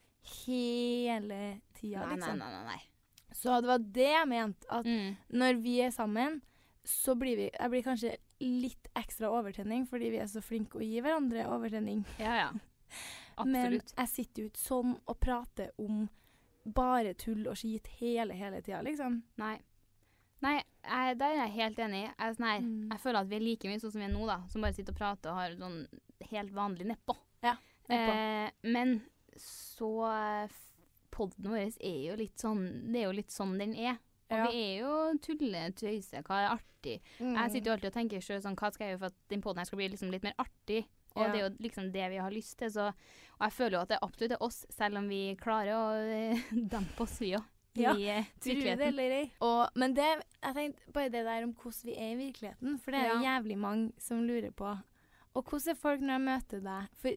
hele 0.47 1.59
tida, 1.75 1.99
Nei, 1.99 2.07
nei, 2.07 2.15
liksom. 2.15 2.39
nei. 2.39 2.51
nei, 2.51 2.63
nei. 2.65 2.81
Så 3.35 3.59
det 3.61 3.67
var 3.69 3.77
det 3.77 4.07
jeg 4.09 4.27
mente. 4.31 4.65
At 4.71 4.85
Mm. 4.85 5.15
når 5.29 5.61
vi 5.61 5.81
er 5.81 5.91
sammen, 5.91 6.41
så 6.83 7.15
blir 7.15 7.37
vi 7.39 7.49
Jeg 7.53 7.69
blir 7.71 7.83
kanskje 7.85 8.15
litt 8.43 8.89
ekstra 8.99 9.29
overtenning 9.31 9.85
fordi 9.87 10.09
vi 10.11 10.19
er 10.19 10.27
så 10.27 10.41
flinke 10.43 10.79
å 10.79 10.83
gi 10.83 10.99
hverandre 11.01 11.45
overtenning. 11.47 12.03
Ja, 12.19 12.33
ja. 12.35 12.49
Men 13.45 13.79
jeg 13.79 14.09
sitter 14.11 14.43
jo 14.43 14.49
ikke 14.51 14.61
sånn 14.61 14.97
og 15.09 15.19
prater 15.23 15.71
om 15.81 16.09
bare 16.63 17.13
tull 17.19 17.47
og 17.49 17.57
skit 17.59 17.87
hele, 17.99 18.35
hele 18.37 18.61
tida, 18.63 18.81
liksom. 18.85 19.21
Nei. 19.41 19.55
Nei, 20.43 20.57
jeg, 20.83 21.17
der 21.19 21.33
er 21.33 21.39
jeg 21.45 21.55
helt 21.57 21.79
enig. 21.79 22.01
Jeg, 22.03 22.13
er 22.19 22.35
sånn 22.37 22.63
Mm. 22.63 22.91
jeg 22.91 22.99
føler 23.03 23.19
at 23.23 23.29
vi 23.31 23.35
er 23.35 23.43
like 23.47 23.69
mye 23.71 23.79
sånn 23.81 23.91
som 23.95 24.03
vi 24.03 24.07
er 24.07 24.13
nå, 24.13 24.25
da. 24.27 24.37
Som 24.51 24.63
bare 24.63 24.75
sitter 24.75 24.93
og 24.95 24.99
prater 24.99 25.31
og 25.31 25.39
har 25.39 25.55
sånn 25.59 25.79
helt 26.29 26.53
vanlig 26.55 26.87
nedpå. 26.91 27.15
Ja, 27.43 27.55
nedpå. 27.89 28.13
Eh, 28.13 28.51
men 28.75 28.93
så 29.39 29.91
eh, 30.11 30.59
Podden 31.13 31.51
vår 31.51 31.75
er 31.77 31.99
jo 32.07 32.15
litt 32.17 32.41
sånn 32.41 32.63
Det 32.89 33.03
er 33.03 33.03
jo 33.05 33.13
litt 33.13 33.29
sånn 33.33 33.51
den 33.59 33.75
er. 33.77 33.99
Og 34.33 34.39
Ja. 34.39 34.47
vi 34.49 34.63
er 34.63 34.81
jo 34.81 35.17
tulle, 35.21 35.63
tøyse, 35.77 36.23
hva 36.25 36.39
er 36.41 36.49
artig? 36.57 36.97
Mm. 37.19 37.35
Jeg 37.37 37.51
sitter 37.53 37.69
jo 37.69 37.75
alltid 37.77 37.91
og 37.91 37.93
tenker 37.99 38.21
selv 38.25 38.41
sånn, 38.43 38.55
hva 38.57 38.71
skal 38.73 38.87
jeg 38.87 38.95
gjøre 38.97 38.99
for 39.05 39.11
at 39.13 39.19
den 39.29 39.41
poden 39.45 39.61
her 39.61 39.65
skal 39.69 39.77
bli 39.77 39.89
liksom 39.93 40.11
litt 40.11 40.23
mer 40.25 40.33
artig? 40.41 40.85
Og 41.15 41.21
Ja. 41.27 41.31
det 41.31 41.39
er 41.39 41.49
jo 41.49 41.55
liksom 41.61 41.91
det 41.93 42.09
vi 42.09 42.17
har 42.17 42.31
lyst 42.33 42.57
til. 42.57 42.69
Så, 42.73 42.87
og 42.89 43.41
jeg 43.45 43.51
føler 43.53 43.77
jo 43.77 43.81
at 43.85 43.89
det 43.93 43.99
absolutt 44.01 44.31
er 44.31 44.41
oss, 44.41 44.65
selv 44.73 44.97
om 44.97 45.07
vi 45.07 45.35
klarer 45.39 45.73
å 45.77 45.85
eh, 46.01 46.41
dempe 46.73 47.01
oss, 47.05 47.19
vi 47.21 47.35
òg. 47.37 47.43
Ja, 47.75 47.93
Tror 48.39 48.77
det 48.77 48.81
eller 48.85 49.11
ei. 49.11 49.31
Men 49.75 49.93
det, 49.95 50.05
jeg 50.43 50.53
tenkte 50.53 50.91
bare 50.93 51.09
det 51.09 51.23
der 51.25 51.43
om 51.43 51.53
hvordan 51.55 51.85
vi 51.85 51.95
er 51.97 52.11
i 52.13 52.17
virkeligheten, 52.31 52.79
for 52.79 52.91
det 52.91 52.99
er 53.01 53.13
Ja. 53.13 53.39
jævlig 53.39 53.57
mange 53.57 53.91
som 53.97 54.21
lurer 54.27 54.51
på. 54.51 54.75
Og 55.35 55.43
hvordan 55.45 55.69
er 55.71 55.75
folk 55.75 56.01
når 56.01 56.17
de 56.19 56.25
møter 56.25 56.61
deg? 56.61 56.89
For 56.93 57.09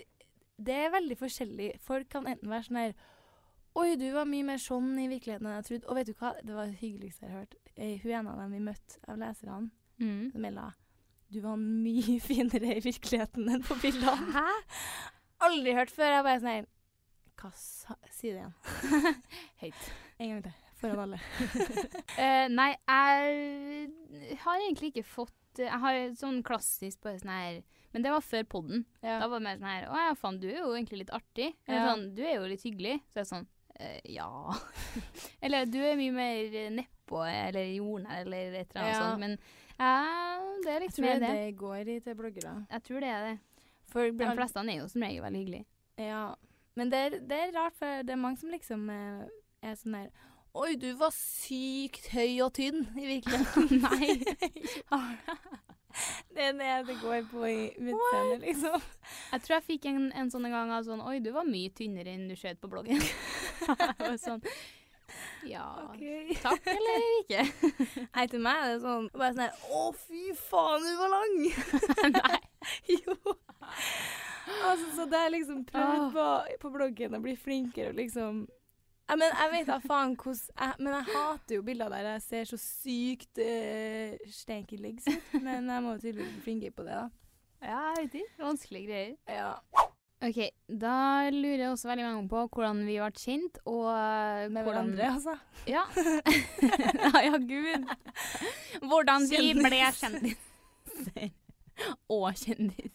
det 0.64 0.74
er 0.74 0.90
veldig 0.90 1.18
forskjellig. 1.18 1.80
Folk 1.80 2.08
kan 2.08 2.24
enten 2.26 2.48
være 2.48 2.64
sånn 2.64 2.76
her 2.80 2.94
Oi, 3.76 3.96
du 4.00 4.06
var 4.14 4.24
mye 4.28 4.44
mer 4.48 4.60
sånn 4.62 4.94
i 5.02 5.08
virkeligheten 5.10 5.46
enn 5.50 5.58
jeg 5.58 5.66
trodde. 5.68 5.88
Og 5.90 5.98
vet 5.98 6.08
du 6.08 6.14
hva? 6.16 6.30
Det 6.40 6.54
var 6.56 6.70
det 6.70 6.78
hyggeligste 6.80 7.26
jeg 7.26 7.32
har 7.34 7.42
hørt. 7.44 7.56
Eh, 7.76 7.98
Hun 8.02 8.12
ene 8.16 8.32
av 8.32 8.38
dem 8.40 8.54
vi 8.56 8.62
møtte 8.70 9.00
av 9.08 9.18
leserne, 9.20 9.70
Mm. 10.00 10.30
som 10.32 10.40
melda 10.44 10.74
Du 11.32 11.40
var 11.40 11.56
mye 11.56 12.18
finere 12.28 12.76
i 12.76 12.80
virkeligheten 12.84 13.48
enn 13.48 13.62
på 13.64 13.74
bildene. 13.80 14.32
Hæ? 14.32 14.46
Aldri 15.46 15.72
hørt 15.76 15.90
før. 15.92 16.12
Jeg 16.16 16.24
bare 16.24 16.40
sånn 16.40 16.66
Hva 17.36 17.50
sa 17.54 17.96
Si 18.10 18.30
det 18.32 18.40
igjen. 18.40 18.54
Høyt. 19.62 19.88
En 20.18 20.28
gang 20.30 20.42
til. 20.46 20.54
Foran 20.76 21.00
alle. 21.06 21.18
uh, 22.20 22.46
nei, 22.60 22.70
jeg 22.76 24.38
har 24.44 24.60
egentlig 24.60 24.90
ikke 24.92 25.06
fått 25.08 25.60
Jeg 25.62 25.80
har 25.80 25.96
sånn 26.20 26.42
klassisk 26.44 27.00
bare 27.00 27.16
sånn 27.22 27.32
her 27.32 27.62
Men 27.94 28.04
det 28.04 28.12
var 28.12 28.20
før 28.24 28.44
podden. 28.44 28.84
Ja. 29.00 29.18
Da 29.22 29.28
var 29.32 29.40
det 29.40 29.46
mer 29.48 29.56
sånn 29.60 29.70
her 29.72 29.86
Å 29.88 30.02
ja, 30.04 30.14
faen, 30.20 30.36
du 30.42 30.48
er 30.50 30.58
jo 30.60 30.74
egentlig 30.76 31.00
litt 31.06 31.12
artig. 31.16 31.54
Ja. 31.68 31.86
sånn, 31.94 32.10
du 32.16 32.20
er 32.24 32.36
jo 32.42 32.48
litt 32.52 32.64
hyggelig. 32.68 32.98
Så 33.12 33.22
er 33.24 33.28
sånn 33.32 33.48
eh, 33.80 34.00
Ja. 34.14 34.52
eller 35.42 35.64
du 35.66 35.78
er 35.82 35.96
mye 35.96 36.12
mer 36.12 36.70
nedpå 36.76 37.22
eller 37.28 37.64
jordnær 37.76 38.20
eller 38.24 38.54
et 38.62 38.70
eller 38.74 38.82
annet 38.82 38.94
Ja. 38.94 39.00
sånt. 39.02 39.20
Men 39.20 39.38
ja, 39.78 40.38
det 40.64 40.72
er 40.72 40.80
Jeg 40.80 40.90
mer 41.04 41.18
det. 41.18 41.28
tror 41.28 41.36
det. 41.36 41.56
går 41.56 41.88
i 41.96 42.00
til 42.00 42.14
bloggere. 42.14 42.66
Jeg 42.70 42.82
tror 42.82 43.00
det 43.00 43.08
er 43.08 43.24
det. 43.30 43.38
For 43.92 44.00
De 44.10 44.34
fleste 44.36 44.58
er 44.58 44.78
jo 44.80 44.88
som 44.88 45.02
regel 45.02 45.22
veldig 45.22 45.40
hyggelige. 45.44 45.64
Ja. 45.98 46.34
Men 46.74 46.90
det 46.90 46.98
er, 46.98 47.10
det 47.20 47.32
er 47.32 47.52
rart, 47.56 47.72
for 47.78 47.86
det 48.02 48.10
er 48.10 48.16
mange 48.20 48.36
som 48.38 48.50
liksom 48.50 48.90
eh, 48.90 49.26
er 49.62 49.74
sånn 49.76 49.92
der 49.96 50.08
Oi, 50.56 50.72
du 50.80 50.94
var 50.96 51.10
sykt 51.12 52.06
høy 52.14 52.40
og 52.40 52.54
tynn 52.56 52.86
i 52.96 53.04
virkeligheten. 53.06 53.68
Nei. 53.84 54.16
det 56.36 56.44
er 56.48 56.52
det 56.56 56.86
det 56.88 56.96
går 57.02 57.22
på 57.30 57.44
i 57.48 57.68
utseendet, 57.76 58.40
liksom. 58.40 58.80
Jeg 59.32 59.40
tror 59.44 59.54
jeg 59.56 59.64
fikk 59.66 59.86
en, 59.90 60.08
en 60.16 60.30
sånn 60.32 60.44
en 60.48 60.52
gang 60.56 60.72
av 60.76 60.84
sånn 60.88 61.00
Oi, 61.04 61.18
du 61.24 61.30
var 61.32 61.44
mye 61.48 61.70
tynnere 61.76 62.12
enn 62.12 62.26
du 62.28 62.34
skjøt 62.36 62.60
på 62.60 62.68
bloggen. 62.72 63.00
Jeg 63.78 63.96
var 64.00 64.18
sånn 64.22 64.42
Ja. 65.46 65.66
Takk 66.42 66.66
eller 66.72 67.04
ikke? 67.20 67.44
Nei, 68.16 68.26
til 68.32 68.42
meg 68.42 68.62
er 68.64 68.72
det 68.74 68.80
sånn 68.82 69.08
bare 69.14 69.32
sånn 69.36 69.44
her 69.46 69.70
Å, 69.70 69.86
fy 70.06 70.34
faen, 70.40 70.84
du 70.86 70.92
var 71.00 71.14
lang! 71.14 71.38
Nei. 72.18 72.40
jo. 72.96 73.16
Altså, 74.66 74.90
så 74.96 75.06
det 75.10 75.22
er 75.22 75.32
liksom 75.34 75.64
prøvd 75.68 76.12
på, 76.14 76.26
på 76.62 76.74
bloggen 76.74 77.18
å 77.18 77.22
bli 77.22 77.34
flinkere 77.38 77.94
og 77.94 78.00
liksom 78.00 78.44
ja, 79.06 79.14
men 79.14 79.30
jeg 79.30 79.50
vet 79.52 79.68
da 79.70 79.76
faen 79.84 80.16
hvordan 80.18 80.48
jeg, 80.50 80.78
Men 80.82 80.96
jeg 80.96 81.14
hater 81.14 81.54
jo 81.54 81.62
bilder 81.62 81.92
der 81.94 82.08
jeg 82.08 82.22
ser 82.24 82.48
så 82.50 82.56
sykt 82.58 83.38
øh, 83.38 84.16
stanky 84.34 84.80
legs 84.82 85.06
ut. 85.06 85.36
Men 85.38 85.70
jeg 85.70 85.84
må 85.84 85.92
jo 85.94 86.00
tydeligvis 86.02 86.32
bli 86.32 86.42
flinkere 86.48 86.74
på 86.74 86.86
det, 86.88 86.96
da. 86.98 87.06
Ja, 87.62 87.82
jeg 87.94 88.00
vet 88.00 88.16
ikke. 88.20 88.32
Vanskelige 88.42 88.88
greier. 88.90 89.14
Ja. 89.30 89.52
OK, 90.26 90.38
da 90.82 90.94
lurer 91.30 91.60
jeg 91.62 91.70
også 91.70 91.88
veldig 91.90 92.04
mange 92.06 92.28
på 92.30 92.42
hvordan 92.56 92.82
vi 92.88 92.96
ble 92.98 93.10
kjent, 93.20 93.58
og 93.68 93.86
eh, 93.92 94.48
Med 94.50 94.64
hvordan 94.66 94.92
hverandre, 94.96 95.10
altså. 95.12 95.34
Ja. 95.68 95.84
ja, 97.26 97.36
gud. 97.38 97.86
Hvordan 98.90 99.26
vi 99.30 99.52
ble 99.58 99.80
kjendiser. 100.00 101.32
Og 102.10 102.30
kjendis. 102.40 102.92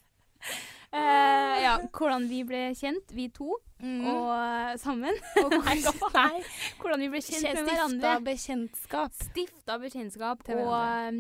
Uh, 0.91 1.56
ja, 1.63 1.76
hvordan 1.96 2.26
vi 2.28 2.41
ble 2.50 2.63
kjent, 2.76 3.13
vi 3.15 3.30
to, 3.36 3.58
Mm. 3.82 4.04
og 4.06 4.28
eh, 4.30 4.76
sammen. 4.78 5.15
Og 5.41 5.54
hvordan. 5.58 6.36
Hvordan 6.78 7.02
vi 7.02 7.08
ble 7.10 7.22
kjent 7.26 7.48
med 7.48 7.56
Stifta 7.56 7.63
hverandre. 7.72 8.12
bekjentskap. 8.28 9.15
Stifta 9.17 9.78
bekjentskap, 9.82 10.44
og 10.54 10.70
um, 10.70 11.17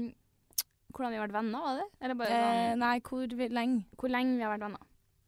hvordan 0.93 1.15
vi 1.15 1.21
ble 1.23 1.33
venner, 1.39 1.63
var 1.65 1.79
det? 1.79 1.87
Eller 2.05 2.19
bare 2.19 2.35
Eh, 2.37 2.59
sånn, 2.75 2.83
nei, 2.83 2.91
hvor 3.07 3.33
lenge. 3.57 3.79
hvor 3.97 4.13
lenge 4.13 4.35
vi 4.37 4.45
har 4.45 4.53
vært 4.53 4.67
venner. 4.67 4.83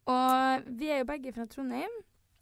Og 0.05 0.63
vi 0.79 0.89
er 0.91 0.97
jo 1.03 1.05
begge 1.07 1.31
fra 1.33 1.45
Trondheim, 1.45 1.93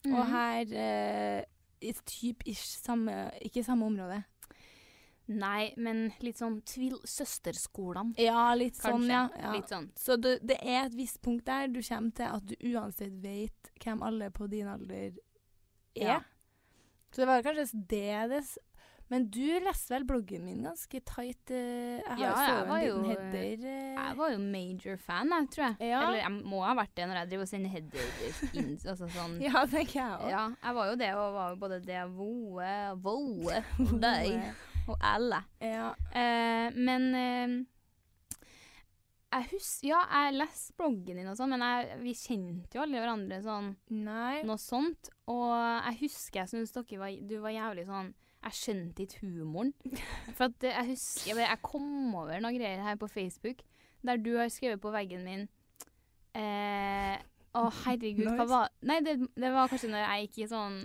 og 0.05 0.12
Mhm. 0.26 0.32
her 0.32 0.66
eh, 0.74 1.43
i 1.82 1.91
typ 2.05 2.41
ish 2.45 2.80
samme 2.82 3.32
Ikke 3.41 3.64
samme 3.64 3.86
område. 3.86 4.24
Nei, 5.28 5.74
men 5.78 6.12
litt 6.20 6.38
sånn 6.41 6.62
tvil 6.68 6.97
søsterskolene. 7.07 8.16
Ja, 8.20 8.53
litt 8.57 8.76
sånn, 8.76 9.05
ja. 9.07 9.30
ja. 9.38 9.51
Litt 9.53 9.70
sånn. 9.70 9.91
Så 9.95 10.18
det, 10.20 10.39
det 10.45 10.57
er 10.62 10.88
et 10.89 10.95
visst 10.97 11.22
punkt 11.22 11.45
der 11.45 11.68
du 11.72 11.80
kommer 11.82 12.12
til 12.18 12.24
at 12.26 12.45
du 12.49 12.55
uansett 12.74 13.14
vet 13.24 13.72
hvem 13.84 14.01
alle 14.03 14.30
på 14.32 14.49
din 14.51 14.68
alder 14.68 15.14
er. 15.14 15.14
Ja. 15.95 16.20
Så 17.14 17.22
det 17.22 17.28
var 17.28 17.41
kanskje 17.45 17.88
det 17.88 18.30
det 18.34 18.41
Men 19.12 19.26
du 19.28 19.43
leste 19.59 19.91
vel 19.91 20.05
bloggen 20.07 20.45
min 20.47 20.62
ganske 20.64 21.01
tight? 21.03 21.51
eh, 21.51 21.97
jeg 21.99 22.05
har 22.07 22.20
Ja, 22.22 22.30
jeg 22.47 22.68
var 22.70 22.80
jo- 22.86 23.01
header. 23.03 23.66
eh. 23.68 23.95
Jeg 23.97 24.18
var 24.18 24.30
jo 24.32 24.38
major 24.39 24.95
fan, 24.97 25.30
jeg, 25.36 25.49
tror 25.51 25.66
jeg. 25.68 25.89
Ja. 25.91 25.99
Eller 26.07 26.22
jeg 26.22 26.32
må 26.47 26.62
ha 26.64 26.74
vært 26.80 26.95
det 26.95 27.07
når 27.09 27.20
jeg 27.20 27.30
driver 27.34 27.41
og 27.43 27.51
sender 27.51 27.70
header 27.70 28.55
inn. 28.55 28.78
Altså 28.91 29.09
sånn. 29.12 29.36
Ja, 29.43 29.66
tenker 29.68 29.99
jeg 29.99 30.16
òg. 30.22 30.30
Ja, 30.32 30.45
jeg 30.64 30.76
var 30.80 30.88
jo 30.89 30.95
det, 30.95 31.12
og 31.14 31.34
var 31.36 31.49
jo 31.51 31.59
både 31.66 31.82
det 31.86 32.01
voe, 32.16 32.95
voe, 33.03 33.64
deg 34.07 34.53
og 34.88 34.97
alle. 35.01 35.43
Ja. 35.59 35.91
Eh, 36.16 36.72
men 36.80 37.12
eh, 37.16 37.59
jeg 39.32 39.47
husker 39.53 39.88
Ja, 39.88 39.99
jeg 40.12 40.36
leste 40.39 40.74
bloggen 40.80 41.20
din 41.20 41.28
og 41.32 41.38
sånn, 41.39 41.53
men 41.53 41.62
jeg, 41.64 41.99
vi 42.03 42.14
kjente 42.18 42.76
jo 42.80 42.82
aldri 42.84 42.99
hverandre 43.03 43.38
sånn 43.45 43.70
Nei. 43.91 44.41
noe 44.47 44.59
sånt. 44.59 45.12
Og 45.32 45.51
jeg 45.51 45.99
husker 46.05 46.41
jeg 46.41 46.51
syntes 46.51 46.74
Du 47.28 47.38
var 47.43 47.51
jævlig 47.55 47.86
sånn 47.88 48.14
Jeg 48.42 48.58
skjønte 48.58 49.06
ikke 49.06 49.22
humoren. 49.28 49.74
For 50.38 50.48
at 50.50 50.66
eh, 50.66 50.74
jeg 50.74 50.94
husker 50.94 51.42
Jeg, 51.44 51.60
kom 51.66 52.16
over 52.16 52.42
noen 52.42 52.58
greier 52.58 52.82
her 52.86 52.98
på 53.00 53.10
Facebook 53.12 53.62
der 54.02 54.18
du 54.18 54.32
har 54.34 54.48
skrevet 54.50 54.82
på 54.82 54.89
veggen 54.89 55.22
min 55.22 55.44
eh, 56.34 57.20
Å, 57.54 57.68
herregud, 57.84 58.32
hva 58.34 58.48
var 58.50 58.72
Nei, 58.82 58.98
det, 59.06 59.20
det 59.38 59.52
var 59.54 59.70
kanskje 59.70 59.92
når 59.92 60.02
jeg 60.02 60.26
gikk 60.26 60.39
i 60.42 60.48
sånn 60.50 60.80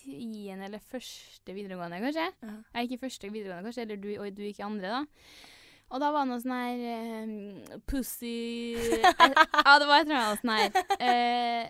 tiende 0.00 0.68
eller 0.68 0.82
første 0.84 1.54
videregående, 1.54 2.00
kanskje. 2.02 2.26
Ja. 2.42 2.52
Jeg 2.76 2.86
gikk 2.86 2.94
i 2.96 3.00
første 3.04 3.30
videregående, 3.32 3.68
kanskje, 3.68 3.86
eller 3.86 3.98
du, 4.00 4.10
og 4.16 4.36
du 4.36 4.44
gikk 4.46 4.60
i 4.62 4.66
andre, 4.66 4.92
da. 4.92 5.48
Og 5.90 6.02
da 6.02 6.10
var 6.14 6.26
det 6.26 6.30
noe 6.30 6.42
sånn 6.42 6.54
her 6.54 6.82
eh, 6.92 7.80
Pussy 7.90 8.36
eh, 8.78 9.08
Ja, 9.10 9.74
det 9.80 9.88
var 9.88 9.96
et 9.96 10.06
eller 10.06 10.20
annet 10.20 10.44
sånn 10.44 10.52
her 10.54 11.00
eh, 11.02 11.64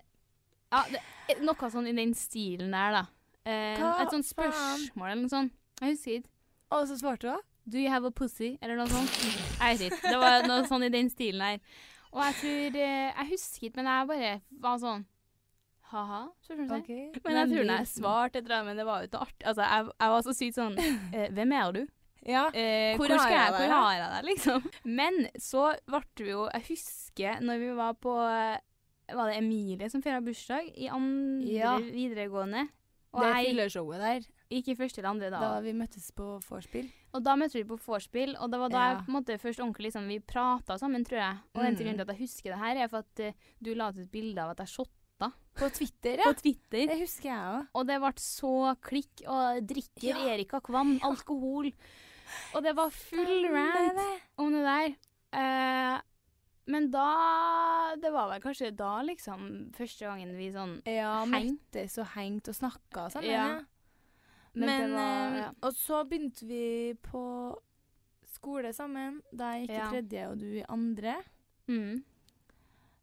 Ja, 0.75 0.83
det, 0.93 1.01
noe 1.41 1.71
sånn 1.73 1.89
i 1.89 1.97
den 1.97 2.13
stilen 2.19 2.75
der, 2.77 2.99
da. 2.99 3.05
Eh, 3.51 4.03
et 4.05 4.15
sånt 4.15 4.29
spørsmål 4.29 5.11
eller 5.11 5.23
noe 5.25 5.33
sånt. 5.33 5.55
Jeg 5.81 5.95
husker 5.97 6.19
ikke. 6.21 6.31
Og 6.77 6.89
så 6.91 6.97
svarte 7.01 7.31
da? 7.33 7.39
Do 7.71 7.79
you 7.79 7.91
have 7.93 8.07
a 8.09 8.11
pussy? 8.15 8.55
Eller 8.63 8.79
noe 8.79 8.89
sånt. 8.91 9.15
Jeg 9.61 9.79
vet 9.81 9.87
ikke. 9.93 10.11
Det 10.11 10.19
var 10.23 10.47
noe 10.49 10.65
sånn 10.71 10.87
i 10.87 10.91
den 10.93 11.11
stilen 11.13 11.43
her. 11.45 11.61
Og 12.11 12.23
jeg 12.25 12.35
tror 12.41 12.77
eh, 12.83 13.11
Jeg 13.15 13.27
husker 13.31 13.67
ikke, 13.69 13.77
men 13.83 13.89
jeg 13.91 14.09
bare 14.11 14.31
var 14.65 14.79
sånn 14.83 15.05
Ha-ha, 15.91 16.21
skjønner 16.47 16.67
du? 16.71 16.75
Ok. 16.77 16.91
Men 17.27 17.37
jeg 17.41 17.49
tror 17.51 17.71
jeg 17.73 17.87
svarte 17.91 18.43
det, 18.47 18.59
men 18.67 18.79
det 18.79 18.85
var 18.87 19.01
jo 19.03 19.09
ikke 19.09 19.23
artig. 19.25 19.47
Altså, 19.51 19.65
jeg, 19.67 19.87
jeg 19.99 20.13
var 20.15 20.23
så 20.27 20.35
sykt 20.39 20.59
sånn 20.59 20.77
eh, 21.17 21.29
Hvem 21.35 21.55
er 21.59 21.73
du? 21.75 21.81
Ja. 22.27 22.43
Eh, 22.55 22.95
Hvor 22.99 23.09
hvor, 23.11 23.17
har 23.25 23.33
jeg 23.33 23.55
hvor 23.57 23.73
har 23.75 23.95
jeg 23.97 24.11
deg, 24.13 24.27
liksom? 24.29 24.67
Men 25.01 25.17
så 25.41 25.65
ble 25.91 26.03
vi 26.21 26.29
jo 26.31 26.45
Jeg 26.53 26.67
husker 26.69 27.41
når 27.47 27.63
vi 27.65 27.71
var 27.79 27.95
på 28.07 28.15
Var 28.21 29.31
det 29.33 29.39
Emilie 29.41 29.89
som 29.91 30.03
feira 30.05 30.21
bursdag? 30.23 30.69
I 30.79 30.91
andre 30.95 31.49
Ja. 31.57 31.73
videregående. 31.83 32.69
Og 33.13 33.23
det 33.25 33.31
jeg 33.35 33.47
fylleshowet 33.51 33.99
der, 34.01 34.27
gikk 34.51 34.69
i 34.69 34.75
første 34.79 34.99
eller 35.01 35.11
andre 35.11 35.31
da. 35.31 35.41
da 35.41 35.61
vi 35.65 35.73
møttes 35.73 36.11
på 36.15 36.27
vorspiel. 36.47 36.91
Og 37.15 37.25
da 37.27 37.35
møttes 37.37 37.55
vi 37.59 37.65
på 37.65 37.79
vorspiel, 37.83 38.37
og 38.39 38.51
det 38.53 38.59
var 38.61 38.69
da 38.71 38.79
Ja. 38.79 38.89
jeg 38.95 38.99
på 39.05 39.09
en 39.11 39.17
måte 39.19 39.39
først 39.39 39.59
ordentlig 39.61 39.87
liksom, 39.91 40.07
vi 40.09 40.19
prata 40.21 40.79
sammen, 40.79 41.05
tror 41.05 41.19
jeg. 41.19 41.37
Og 41.55 41.65
en 41.65 41.75
Mm. 41.75 41.79
grunn 41.81 41.95
til 41.99 42.01
at 42.01 42.09
jeg 42.09 42.19
husker 42.19 42.51
det 42.55 42.59
her, 42.59 42.77
er 42.85 42.89
for 42.89 42.99
at 42.99 43.21
uh, 43.27 43.33
du 43.63 43.75
la 43.75 43.89
ut 43.91 43.99
et 43.99 44.11
bilde 44.13 44.39
av 44.39 44.51
at 44.51 44.59
jeg 44.59 44.69
shotta 44.69 45.33
På 45.55 45.69
Twitter, 45.75 46.17
ja. 46.17 46.25
på 46.25 46.35
Twitter. 46.41 46.87
Det 46.87 46.99
husker 47.01 47.29
jeg 47.29 47.39
òg. 47.39 47.67
Og 47.75 47.87
det 47.87 47.99
ble 48.01 48.13
så 48.17 48.77
klikk, 48.81 49.23
og 49.27 49.67
drikker 49.67 50.15
Ja. 50.15 50.35
Erika 50.37 50.61
Kvam 50.61 51.01
alkohol. 51.03 51.73
Og 52.55 52.63
det 52.63 52.77
var 52.77 52.91
full 52.91 53.45
rant 53.51 54.01
om 54.39 54.53
det 54.53 54.63
der. 54.65 54.95
Eh, 55.33 56.01
men 56.67 56.91
da 56.91 57.95
Det 57.97 58.11
var 58.13 58.29
vel 58.31 58.41
kanskje 58.41 58.71
da, 58.77 59.01
liksom, 59.03 59.73
første 59.75 60.07
gangen 60.07 60.37
vi 60.37 60.51
sånn 60.53 60.81
Ja, 60.87 61.25
møttes 61.27 61.97
og 61.99 62.07
hengte 62.15 62.51
og 62.53 62.55
snakka 62.61 63.09
sammen. 63.11 63.31
Ja. 63.31 63.47
Ja. 63.49 63.65
Men 64.55 64.67
Men, 64.67 64.93
var- 64.93 65.33
eh, 65.33 65.39
ja. 65.41 65.51
Og 65.63 65.73
så 65.75 66.05
begynte 66.09 66.47
vi 66.47 66.95
på 67.03 67.57
skole 68.27 68.73
sammen. 68.73 69.21
Da 69.33 69.53
jeg 69.57 69.69
gikk 69.69 69.77
i 69.77 69.91
tredje 69.91 70.29
og 70.31 70.39
du 70.39 70.47
i 70.59 70.65
andre. 70.69 71.17
mm. 71.69 72.05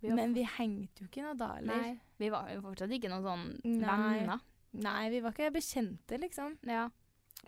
Vi 0.02 0.10
Men 0.14 0.34
vi 0.34 0.44
hengte 0.44 1.02
jo 1.02 1.08
ikke 1.08 1.24
noe 1.24 1.34
da, 1.36 1.56
eller? 1.58 1.76
Nei, 1.82 2.00
vi 2.20 2.30
var 2.30 2.50
jo 2.54 2.62
fortsatt 2.62 2.92
ikke 2.94 3.10
noen 3.10 3.24
sånn 3.24 3.62
Nei. 3.82 4.20
venner. 4.20 4.40
Nei, 4.74 5.10
vi 5.10 5.20
var 5.22 5.32
ikke 5.34 5.52
bekjente, 5.56 6.20
liksom. 6.22 6.58
Ja. 6.68 6.90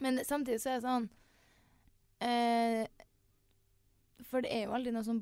Men 0.01 0.17
samtidig 0.25 0.59
så 0.59 0.71
er 0.71 0.79
det 0.79 0.87
sånn 0.87 1.09
eh, 2.21 2.87
For 4.23 4.41
det 4.41 4.51
er 4.51 4.65
jo 4.65 4.73
aldri 4.73 4.91
noe 4.91 5.03
sånn 5.05 5.21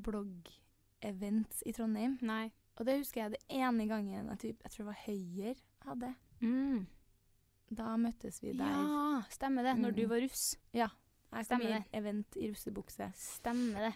blogg-event 1.02 1.62
i 1.66 1.72
Trondheim. 1.72 2.18
Nei. 2.22 2.50
Og 2.78 2.86
det 2.86 2.98
husker 3.00 3.22
jeg 3.24 3.30
det 3.34 3.40
ene 3.50 3.86
gangen 3.88 4.28
jeg, 4.28 4.38
typ, 4.38 4.62
jeg 4.62 4.70
tror 4.70 4.84
det 4.84 4.86
var 4.86 5.04
Høyer 5.06 5.56
hadde. 5.86 6.10
Mm. 6.40 6.86
Da 7.70 7.96
møttes 7.98 8.40
vi 8.42 8.52
der. 8.56 8.64
Ja, 8.70 9.22
stemmer 9.30 9.62
det. 9.66 9.76
Når 9.78 9.94
du 9.94 10.02
Mm. 10.04 10.08
var 10.10 10.20
russ. 10.20 10.56
Jeg 10.72 11.46
kom 11.48 11.60
i 11.60 11.64
det. 11.66 11.84
event 11.92 12.36
i 12.36 12.48
russebukse. 12.50 13.12
Stemmer 13.14 13.90
det. 13.90 13.94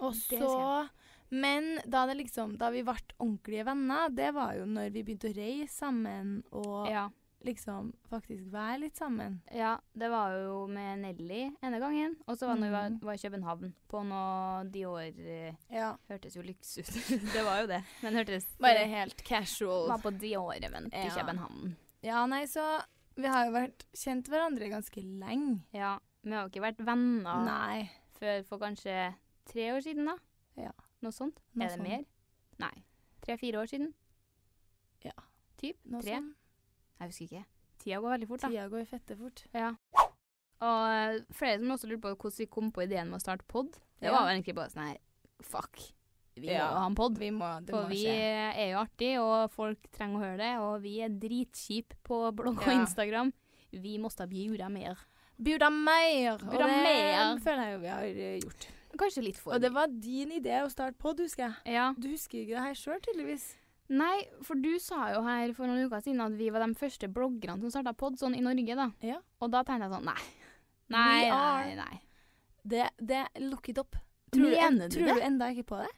Og 0.00 0.14
så 0.14 0.88
Men 1.32 1.78
da, 1.88 2.06
det 2.06 2.16
liksom, 2.16 2.56
da 2.58 2.70
vi 2.70 2.82
ble 2.82 2.96
ordentlige 3.20 3.64
venner, 3.64 4.08
det 4.08 4.34
var 4.34 4.54
jo 4.56 4.64
når 4.66 4.90
vi 4.92 5.02
begynte 5.04 5.30
å 5.30 5.36
reise 5.36 5.72
sammen 5.78 6.42
og 6.52 6.88
Ja. 6.90 7.08
Liksom 7.44 7.92
faktisk 8.10 8.44
være 8.52 8.80
litt 8.82 8.96
sammen. 9.00 9.40
ja, 9.54 9.78
det 9.96 10.10
var 10.12 10.34
jo 10.36 10.66
med 10.68 10.98
Nelly 11.00 11.50
ene 11.62 11.78
gangen. 11.80 12.16
Og 12.28 12.36
så 12.36 12.46
var 12.46 12.54
det 12.54 12.60
når 12.60 12.68
vi 12.68 12.72
var, 12.74 12.88
Mm. 12.90 12.98
var 13.02 13.14
i 13.14 13.22
København 13.22 13.74
på 13.88 14.02
noe 14.06 14.64
Dior 14.70 15.00
eh, 15.00 15.54
Ja. 15.70 15.96
Hørtes 16.08 16.36
jo 16.36 16.42
lyks 16.42 16.78
ut. 16.78 16.90
det 17.34 17.44
var 17.44 17.60
jo 17.62 17.66
det. 17.66 17.82
Men 18.02 18.14
hørtes 18.14 18.46
Bare 18.60 18.84
helt 18.86 19.22
casual. 19.24 19.88
Var 19.88 19.98
på 20.04 20.10
Dior-event 20.18 20.92
i 20.94 21.08
København. 21.16 21.76
Ja, 22.02 22.26
nei, 22.26 22.44
så 22.46 22.82
vi 23.16 23.26
har 23.26 23.46
jo 23.46 23.52
vært 23.52 23.84
kjent 23.96 24.28
hverandre 24.28 24.68
ganske 24.70 25.00
lenge. 25.02 25.60
Ja. 25.72 25.98
Vi 26.22 26.30
har 26.32 26.44
jo 26.44 26.50
ikke 26.52 26.62
vært 26.68 26.84
venner 26.84 27.44
Nei. 27.44 27.90
før 28.20 28.44
for 28.44 28.58
kanskje 28.58 29.14
tre 29.46 29.70
år 29.72 29.80
siden, 29.80 30.04
da. 30.06 30.16
Ja. 30.56 30.72
Noe 31.02 31.12
sånt. 31.12 31.40
Noe 31.54 31.64
er 31.64 31.68
det 31.70 31.78
sånn. 31.78 31.88
mer? 31.88 32.04
Nei. 32.60 32.84
Tre-fire 33.24 33.60
år 33.62 33.66
siden? 33.72 33.94
Ja. 35.04 35.12
Typ? 35.60 35.76
Noe 35.88 36.02
Tre? 36.02 36.12
sånn. 36.18 36.34
Jeg 37.00 37.08
husker 37.12 37.24
ikke. 37.26 37.44
Tida 37.80 38.00
går 38.04 38.12
veldig 38.14 38.28
fort, 38.28 38.40
da. 38.44 38.48
Tida 38.52 38.66
går 38.68 38.84
fette 38.90 39.16
fort. 39.16 39.44
Ja. 39.56 39.70
Og 40.60 40.80
eh, 40.92 41.22
flere 41.32 41.58
som 41.62 41.70
også 41.72 41.88
lurte 41.88 42.02
på 42.04 42.12
hvordan 42.16 42.38
vi 42.42 42.46
kom 42.52 42.68
på 42.76 42.82
ideen 42.84 43.08
med 43.08 43.16
å 43.20 43.22
starte 43.24 43.46
pod. 43.48 43.78
Det 44.00 44.10
var 44.12 44.26
jo 44.26 44.34
egentlig 44.34 44.54
bare 44.58 44.72
sånn 44.74 44.90
her 44.90 44.98
Fuck. 45.40 45.80
Vi 46.36 46.46
må 46.48 46.52
Ja. 46.52 46.66
må 46.74 46.78
ha 46.82 46.86
en 46.90 46.94
pod. 46.98 47.16
Vi 47.18 47.30
må, 47.32 47.48
det 47.64 47.72
For 47.72 47.82
må 47.84 47.88
vi 47.88 48.02
skje. 48.04 48.16
er 48.56 48.68
jo 48.72 48.78
artig, 48.82 49.12
og 49.20 49.50
folk 49.52 49.78
trenger 49.92 50.16
å 50.18 50.24
høre 50.24 50.36
det. 50.38 50.50
Og 50.60 50.82
vi 50.84 50.98
er 51.00 51.08
dritkjipe 51.08 51.96
på 52.04 52.20
blogg 52.36 52.60
og 52.60 52.66
Ja. 52.68 52.76
Instagram. 52.82 53.32
Vi 53.72 53.96
måste 53.98 54.28
bjuda 54.28 54.68
mer. 54.70 54.98
Bjuda 55.40 55.70
mer! 55.72 56.34
Og 56.44 56.52
det 56.52 56.66
mer. 56.68 57.38
føler 57.40 57.64
jeg 57.64 57.72
jo 57.72 57.78
vi 57.80 57.88
har 57.88 58.02
eh, 58.04 58.38
gjort. 58.44 58.66
Kanskje 59.00 59.22
litt 59.24 59.38
for 59.38 59.54
Og 59.54 59.60
det 59.62 59.72
var 59.72 59.86
din 59.88 60.30
idé 60.36 60.60
å 60.60 60.68
starte 60.70 60.98
pod, 60.98 61.16
husker 61.18 61.46
jeg. 61.48 61.72
Ja. 61.74 61.94
Du 61.96 62.08
husker 62.10 62.38
ikke 62.42 62.56
det 62.58 62.64
her 62.66 62.74
sjøl, 62.74 63.00
tydeligvis. 63.00 63.54
Nei, 63.90 64.16
for 64.46 64.60
du 64.62 64.70
sa 64.78 65.08
jo 65.14 65.24
her 65.26 65.50
for 65.56 65.66
noen 65.66 65.88
uker 65.90 66.02
siden 66.04 66.22
at 66.22 66.36
vi 66.38 66.50
var 66.54 66.62
de 66.62 66.78
første 66.78 67.08
bloggerne 67.10 67.58
som 67.64 67.72
starta 67.72 67.94
pod 67.98 68.20
sånn 68.20 68.36
i 68.38 68.44
Norge, 68.44 68.76
da. 68.78 68.86
Ja. 69.02 69.18
Og 69.42 69.50
da 69.50 69.64
tenkte 69.66 69.88
jeg 69.88 69.96
sånn 69.96 70.06
Nei. 70.06 70.20
Nei, 70.90 71.18
nei, 71.30 71.74
nei. 71.78 71.96
Det, 72.62 72.86
det 72.98 73.24
Look 73.42 73.68
it 73.72 73.80
up. 73.82 73.98
Mener 74.34 74.86
du, 74.86 74.94
du 74.94 74.94
tror 74.94 75.08
det? 75.10 75.14
du 75.18 75.26
enda 75.26 75.50
ikke 75.50 75.66
på 75.72 75.80
det? 75.82 75.90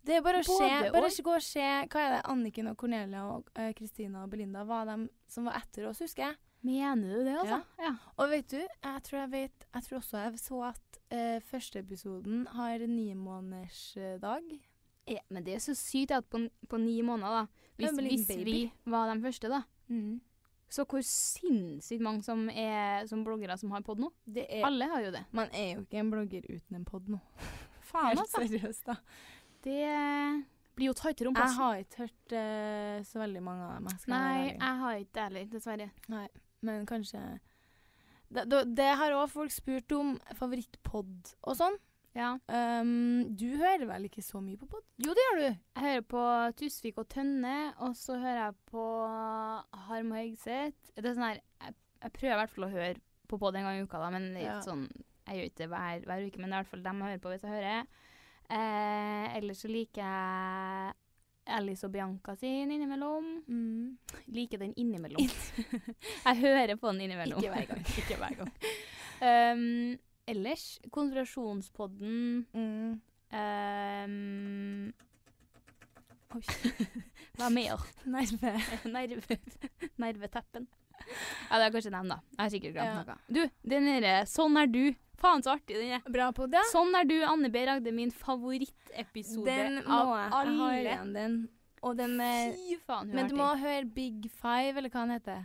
Det 0.00 0.16
er 0.16 0.22
bare 0.24 0.40
å 0.40 0.46
se, 0.46 0.68
bare 0.94 1.10
ikke 1.12 1.24
gå 1.26 1.34
og 1.36 1.44
se 1.44 1.64
Hva 1.92 2.02
er 2.02 2.14
det 2.14 2.20
Anniken 2.32 2.70
og 2.70 2.76
Cornelia 2.80 3.26
og 3.34 3.50
Kristina 3.50 3.74
Kristina 3.76 4.22
og 4.24 4.30
Belinda 4.32 4.64
var 4.66 4.88
de 4.88 4.96
som 5.30 5.44
var 5.46 5.60
etter 5.60 5.86
oss, 5.90 6.00
husker 6.02 6.24
jeg. 6.24 6.38
Mener 6.66 7.12
du 7.14 7.20
det, 7.24 7.36
altså? 7.40 7.60
Ja. 7.80 7.92
Og 8.16 8.32
vet 8.32 8.48
du, 8.52 8.58
jeg 8.60 9.04
tror 9.06 9.18
jeg 9.20 9.30
vet 9.32 9.66
Jeg 9.68 9.86
tror 9.86 9.98
også 10.00 10.24
jeg 10.24 10.40
så 10.40 10.62
at 10.70 10.98
uh, 11.12 11.38
første 11.52 11.84
episoden 11.84 12.42
har 12.56 12.84
nimånedersdag. 12.86 14.50
Ja, 15.10 15.22
men 15.28 15.44
det 15.46 15.56
er 15.56 15.62
så 15.64 15.74
sykt 15.74 16.12
at 16.14 16.26
på, 16.30 16.44
på 16.70 16.78
ni 16.78 17.00
måneder, 17.02 17.42
da 17.42 17.70
Hvis, 17.80 17.96
hvis 17.98 18.28
vi 18.46 18.58
var 18.86 19.10
de 19.10 19.22
første, 19.24 19.50
da. 19.50 19.62
Så 20.70 20.84
hvor 20.86 21.02
sinnssykt 21.02 22.02
mange 22.04 22.22
som 22.22 22.44
er 22.52 23.02
som 23.10 23.24
bloggere 23.26 23.56
som 23.58 23.72
har 23.74 23.82
pod 23.82 23.98
nå. 23.98 24.12
Det 24.22 24.44
er, 24.46 24.62
Alle 24.68 24.86
har 24.92 25.02
jo 25.02 25.10
det. 25.16 25.24
man 25.34 25.50
er 25.50 25.72
jo 25.74 25.82
ikke 25.82 25.98
en 25.98 26.12
blogger 26.12 26.46
uten 26.46 26.78
en 26.78 26.86
pod 26.86 27.10
nå. 27.10 27.18
Faen, 27.90 28.12
Helt 28.12 28.22
altså. 28.22 28.44
seriøst, 28.46 28.86
da. 28.86 28.94
Det 29.64 29.80
blir 30.78 30.92
jo 30.92 30.96
tightere 30.96 31.28
om 31.32 31.36
Jeg 31.36 31.56
har 31.56 31.82
ikke 31.82 32.04
hørt 32.04 32.34
uh, 32.36 33.02
så 33.04 33.18
veldig 33.18 33.42
mange 33.42 33.66
av 33.66 33.74
dem. 33.74 33.90
jeg 33.90 34.12
Nei, 34.14 34.46
jeg 34.52 34.76
har 34.84 35.00
ikke 35.02 35.14
det 35.16 35.24
heller, 35.26 35.50
dessverre. 35.56 35.90
Nei, 36.12 36.26
men 36.62 36.86
kanskje 36.86 37.20
Det, 38.30 38.46
det, 38.46 38.62
det 38.78 38.90
har 39.02 39.18
òg 39.18 39.26
folk 39.32 39.50
spurt 39.50 39.92
om 39.96 40.14
favorittpod 40.38 41.34
og 41.42 41.58
sånn. 41.58 41.80
Ja. 42.16 42.32
Um, 42.50 43.36
du 43.38 43.46
hører 43.60 43.84
vel 43.86 44.08
ikke 44.08 44.22
så 44.26 44.40
mye 44.42 44.58
på 44.58 44.66
pod? 44.72 44.82
Jo, 44.98 45.12
det 45.14 45.22
gjør 45.28 45.36
du. 45.38 45.44
Jeg 45.76 45.84
hører 45.84 46.06
på 46.10 46.22
Tusvik 46.58 46.98
og 46.98 47.06
Tønne, 47.12 47.56
og 47.86 47.94
så 47.98 48.16
hører 48.18 48.40
jeg 48.48 48.56
på 48.72 48.86
Harm 49.86 50.10
og 50.10 50.18
Hegseth. 50.18 50.90
Det 50.96 51.04
er 51.06 51.14
sånn 51.14 51.28
her 51.28 51.38
jeg, 51.38 51.76
jeg 52.02 52.14
prøver 52.16 52.34
i 52.34 52.40
hvert 52.42 52.54
fall 52.56 52.66
å 52.66 52.72
høre 52.74 52.96
på 53.30 53.38
pod 53.38 53.54
en 53.60 53.68
gang 53.68 53.78
i 53.78 53.84
uka, 53.86 54.00
da, 54.02 54.08
men 54.10 54.32
det 54.34 54.42
er 54.42 54.48
Ja. 54.56 54.60
sånn 54.66 54.88
Jeg 55.30 55.36
gjør 55.38 55.46
ikke 55.52 55.60
det 55.62 55.68
hver, 55.70 56.00
hver 56.08 56.24
uke, 56.26 56.40
men 56.42 56.50
det 56.50 56.56
er 56.56 56.58
i 56.58 56.62
hvert 56.64 56.70
fall 56.72 56.82
dem 56.82 56.98
jeg 57.04 57.06
hører 57.12 57.22
på 57.22 57.30
hvis 57.30 57.44
jeg 57.46 57.54
hører. 57.54 57.86
Eh, 58.50 59.36
ellers 59.38 59.60
så 59.62 59.68
liker 59.70 60.02
jeg 60.02 60.94
Alice 61.46 61.86
og 61.86 61.92
Bianca 61.94 62.34
sin 62.40 62.70
innimellom. 62.74 63.28
Mm. 63.46 63.98
Liker 64.34 64.58
den 64.58 64.74
innimellom. 64.74 65.30
jeg 66.26 66.40
hører 66.42 66.74
på 66.74 66.90
den 66.90 67.04
innimellom. 67.06 67.38
Ikke 67.38 67.54
hver 67.54 67.70
gang. 67.70 67.84
Ikke 68.02 68.18
hver 68.18 68.34
gang. 68.40 68.50
Um, 69.22 69.98
ellers 70.28 70.78
Konspirasjonspodden 70.90 72.46
Mm. 72.54 73.00
um, 73.32 74.92
Oi. 76.34 76.42
Hva 77.38 77.48
mer? 77.50 77.80
Nerve. 78.14 78.52
Nerve, 78.94 79.38
nerveteppen. 79.98 80.66
Ja, 81.50 81.58
det 81.58 81.64
er 81.66 81.72
kanskje 81.74 81.90
dem, 81.90 82.10
da. 82.12 82.18
Jeg 82.36 82.42
har 82.44 82.50
sikkert 82.52 82.74
glemt 82.76 82.86
Ja. 82.86 83.02
noe. 83.02 83.16
Du, 83.26 83.40
den 83.72 83.88
derre 83.88 84.12
'Sånn 84.28 84.56
er 84.60 84.66
du'. 84.70 84.94
Faen 85.20 85.42
så 85.44 85.56
artig 85.56 85.76
den 85.76 85.90
er. 85.98 86.00
Bra 86.08 86.30
på 86.32 86.46
det. 86.48 86.62
Sånn 86.72 86.94
er 86.96 87.04
du, 87.04 87.16
Anne 87.26 87.50
B. 87.52 87.64
Ragde, 87.66 87.92
min 87.92 88.10
favorittepisode 88.14 89.44
Den 89.44 89.82
må 89.84 89.90
av 89.98 90.12
jeg. 90.16 90.30
Jeg 90.30 90.30
har 90.30 90.46
alle. 90.46 90.84
igjen 90.84 91.12
den. 91.14 91.34
Den 91.96 92.16
med 92.16 92.54
Fy 92.54 92.76
faen, 92.86 93.06
hun 93.08 93.14
Men 93.16 93.24
er 93.24 93.28
du 93.28 93.34
må 93.36 93.48
høre 93.58 93.84
Big 93.94 94.30
Five, 94.30 94.76
eller 94.78 94.88
hva 94.92 95.00
han 95.00 95.10
heter. 95.10 95.44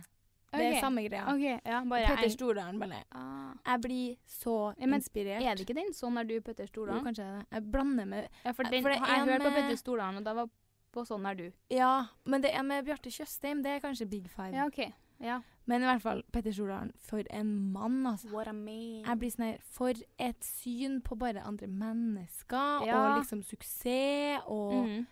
Det 0.52 0.60
er 0.76 0.80
samme 0.80 1.02
greia. 1.08 1.24
OK, 1.32 1.42
ja, 1.66 1.80
Petter 1.84 2.24
en- 2.24 2.30
Stordalen, 2.30 2.78
bare. 2.78 3.02
Ah. 3.12 3.52
Jeg 3.66 3.80
blir 3.82 4.16
så 4.26 4.74
Ja, 4.78 4.86
inspirert. 4.86 5.42
Er 5.42 5.54
det 5.54 5.66
ikke 5.66 5.74
den? 5.74 5.92
Sånn 5.92 6.18
er 6.18 6.24
du, 6.24 6.40
Petter 6.40 6.66
Jo, 6.74 6.86
kanskje 6.86 7.16
det. 7.40 7.46
Jeg 7.52 7.70
blander 7.72 8.06
med 8.06 8.28
Ja, 8.44 8.52
for 8.52 8.62
den 8.62 8.82
for 8.82 8.88
det 8.90 8.98
jeg 8.98 9.08
hørte 9.08 9.30
hørt 9.32 9.42
på 9.42 9.50
Petter 9.54 9.76
Stordalen, 9.76 10.16
og 10.18 10.24
da 10.24 10.34
var 10.34 10.48
på 10.92 11.04
Sånn 11.06 11.26
er 11.30 11.34
du. 11.34 11.52
Ja, 11.70 12.06
men 12.24 12.40
det 12.40 12.54
er 12.54 12.62
med 12.62 12.84
Bjarte 12.86 13.10
Tjøstheim. 13.10 13.62
Det 13.62 13.66
er 13.70 13.80
kanskje 13.80 14.08
Big 14.08 14.28
Five. 14.30 14.52
Ja, 14.54 14.64
OK. 14.66 14.92
Ja. 15.20 15.40
Men 15.66 15.82
i 15.82 15.84
hvert 15.86 16.00
fall 16.02 16.22
Petter 16.32 16.52
Stordalen. 16.52 16.92
For 16.98 17.22
en 17.30 17.72
mann, 17.72 18.04
altså. 18.06 18.30
What 18.32 18.46
a 18.48 18.52
man. 18.52 19.02
Jeg 19.04 19.18
blir 19.18 19.30
sånn 19.30 19.44
her 19.52 19.58
For 19.62 19.92
et 20.18 20.40
syn 20.44 21.02
på 21.02 21.18
bare 21.18 21.42
andre 21.44 21.66
mennesker, 21.66 22.86
Ja. 22.86 22.96
og 23.16 23.22
liksom 23.24 23.42
suksess, 23.44 24.42
og 24.46 24.72
Mhm. 24.86 25.06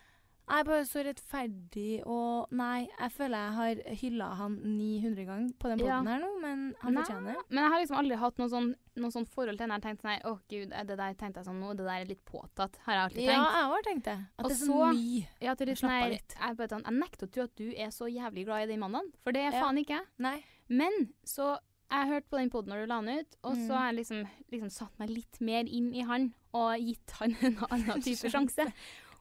Jeg 0.45 0.61
er 0.61 0.65
bare 0.69 0.85
så 0.85 1.01
rettferdig 1.07 2.03
og 2.07 2.51
Nei, 2.53 2.87
jeg 3.01 3.13
føler 3.15 3.45
jeg 3.47 3.55
har 3.57 3.95
hylla 4.03 4.27
han 4.37 4.57
900 4.63 5.25
ganger 5.25 5.55
på 5.59 5.71
den 5.73 5.79
Ja. 5.87 6.03
her 6.05 6.19
nå, 6.21 6.29
men 6.43 6.75
han 6.83 6.95
Nei, 6.95 7.03
fortjener 7.03 7.33
det. 7.33 7.43
Men 7.49 7.63
jeg 7.65 7.73
har 7.73 7.81
liksom 7.81 7.97
aldri 7.97 8.17
hatt 8.21 8.39
noe 8.39 8.49
sånn, 8.53 8.69
noe 8.97 9.11
sånn 9.11 9.27
forhold 9.27 9.57
til 9.59 9.65
den. 9.67 9.73
Jeg 9.73 9.81
har 9.81 9.87
tenkt 9.89 10.03
sånn 10.03 10.21
Å, 10.21 10.35
Å, 10.35 10.41
gud, 10.53 10.69
det 10.89 10.97
der 11.01 11.15
tenkte 11.15 11.41
jeg 11.41 11.47
sånn 11.49 11.61
nå, 11.65 11.71
det 11.77 11.85
der 11.89 12.01
er 12.03 12.05
litt 12.13 12.25
påtatt. 12.29 12.77
Har 12.85 12.93
jeg 12.95 13.03
alltid 13.07 13.25
tenkt. 13.25 13.33
Ja, 13.33 13.51
jeg 13.57 13.71
har 13.73 13.83
tenkt 13.89 14.05
det. 14.05 14.19
At 14.39 14.45
Og 14.45 14.51
det 14.51 14.61
er 14.61 14.67
så, 14.67 14.81
mye. 14.93 15.27
Ja, 15.41 15.55
til 15.55 15.67
litt 15.73 15.79
Slapp 15.79 15.91
sånn 16.05 16.11
litt. 16.11 16.35
jeg, 16.39 16.57
bare 16.57 16.69
sånn, 16.69 16.85
jeg 16.85 17.01
nekter 17.01 17.27
å 17.27 17.31
tro 17.33 17.43
at 17.49 17.57
du 17.57 17.69
er 17.73 17.89
så 17.89 18.05
jævlig 18.13 18.45
glad 18.45 18.63
i 18.69 18.73
den 18.75 18.81
mannen, 18.85 19.13
for 19.23 19.33
det 19.33 19.41
er 19.49 19.53
Ja. 19.53 19.63
faen 19.65 19.79
ikke 19.81 19.97
jeg. 19.97 20.07
Nei. 20.19 20.45
Men 20.69 20.93
så 21.25 21.57
jeg 21.91 22.09
hørte 22.09 22.29
på 22.29 22.39
den 22.39 22.51
poden 22.51 22.69
når 22.73 22.81
du 22.83 22.87
la 22.89 23.01
den 23.01 23.19
ut, 23.21 23.37
og 23.45 23.55
Mm. 23.57 23.67
så 23.69 23.73
har 23.77 23.93
jeg 23.93 23.97
liksom, 24.05 24.29
liksom 24.53 24.71
satt 24.71 24.99
meg 24.99 25.09
litt 25.11 25.41
mer 25.41 25.65
inn 25.65 25.95
i 25.95 26.01
han 26.03 26.35
og 26.53 26.79
gitt 26.81 27.11
han 27.21 27.37
en 27.43 27.57
annen 27.71 28.03
type 28.03 28.29
sjanse. 28.35 28.73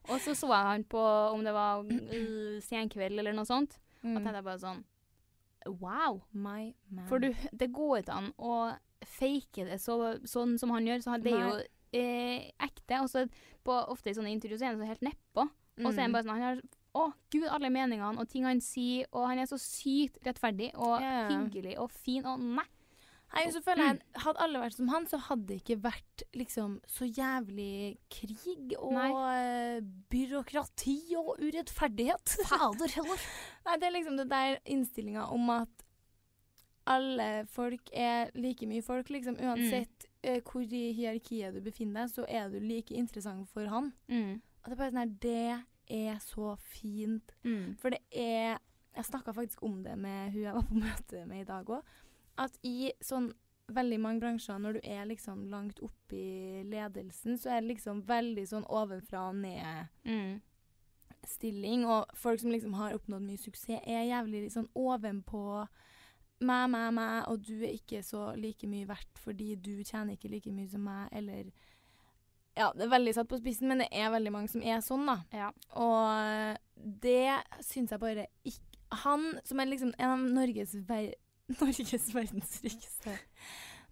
Og 0.08 0.20
så 0.20 0.34
så 0.36 0.48
jeg 0.50 0.66
han 0.68 0.84
på 0.84 1.00
om 1.32 1.44
det 1.46 1.52
var 1.56 1.80
uh, 1.84 2.58
senkveld 2.70 3.18
eller 3.18 3.32
noe 3.36 3.48
sånt, 3.48 3.78
og 4.02 4.10
Mm. 4.10 4.16
tenkte 4.20 4.34
jeg 4.36 4.44
bare 4.44 4.60
sånn 4.60 4.82
Wow. 5.80 6.18
My 6.32 6.74
man. 6.92 7.06
For 7.08 7.18
du, 7.22 7.30
det 7.56 7.70
går 7.72 8.02
ikke 8.02 8.12
an 8.18 8.26
å 8.36 8.56
fake 9.04 9.64
det 9.64 9.78
så, 9.80 9.94
sånn 10.28 10.58
som 10.60 10.74
han 10.76 10.84
gjør. 10.84 11.00
Så 11.00 11.14
det 11.24 11.32
er 11.32 11.40
jo 11.46 11.54
eh, 11.96 12.50
ekte. 12.60 12.98
Og 13.00 13.08
så 13.08 13.22
på, 13.64 13.72
ofte 13.88 14.12
i 14.12 14.16
sånne 14.18 14.34
intervjuer 14.34 14.60
så 14.60 14.66
er 14.68 14.74
han 14.74 14.82
så 14.82 14.90
helt 14.90 15.06
nedpå. 15.08 15.46
Og 15.80 15.88
så 15.88 15.94
er 15.96 16.02
han 16.04 16.12
Mm. 16.12 16.18
bare 16.18 16.26
sånn 16.26 16.34
Han 16.36 16.44
har 16.50 16.60
å, 16.94 17.06
gud, 17.32 17.48
alle 17.48 17.70
meningene 17.74 18.20
og 18.20 18.28
ting 18.28 18.44
han 18.44 18.60
sier, 18.62 19.06
og 19.10 19.24
han 19.26 19.40
er 19.40 19.48
så 19.50 19.56
sykt 19.58 20.20
rettferdig 20.28 20.68
og 20.76 21.00
ja. 21.02 21.28
hyggelig 21.32 21.78
og 21.82 21.88
fin 21.90 22.26
og 22.28 22.38
nei. 22.44 22.66
Nei, 23.34 23.48
så 23.50 23.58
føler 23.64 23.88
jeg 23.88 24.20
Hadde 24.22 24.38
alle 24.44 24.60
vært 24.62 24.76
som 24.76 24.90
han, 24.92 25.06
så 25.10 25.18
hadde 25.18 25.46
det 25.48 25.56
ikke 25.64 25.80
vært 25.82 26.22
liksom 26.38 26.76
så 26.86 27.08
jævlig 27.08 27.96
krig 28.12 28.76
og 28.78 28.94
eh, 29.00 29.63
byråkrati 30.34 30.98
og 31.20 31.38
urettferdighet. 31.38 32.36
Fader 32.50 32.90
heller. 32.98 33.26
Nei, 33.66 33.78
det 33.80 33.88
er 33.88 33.96
liksom 33.96 34.18
det 34.20 34.28
der 34.32 34.58
innstillinga 34.66 35.28
om 35.32 35.50
at 35.54 35.84
alle 36.90 37.46
folk 37.48 37.88
er 37.96 38.32
like 38.36 38.66
mye 38.68 38.84
folk, 38.84 39.08
liksom. 39.10 39.38
Uansett 39.40 40.08
eh, 40.22 40.40
hvor 40.44 40.64
i 40.64 40.90
hierarkiet 40.92 41.56
du 41.56 41.62
befinner 41.64 42.04
deg, 42.04 42.12
så 42.12 42.26
er 42.28 42.50
du 42.52 42.58
like 42.60 42.94
interessant 42.94 43.48
for 43.52 43.68
han. 43.72 43.92
Mm. 44.08 44.42
Og 44.60 44.68
det 44.68 44.76
er 44.76 44.80
bare 44.80 44.92
sånn 44.92 45.02
her 45.02 45.14
Det 45.24 46.04
er 46.04 46.20
så 46.24 46.54
fint. 46.60 47.34
Mm. 47.44 47.74
For 47.80 47.94
det 47.94 48.02
er 48.10 48.60
Jeg 48.94 49.08
snakka 49.08 49.32
faktisk 49.34 49.62
om 49.66 49.80
det 49.82 49.96
med 49.98 50.30
hun 50.30 50.42
jeg 50.44 50.54
var 50.54 50.66
på 50.68 50.76
møte 50.78 51.24
med 51.26 51.40
i 51.40 51.46
dag 51.48 51.66
òg. 51.66 51.94
At 52.38 52.54
i 52.62 52.92
sånn 53.02 53.32
veldig 53.72 54.00
mange 54.00 54.20
bransjer, 54.20 54.58
når 54.60 54.72
du 54.76 54.80
er 54.82 55.04
liksom 55.08 55.44
langt 55.52 55.80
oppe 55.84 56.16
i 56.16 56.62
ledelsen, 56.68 57.38
så 57.40 57.50
er 57.50 57.60
det 57.62 57.68
liksom 57.74 58.02
veldig 58.08 58.46
sånn 58.48 58.66
ovenfra 58.68 59.28
og 59.30 59.36
ned-stilling. 59.40 61.80
Mm. 61.84 61.90
Og 61.90 62.00
folk 62.18 62.40
som 62.42 62.50
liksom 62.52 62.74
har 62.78 62.94
oppnådd 62.98 63.22
mye 63.24 63.38
suksess, 63.40 63.80
er 63.86 64.10
jævlig 64.10 64.52
sånn 64.52 64.70
ovenpå 64.76 65.66
meg, 66.44 66.70
meg, 66.70 66.92
meg, 66.96 67.24
og 67.30 67.36
du 67.46 67.54
er 67.62 67.72
ikke 67.76 68.02
så 68.04 68.34
like 68.36 68.66
mye 68.68 68.88
verdt 68.88 69.18
fordi 69.22 69.54
du 69.54 69.84
tjener 69.86 70.12
ikke 70.16 70.32
like 70.32 70.52
mye 70.52 70.68
som 70.68 70.80
meg, 70.84 71.08
eller 71.12 71.44
Ja, 72.54 72.70
det 72.70 72.82
er 72.84 72.92
veldig 72.92 73.14
satt 73.16 73.28
på 73.30 73.38
spissen, 73.40 73.68
men 73.70 73.78
det 73.82 73.88
er 73.90 74.14
veldig 74.14 74.32
mange 74.34 74.48
som 74.52 74.62
er 74.62 74.80
sånn, 74.84 75.06
da. 75.08 75.16
Ja. 75.34 75.48
Og 75.74 76.56
det 77.02 77.42
syns 77.66 77.90
jeg 77.90 78.02
bare 78.02 78.26
ikke 78.46 78.62
Han 79.02 79.22
som 79.42 79.58
er 79.58 79.66
liksom 79.66 79.90
en 79.98 80.10
av 80.12 80.18
Norges, 80.36 80.72
ver 80.86 81.14
Norges 81.60 82.14
verdens 82.14 82.60
rikeste 82.64 83.18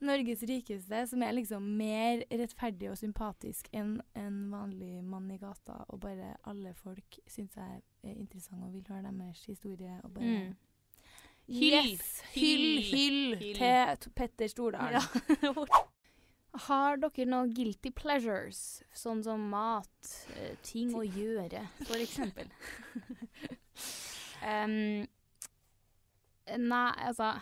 Norges 0.02 0.42
rikeste, 0.42 1.06
som 1.06 1.22
er 1.22 1.36
liksom 1.36 1.66
mer 1.78 2.24
rettferdig 2.30 2.88
og 2.90 2.98
sympatisk 2.98 3.68
enn 3.76 4.00
en 4.18 4.38
vanlig 4.50 4.98
mann 5.06 5.28
i 5.30 5.38
gata, 5.38 5.84
og 5.88 6.00
bare 6.02 6.32
alle 6.50 6.72
folk 6.74 7.20
syns 7.30 7.54
jeg 7.54 7.82
er 8.02 8.16
interessant 8.16 8.64
og 8.66 8.72
vil 8.74 8.88
høre 8.88 9.12
deres 9.12 9.44
historie, 9.46 10.00
og 10.02 10.14
bare 10.16 10.32
Mm. 10.32 10.52
Yes! 11.48 12.22
Hyll, 12.32 12.80
hyll, 12.86 13.36
Hyll. 13.36 13.96
til 13.98 14.12
Petter 14.14 14.46
Stordalen. 14.46 15.00
Ja. 15.42 15.64
Har 16.66 16.96
dere 17.00 17.24
noen 17.26 17.50
guilty 17.56 17.90
pleasures, 17.96 18.82
sånn 18.94 19.22
som 19.24 19.40
mat, 19.50 20.12
eh, 20.36 20.54
ting 20.62 20.92
å 20.94 21.02
gjøre, 21.02 21.64
for 21.88 21.96
eksempel? 21.96 22.50
um, 24.52 25.06
nei, 26.58 26.88
altså 27.08 27.34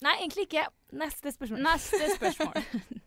Nei, 0.00 0.12
egentlig 0.20 0.44
ikke. 0.46 0.62
Neste 0.94 1.32
spørsmål. 1.34 1.62
Neste 1.66 2.08
spørsmål. 2.16 3.00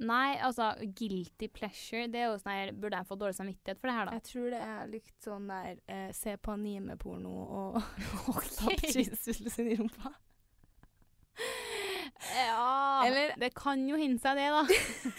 nei, 0.00 0.38
altså, 0.46 0.70
guilty 0.96 1.48
pleasure, 1.52 2.06
det 2.08 2.22
er 2.22 2.30
jo 2.30 2.38
sånn 2.40 2.54
her 2.54 2.70
Burde 2.72 2.96
jeg 3.02 3.08
få 3.10 3.18
dårlig 3.20 3.36
samvittighet 3.36 3.80
for 3.82 3.90
det 3.90 3.96
her, 3.98 4.08
da? 4.08 4.14
Jeg 4.16 4.24
tror 4.30 4.46
det 4.54 4.62
er 4.64 4.88
litt 4.94 5.12
sånn 5.26 5.50
der 5.50 5.74
eh, 5.92 6.08
se 6.16 6.36
på 6.40 6.54
anime-porno 6.54 7.34
og 7.58 7.76
sin 9.52 9.68
i 9.68 9.76
rumpa. 9.76 10.14
Ja 12.34 13.04
Eller- 13.06 13.34
Det 13.38 13.52
kan 13.54 13.84
jo 13.88 13.96
hende 14.00 14.18
seg 14.22 14.36
det, 14.40 14.48
da. 14.50 14.64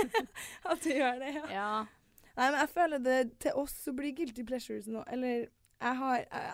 At 0.74 0.82
du 0.84 0.90
gjør 0.92 1.20
det, 1.22 1.34
ja. 1.38 1.46
Ja. 1.54 1.70
Nei, 2.40 2.50
men 2.52 2.60
jeg 2.62 2.72
føler 2.74 3.00
det 3.04 3.20
til 3.44 3.56
oss 3.60 3.74
så 3.84 3.94
blir 3.96 4.16
guilty 4.16 4.44
pleasures 4.48 4.88
nå. 4.88 5.04
Eller 5.12 5.46
jeg 5.80 5.96
har 6.02 6.18
Jeg, 6.26 6.54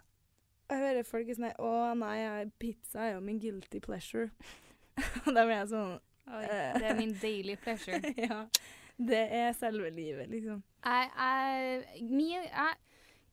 jeg 0.70 0.82
hører 0.82 1.08
folk 1.08 1.30
er 1.30 1.38
sånn 1.38 1.52
Å 1.62 1.72
nei, 2.00 2.46
pizza 2.62 3.04
er 3.06 3.16
jo 3.16 3.24
min 3.26 3.40
guilty 3.42 3.82
pleasure. 3.84 4.32
Da 5.36 5.44
blir 5.44 5.58
jeg 5.58 5.72
sånn 5.74 5.98
Oi, 6.26 6.46
det 6.80 6.88
er 6.90 6.98
min 6.98 7.14
daily 7.26 7.58
pleasure. 7.62 8.02
Ja. 8.30 8.46
Det 8.96 9.26
er 9.36 9.50
selve 9.52 9.90
livet, 9.92 10.30
liksom. 10.32 10.62
Jeg, 10.86 11.10
jeg, 11.20 12.04
min, 12.08 12.46
jeg, 12.48 12.78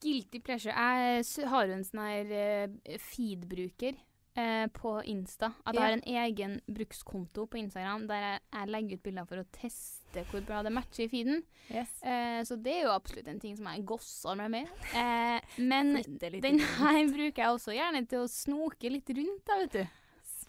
guilty 0.02 0.40
pleasure 0.42 0.74
Jeg 0.74 1.50
har 1.52 1.70
en 1.70 1.84
sånn 1.86 2.00
her 2.02 2.32
eh, 2.34 2.96
feed-bruker 2.98 4.00
eh, 4.38 4.66
på 4.74 4.94
Insta. 5.08 5.52
At 5.64 5.76
jeg 5.76 5.82
har 5.82 5.96
en 5.96 6.06
egen 6.24 6.58
brukskonto 6.66 7.46
på 7.50 7.60
Instagram 7.60 8.06
der 8.10 8.24
jeg, 8.26 8.42
jeg 8.52 8.72
legger 8.74 8.98
ut 8.98 9.04
bilder 9.06 9.28
for 9.28 9.42
å 9.42 9.46
teste 9.54 10.24
hvor 10.28 10.44
bra 10.44 10.60
det 10.64 10.74
matcher 10.74 11.06
i 11.06 11.08
feeden. 11.12 11.40
Yes. 11.70 11.94
Eh, 12.04 12.42
så 12.48 12.58
det 12.60 12.74
er 12.78 12.84
jo 12.86 12.92
absolutt 12.94 13.30
en 13.32 13.40
ting 13.40 13.56
som 13.58 13.70
jeg 13.70 13.86
gosser 13.88 14.38
meg 14.40 14.52
med. 14.52 14.76
Eh, 14.98 15.56
men 15.62 15.96
den 16.46 16.60
her 16.76 17.00
bruker 17.14 17.44
jeg 17.44 17.56
også 17.56 17.76
gjerne 17.76 18.04
til 18.10 18.24
å 18.24 18.30
snoke 18.30 18.92
litt 18.92 19.12
rundt, 19.16 19.42
da, 19.48 19.58
vet 19.64 19.80
du. 19.80 19.98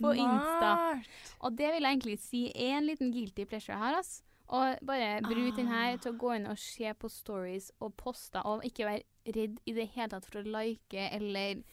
På 0.02 0.12
Insta. 0.18 0.70
Smart. 0.74 1.10
Og 1.46 1.58
det 1.58 1.70
vil 1.70 1.86
jeg 1.86 1.98
egentlig 1.98 2.20
si 2.24 2.46
er 2.50 2.80
en 2.80 2.88
liten 2.90 3.12
guilty 3.14 3.46
pleasure 3.48 3.76
jeg 3.76 3.84
har, 3.84 4.00
ass. 4.02 4.22
Og 4.54 4.76
bare 4.86 5.22
bruk 5.24 5.56
den 5.56 5.70
her 5.72 5.96
til 6.02 6.14
å 6.14 6.20
gå 6.20 6.34
inn 6.36 6.50
og 6.52 6.60
se 6.60 6.92
på 7.00 7.10
stories 7.10 7.72
og 7.82 7.94
poster, 7.98 8.44
og 8.46 8.66
ikke 8.68 8.90
være 8.90 9.34
redd 9.38 9.62
i 9.66 9.76
det 9.78 9.88
hele 9.94 10.10
tatt 10.12 10.28
for 10.28 10.42
å 10.42 10.50
like 10.58 11.08
eller. 11.16 11.64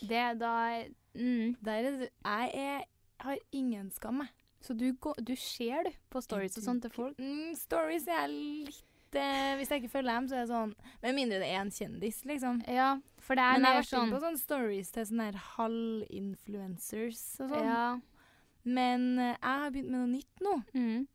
Det 0.00 0.38
da 0.40 0.84
mm. 1.14 1.56
Der 1.64 1.72
er 1.84 1.98
du 1.98 2.06
Jeg 2.24 2.84
har 3.20 3.38
ingen 3.52 3.90
skam, 3.90 4.20
jeg. 4.24 4.28
Så 4.64 4.72
du, 4.74 4.92
går, 4.96 5.14
du 5.20 5.34
ser, 5.36 5.82
du, 5.84 5.90
på 6.10 6.20
stories 6.24 6.56
og 6.56 6.64
sånt 6.64 6.82
til 6.82 6.90
folk? 6.90 7.18
Mm, 7.20 7.52
stories 7.54 8.06
er 8.08 8.26
litt 8.32 9.14
eh, 9.14 9.56
Hvis 9.58 9.68
jeg 9.70 9.82
ikke 9.82 9.92
følger 9.92 10.14
dem, 10.14 10.28
så 10.28 10.34
er 10.38 10.46
det 10.46 10.48
sånn 10.54 10.74
Med 11.02 11.14
mindre 11.18 11.38
det 11.42 11.50
er 11.52 11.60
en 11.60 11.70
kjendis, 11.70 12.22
liksom. 12.24 12.62
Ja, 12.66 12.94
for 13.20 13.36
det 13.36 13.44
er 13.44 13.58
Men 13.58 13.66
jeg 13.68 13.74
har 13.74 13.82
vært 13.82 13.90
sånn 13.92 14.14
på 14.14 14.20
sånne 14.24 14.40
stories 14.40 14.90
til 14.94 15.06
sånne 15.10 15.26
her 15.28 15.40
halvinfluencers 15.56 17.22
og 17.44 17.50
sånn. 17.52 17.66
Ja. 17.68 17.84
Men 18.64 19.04
eh, 19.18 19.34
jeg 19.34 19.60
har 19.64 19.74
begynt 19.74 19.90
med 19.92 20.00
noe 20.00 20.12
nytt 20.14 20.40
nå, 20.44 20.54
Mm. 20.72 21.06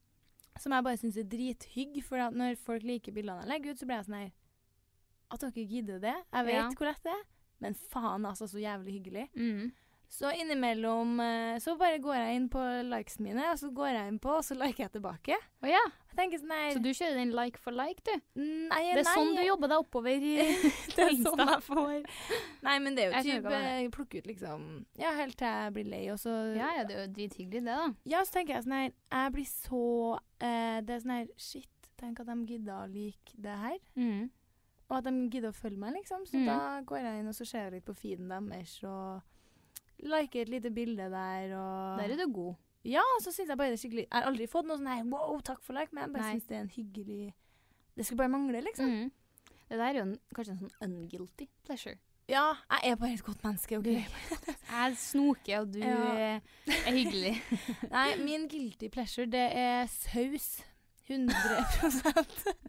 som 0.59 0.73
jeg 0.75 0.83
bare 0.83 0.97
syns 1.01 1.17
er 1.17 1.23
drithygg. 1.31 2.03
For 2.05 2.17
når 2.31 2.57
folk 2.61 2.83
liker 2.83 3.15
bildene 3.15 3.41
jeg 3.45 3.49
legger 3.53 3.71
ut, 3.73 3.79
så 3.81 3.85
blir 3.89 3.97
jeg 3.97 4.05
sånn 4.09 4.19
her 4.19 4.31
at 5.31 5.39
dere 5.45 5.65
gidder 5.73 5.99
det. 6.03 6.15
Jeg 6.33 6.45
vet 6.45 6.55
Ja. 6.55 6.69
hvor 6.69 6.85
lett 6.89 7.03
det 7.03 7.11
er, 7.13 7.25
men 7.63 7.77
faen, 7.91 8.25
altså, 8.25 8.47
så 8.49 8.61
jævlig 8.61 8.99
hyggelig. 8.99 9.29
Mm. 9.35 9.69
Så 10.09 10.31
innimellom 10.33 11.19
eh, 11.19 11.59
så 11.61 11.75
bare 11.77 11.99
går 12.01 12.15
jeg 12.17 12.37
inn 12.39 12.45
på 12.49 12.61
likes 12.89 13.19
mine, 13.21 13.43
og 13.51 13.59
så 13.61 13.69
går 13.69 13.91
jeg 13.93 14.11
inn 14.11 14.17
på, 14.21 14.31
og 14.39 14.45
så 14.45 14.55
liker 14.57 14.87
jeg 14.87 14.93
tilbake. 14.95 15.37
Å 15.61 15.69
ja. 15.69 15.81
Jeg 16.09 16.17
tenker 16.17 16.41
sånn 16.41 16.73
Så 16.73 16.81
du 16.81 16.89
kjører 16.89 17.19
den 17.19 17.33
like 17.37 17.61
for 17.61 17.75
like, 17.77 18.01
du? 18.01 18.15
Nei, 18.41 18.79
Det 18.89 19.03
er 19.03 19.05
nei, 19.05 19.13
sånn 19.13 19.35
du 19.37 19.43
jobber 19.45 19.69
deg 19.71 19.83
oppover 19.83 20.25
i 20.25 20.31
det 20.95 21.05
er 21.05 21.13
sånn 21.27 21.43
jeg 21.45 21.61
får. 21.67 21.93
Nei, 22.65 22.73
men 22.81 22.97
det 22.97 23.05
er 23.05 23.13
jo 23.13 23.21
type 23.29 23.93
plukke 23.95 24.23
ut 24.23 24.31
liksom 24.31 24.65
Ja, 24.99 25.13
helt 25.19 25.37
til 25.39 25.47
jeg 25.47 25.75
blir 25.77 25.91
lei, 25.93 26.01
og 26.11 26.17
så 26.19 26.33
Ja, 26.57 26.73
ja, 26.79 26.87
det 26.89 26.97
er 26.97 27.05
jo 27.05 27.13
drithyggelig, 27.19 27.61
det, 27.69 27.77
da. 27.77 27.87
Ja, 28.09 28.25
så 28.25 28.39
tenker 28.39 28.57
jeg 28.57 28.65
sånn 28.65 28.77
her 28.79 28.89
Jeg 28.89 29.35
blir 29.37 29.47
så 29.53 29.85
eh, 30.41 30.81
Det 30.81 30.97
er 30.97 31.05
sånn 31.05 31.15
her 31.19 31.31
Shit, 31.37 31.93
tenk 32.01 32.19
at 32.25 32.33
de 32.33 32.39
gidder 32.49 32.81
å 32.81 32.89
like 32.89 33.37
det 33.37 33.55
her. 33.61 33.79
Mm. 33.99 34.29
Og 34.89 34.95
at 34.97 35.05
de 35.05 35.13
gidder 35.29 35.51
å 35.53 35.55
følge 35.55 35.77
meg, 35.77 35.93
liksom. 35.99 36.25
Så 36.25 36.39
mm. 36.39 36.47
da 36.49 36.59
går 36.89 37.03
jeg 37.05 37.19
inn 37.21 37.29
og 37.29 37.35
så 37.37 37.45
ser 37.45 37.67
jeg 37.67 37.77
litt 37.77 37.85
på 37.85 37.97
feeden 37.97 38.31
deres 38.31 38.73
og 38.89 40.07
liker 40.09 40.41
et 40.41 40.49
lite 40.49 40.71
bilde 40.73 41.09
der 41.11 41.53
og 41.59 41.99
Der 41.99 42.15
er 42.15 42.17
du 42.17 42.33
god. 42.33 42.57
Ja, 42.87 43.03
og 43.17 43.23
så 43.23 43.33
syns 43.35 43.49
jeg 43.51 43.59
bare 43.59 43.73
det 43.73 43.75
er 43.75 43.81
skikkelig 43.81 44.05
Jeg 44.05 44.15
har 44.15 44.29
aldri 44.29 44.45
fått 44.47 44.67
noe 44.69 44.79
sånn 44.79 44.87
her 44.87 45.01
wow, 45.11 45.39
takk 45.43 45.59
for 45.65 45.75
like, 45.75 45.91
men 45.91 46.05
jeg 46.05 46.13
bare 46.13 46.29
syns 46.31 46.45
det 46.47 46.55
er 46.55 46.61
en 46.63 46.71
hyggelig 46.71 47.33
Det 47.97 48.05
skulle 48.05 48.21
bare 48.23 48.33
mangle, 48.33 48.61
liksom. 48.63 48.93
Mm. 48.93 49.57
Det 49.69 49.77
der 49.77 49.89
er 49.89 49.99
jo 49.99 50.05
en, 50.07 50.15
kanskje 50.33 50.55
en 50.55 50.61
sånn 50.63 50.87
unguilty 50.87 51.45
pleasure. 51.67 51.99
Ja, 52.29 52.53
jeg 52.71 52.93
er 52.93 52.97
bare 53.01 53.13
et 53.13 53.23
godt 53.25 53.43
menneske, 53.43 53.77
Okay? 53.77 54.05
Jeg 54.69 54.97
snoker, 54.97 55.59
og 55.59 55.73
du 55.73 55.79
Ja. 55.79 56.39
er 56.65 56.91
hyggelig. 56.93 57.35
Nei, 57.93 58.15
min 58.23 58.47
guilty 58.49 58.89
pleasure, 58.89 59.25
det 59.25 59.45
er 59.53 59.85
saus. 59.85 60.63
100 61.09 61.33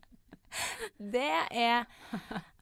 Det 0.98 1.32
er 1.50 1.86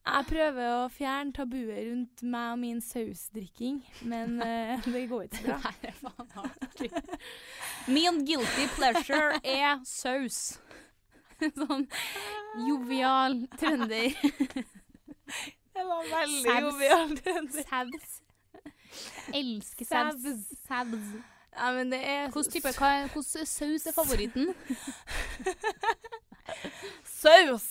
Jeg 0.09 0.25
prøver 0.29 0.69
å 0.73 0.87
fjerne 0.93 1.33
tabuet 1.35 1.83
rundt 1.89 2.23
meg 2.23 2.53
og 2.53 2.59
min 2.63 2.79
sausdrikking, 2.81 3.81
men 4.09 4.39
uh, 4.41 4.79
det 4.85 5.03
går 5.11 5.27
ikke 5.27 5.43
så 5.43 5.45
bra. 5.45 5.73
Nei, 5.83 5.91
faen. 6.33 7.13
Min 7.95 8.23
guilty 8.25 8.65
pleasure 8.77 9.37
er 9.43 9.83
saus. 9.85 10.57
Sånn 11.59 11.85
jovial 12.67 13.43
trønder. 13.59 14.09
Det 15.79 15.85
var 15.87 16.07
veldig 16.11 16.55
jovial 16.65 17.13
trønder. 17.21 17.67
Saus. 17.69 18.15
Elsker 19.35 19.87
saus. 19.87 20.25
Saus. 20.65 21.11
Ja, 21.59 21.71
men 21.75 21.89
det 21.91 21.99
er 22.07 22.29
Hvilken 22.31 22.51
type 22.53 22.71
hva- 22.77 23.07
Hvilken 23.11 23.45
saus 23.45 23.85
er 23.89 23.95
favoritten? 23.95 24.53
Saus! 27.03 27.65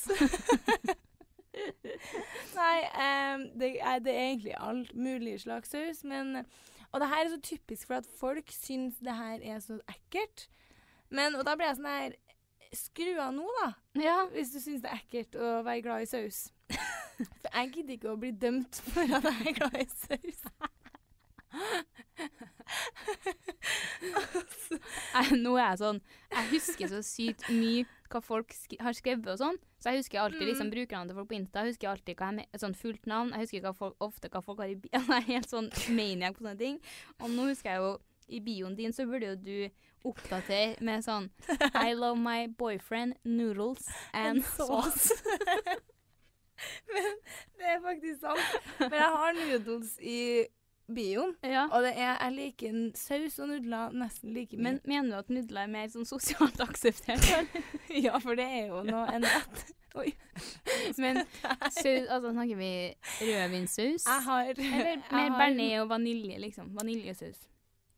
Nei, 2.54 2.78
um, 2.94 3.44
det, 3.58 3.70
er, 3.80 3.98
det 4.04 4.12
er 4.14 4.20
egentlig 4.28 4.54
alt 4.60 4.92
mulig 4.94 5.40
slags 5.42 5.72
saus, 5.74 6.04
men 6.04 6.44
Og 6.92 7.00
det 7.00 7.08
her 7.10 7.24
er 7.24 7.32
så 7.32 7.40
typisk 7.42 7.86
for 7.88 7.94
at 7.98 8.06
folk 8.20 8.52
syns 8.54 9.00
det 9.04 9.14
her 9.16 9.40
er 9.42 9.58
så 9.60 9.78
ekkelt. 9.92 10.46
Men, 11.10 11.34
og 11.34 11.44
da 11.48 11.54
blir 11.56 11.66
jeg 11.68 11.76
sånn 11.80 11.90
her 11.92 12.16
Skru 12.76 13.14
av 13.24 13.32
nå, 13.32 13.46
da. 13.62 13.70
Ja. 13.96 14.16
Hvis 14.32 14.50
du 14.52 14.58
syns 14.60 14.82
det 14.84 14.90
er 14.92 14.98
ekkelt 15.00 15.36
å 15.40 15.54
være 15.64 15.80
glad 15.86 16.04
i 16.04 16.08
saus. 16.10 16.40
For 17.16 17.48
jeg 17.54 17.70
gidder 17.74 17.94
ikke 17.96 18.12
å 18.12 18.18
bli 18.20 18.30
dømt 18.36 18.76
for 18.92 19.08
at 19.16 19.24
jeg 19.24 19.46
er 19.48 19.56
glad 19.56 19.78
i 19.80 19.86
saus. 19.88 20.42
Jeg, 25.18 25.38
nå 25.40 25.54
er 25.56 25.70
jeg 25.70 25.78
sånn 25.80 25.98
Jeg 26.32 26.48
husker 26.52 26.90
så 26.90 26.98
sykt 27.06 27.46
mye 27.50 27.86
hva 28.08 28.20
folk 28.24 28.52
skri 28.56 28.78
har 28.80 28.94
skrevet 28.96 29.28
og 29.34 29.38
sånn. 29.40 29.58
Så 29.78 29.92
jeg 29.92 30.00
husker 30.00 30.22
alltid 30.22 30.46
liksom 30.48 30.70
brukernavnet 30.72 31.10
til 31.12 31.18
folk 31.18 31.28
på 31.28 31.36
Insta. 31.36 31.60
Jeg 31.60 31.68
husker 31.74 31.90
alltid 31.90 32.16
hva 32.16 32.28
jeg 32.40 32.60
sånn 32.62 32.76
fullt 32.78 33.04
navn. 33.10 33.34
Jeg 33.34 33.44
husker 33.44 33.60
hva 33.66 33.72
folk, 33.76 33.96
ofte 34.04 34.30
hva 34.32 34.40
folk 34.46 34.58
har 34.64 34.70
i 34.72 34.78
bio. 34.80 34.90
Jeg 34.96 35.02
er 35.18 35.26
helt 35.28 35.50
sånn 35.50 35.68
maniac 35.92 36.32
på 36.38 36.42
sånne 36.46 36.60
ting. 36.60 36.76
Og 37.20 37.28
nå 37.34 37.42
husker 37.50 37.68
jeg 37.74 37.80
jo 37.84 37.90
i 38.28 38.40
bioen 38.44 38.76
din 38.78 38.92
så 38.96 39.02
burde 39.08 39.26
jo 39.30 39.36
du 39.44 39.58
oppdatere 40.08 40.76
med 40.84 41.04
sånn 41.04 41.28
I 41.86 41.92
love 41.96 42.18
my 42.20 42.46
boyfriend, 42.48 43.12
noodles 43.24 43.84
and 44.16 44.44
sauce. 44.56 45.12
Men 46.88 47.12
det 47.60 47.66
er 47.74 47.78
faktisk 47.84 48.18
sant. 48.24 48.46
Men 48.80 48.96
jeg 48.98 49.12
har 49.20 49.32
noodles 49.38 49.90
i 50.00 50.20
bioen. 50.88 51.34
Ja. 51.44 51.66
Og 51.72 51.82
det 51.84 51.92
er, 51.96 52.14
jeg 52.22 52.34
liker 52.36 52.76
saus 52.98 53.38
og 53.42 53.50
nudler 53.50 53.92
nesten 53.92 54.32
like 54.34 54.56
mye. 54.56 54.62
Men 54.64 54.78
mener 54.88 55.10
du 55.10 55.18
at 55.18 55.32
nudler 55.32 55.66
er 55.66 55.72
mer 55.72 55.90
sånn 55.92 56.06
sosialt 56.08 56.60
akseptert? 56.64 57.26
ja, 58.06 58.16
for 58.24 58.38
det 58.38 58.46
er 58.48 58.70
jo 58.70 58.82
noe 58.88 59.04
en 59.12 59.26
rett. 59.28 59.66
Oi. 59.98 60.12
Men 61.00 61.22
saus, 61.72 62.06
altså 62.12 62.30
snakker 62.32 62.58
vi 62.60 62.70
rødvinssaus? 63.24 64.04
Jeg 64.06 64.24
har 64.28 64.50
Eller 64.52 64.72
mer 65.10 65.30
har- 65.30 65.38
bearnés 65.38 65.78
og 65.82 65.88
vanilje, 65.92 66.40
liksom. 66.44 66.68
Vaniljesaus. 66.76 67.44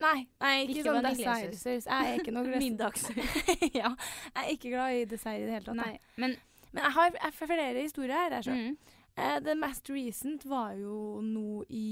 Nei, 0.01 0.23
nei 0.41 0.53
ikke, 0.65 0.79
Ikke 0.79 0.85
sånn 0.87 1.05
dessertsaus. 1.05 1.89
Jeg 1.91 2.13
er 2.15 2.23
ikke 2.23 2.33
noe 2.33 2.47
glad 2.49 2.63
Middagssaus. 2.63 3.35
ja, 3.75 3.91
jeg 3.91 4.45
er 4.47 4.55
ikke 4.55 4.71
glad 4.73 4.97
i 4.97 5.03
dessert 5.11 5.43
i 5.43 5.45
det 5.45 5.59
hele 5.59 5.67
tatt. 5.67 5.77
Nei, 5.83 5.99
men 6.17 6.39
Men 6.73 6.85
jeg 6.87 6.93
har 6.95 7.11
jeg 7.19 7.35
flere 7.35 7.81
historier 7.83 8.15
her. 8.15 8.35
Jeg, 8.47 8.55
mm, 8.55 8.77
eh, 8.79 9.00
det 9.45 9.57
mest 9.59 9.91
recent 9.93 10.45
var 10.49 10.75
jo 10.79 11.21
nå 11.25 11.65
i 11.69 11.89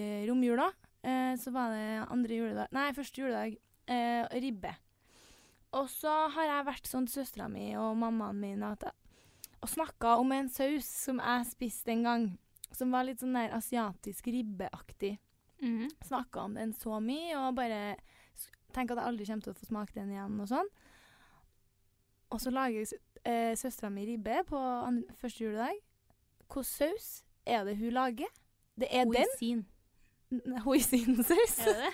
eh, 0.00 0.26
romjula. 0.28 0.68
Eh, 1.02 1.34
så 1.40 1.52
var 1.54 1.72
det 1.72 2.06
andre 2.10 2.40
juledag 2.40 2.72
Nei, 2.74 2.90
første 2.96 3.22
juledag. 3.22 3.56
Eh, 3.86 4.26
ribbe. 4.42 4.72
Og 5.76 5.90
så 5.92 6.12
har 6.34 6.48
jeg 6.48 6.68
vært 6.68 6.88
sånn 6.90 7.06
til 7.06 7.20
søstera 7.20 7.46
mi 7.52 7.68
og 7.78 7.98
mammaen 8.00 8.40
min 8.40 8.64
at 8.66 8.88
og 9.64 9.70
snakka 9.72 10.16
om 10.20 10.32
en 10.36 10.48
saus 10.52 10.86
som 10.86 11.20
jeg 11.22 11.46
spiste 11.48 11.90
en 11.94 12.04
gang. 12.06 12.26
Som 12.76 12.92
var 12.92 13.06
litt 13.08 13.22
sånn 13.22 13.36
der 13.36 13.54
asiatisk 13.56 14.28
ribbeaktig. 14.30 15.16
Mm. 15.62 15.88
Snakka 16.04 16.44
om 16.44 16.56
den 16.58 16.74
så 16.76 16.98
mye 17.00 17.38
og 17.40 17.56
bare 17.56 17.96
tenker 18.76 18.94
at 18.94 19.00
jeg 19.00 19.08
aldri 19.08 19.26
kommer 19.26 19.46
til 19.46 19.54
å 19.54 19.58
få 19.58 19.68
smake 19.70 19.96
den 19.96 20.12
igjen 20.12 20.40
og 20.42 20.50
sånn. 20.50 20.70
Og 22.34 22.42
så 22.42 22.52
lager 22.52 22.84
eh, 23.24 23.54
søstera 23.56 23.90
mi 23.92 24.04
ribbe 24.08 24.42
på 24.48 24.60
an 24.60 25.00
første 25.22 25.46
juledag. 25.46 25.80
Hvilken 26.48 26.64
saus 26.64 27.24
er 27.46 27.64
det 27.64 27.76
hun 27.78 27.92
lager? 27.92 28.30
Det 28.78 28.88
er 28.90 29.04
den. 29.04 29.14
Hoisin. 29.14 29.66
N- 30.32 30.58
Hoisinsaus. 30.64 31.58
Er 31.66 31.72
det 31.72 31.76
det? 31.76 31.92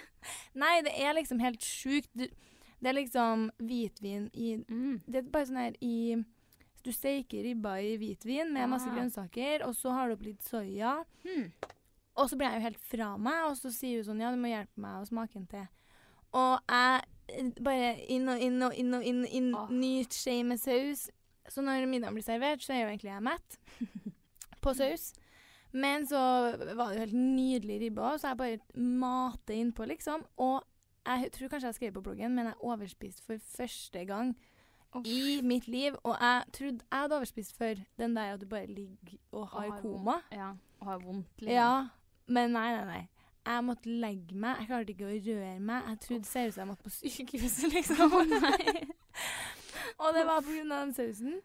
Nei, 0.55 0.81
det 0.87 0.93
er 1.03 1.13
liksom 1.15 1.41
helt 1.43 1.61
sjukt. 1.63 2.09
Det 2.15 2.89
er 2.89 2.95
liksom 2.97 3.51
hvitvin 3.59 4.29
i 4.35 4.57
Mm. 4.69 5.01
Det 5.07 5.17
er 5.21 5.31
bare 5.31 5.47
sånn 5.47 5.59
her 5.61 5.77
i 5.81 6.25
Du 6.85 6.91
steiker 6.93 7.43
ribba 7.45 7.77
i 7.79 7.97
hvitvin 7.99 8.51
med 8.53 8.69
masse 8.71 8.89
Ah. 8.89 8.95
grønnsaker, 8.97 9.63
og 9.67 9.75
så 9.75 9.93
har 9.95 10.09
du 10.09 10.15
opp 10.15 10.23
litt 10.27 10.43
soya. 10.43 11.05
Hmm. 11.23 11.53
Og 12.17 12.29
så 12.29 12.37
blir 12.37 12.49
jeg 12.51 12.59
jo 12.61 12.65
helt 12.67 12.81
fra 12.81 13.17
meg, 13.17 13.45
og 13.51 13.57
så 13.57 13.71
sier 13.71 14.01
hun 14.03 14.05
sånn 14.11 14.21
Ja, 14.21 14.31
du 14.35 14.37
må 14.43 14.49
hjelpe 14.51 14.77
meg 14.83 15.03
å 15.03 15.07
smake 15.07 15.37
en 15.37 15.47
til. 15.47 15.69
Og 16.35 16.59
jeg 16.69 17.55
bare 17.63 17.93
inn 18.11 18.29
og 18.29 18.41
inn 18.41 18.63
og 18.63 18.75
inn 18.75 18.95
og 18.95 19.05
inn, 19.05 19.25
inn 19.27 19.55
Åh. 19.55 19.71
nyt 19.71 20.11
skje 20.13 20.45
med 20.45 20.59
saus. 20.61 21.11
Så 21.49 21.63
når 21.63 21.87
middagen 21.87 22.15
blir 22.15 22.25
servert, 22.27 22.61
så 22.63 22.73
er 22.75 22.83
jo 22.83 22.89
egentlig 22.97 23.13
jeg 23.13 23.23
mett 23.23 23.59
på 24.63 24.75
saus. 24.79 25.13
Men 25.73 26.05
så 26.07 26.21
var 26.77 26.91
det 26.91 26.95
jo 26.99 27.05
helt 27.07 27.17
nydelig 27.17 27.79
ribbe 27.81 28.05
òg, 28.05 28.19
så 28.21 28.33
jeg 28.33 28.41
bare 28.43 28.83
mater 29.03 29.57
innpå, 29.57 29.87
liksom. 29.89 30.25
Og 30.37 30.61
jeg 31.07 31.31
tror 31.33 31.49
kanskje 31.49 31.71
jeg 31.71 31.79
skrev 31.79 31.95
på 31.97 32.03
bloggen, 32.05 32.35
men 32.37 32.51
jeg 32.51 32.61
overspiste 32.61 33.25
for 33.27 33.41
første 33.57 34.05
gang 34.05 34.35
i 35.05 35.41
mitt 35.43 35.69
liv. 35.69 35.97
Og 36.03 36.17
jeg 36.21 36.45
trodde 36.53 36.85
jeg 36.91 36.99
hadde 36.99 37.17
overspist 37.17 37.57
for 37.57 37.81
den 37.99 38.17
der 38.17 38.35
at 38.35 38.41
du 38.41 38.47
bare 38.47 38.67
ligger 38.67 39.17
og 39.33 39.49
har 39.49 39.71
har 39.71 39.81
koma. 39.81 40.19
Ja, 40.33 40.51
og 40.81 40.87
har 40.87 40.99
vondt. 40.99 41.41
liksom. 41.41 41.55
Ja, 41.55 41.89
men 42.27 42.51
nei, 42.51 42.69
nei, 42.77 42.85
nei. 42.85 43.09
Jeg 43.47 43.65
måtte 43.65 43.91
legge 43.91 44.37
meg. 44.39 44.61
Jeg 44.61 44.67
klarte 44.67 44.93
ikke 44.93 45.09
å 45.09 45.17
røre 45.17 45.61
meg. 45.61 45.89
Jeg 45.89 46.01
trodde 46.05 46.21
oh. 46.21 46.33
seriøst 46.33 46.61
jeg 46.61 46.67
måtte 46.67 46.85
på 46.87 46.91
sykehuset, 46.99 47.73
liksom. 47.73 48.13
og 50.03 50.15
det 50.15 50.27
var 50.29 50.45
på 50.45 50.61
av 50.61 50.77
den 50.77 50.95
sausen. 50.95 51.41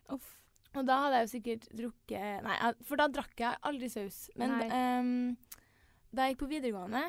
Og 0.76 0.86
da 0.88 0.98
hadde 1.06 1.20
jeg 1.22 1.26
jo 1.28 1.32
sikkert 1.32 1.68
drukket 1.80 2.44
Nei, 2.46 2.58
for 2.86 3.00
da 3.00 3.08
drakk 3.08 3.40
jeg 3.40 3.60
aldri 3.70 3.90
saus. 3.90 4.18
Men 4.38 4.58
ehm, 4.68 5.38
da 6.12 6.26
jeg 6.28 6.36
gikk 6.36 6.44
på 6.44 6.50
videregående 6.52 7.04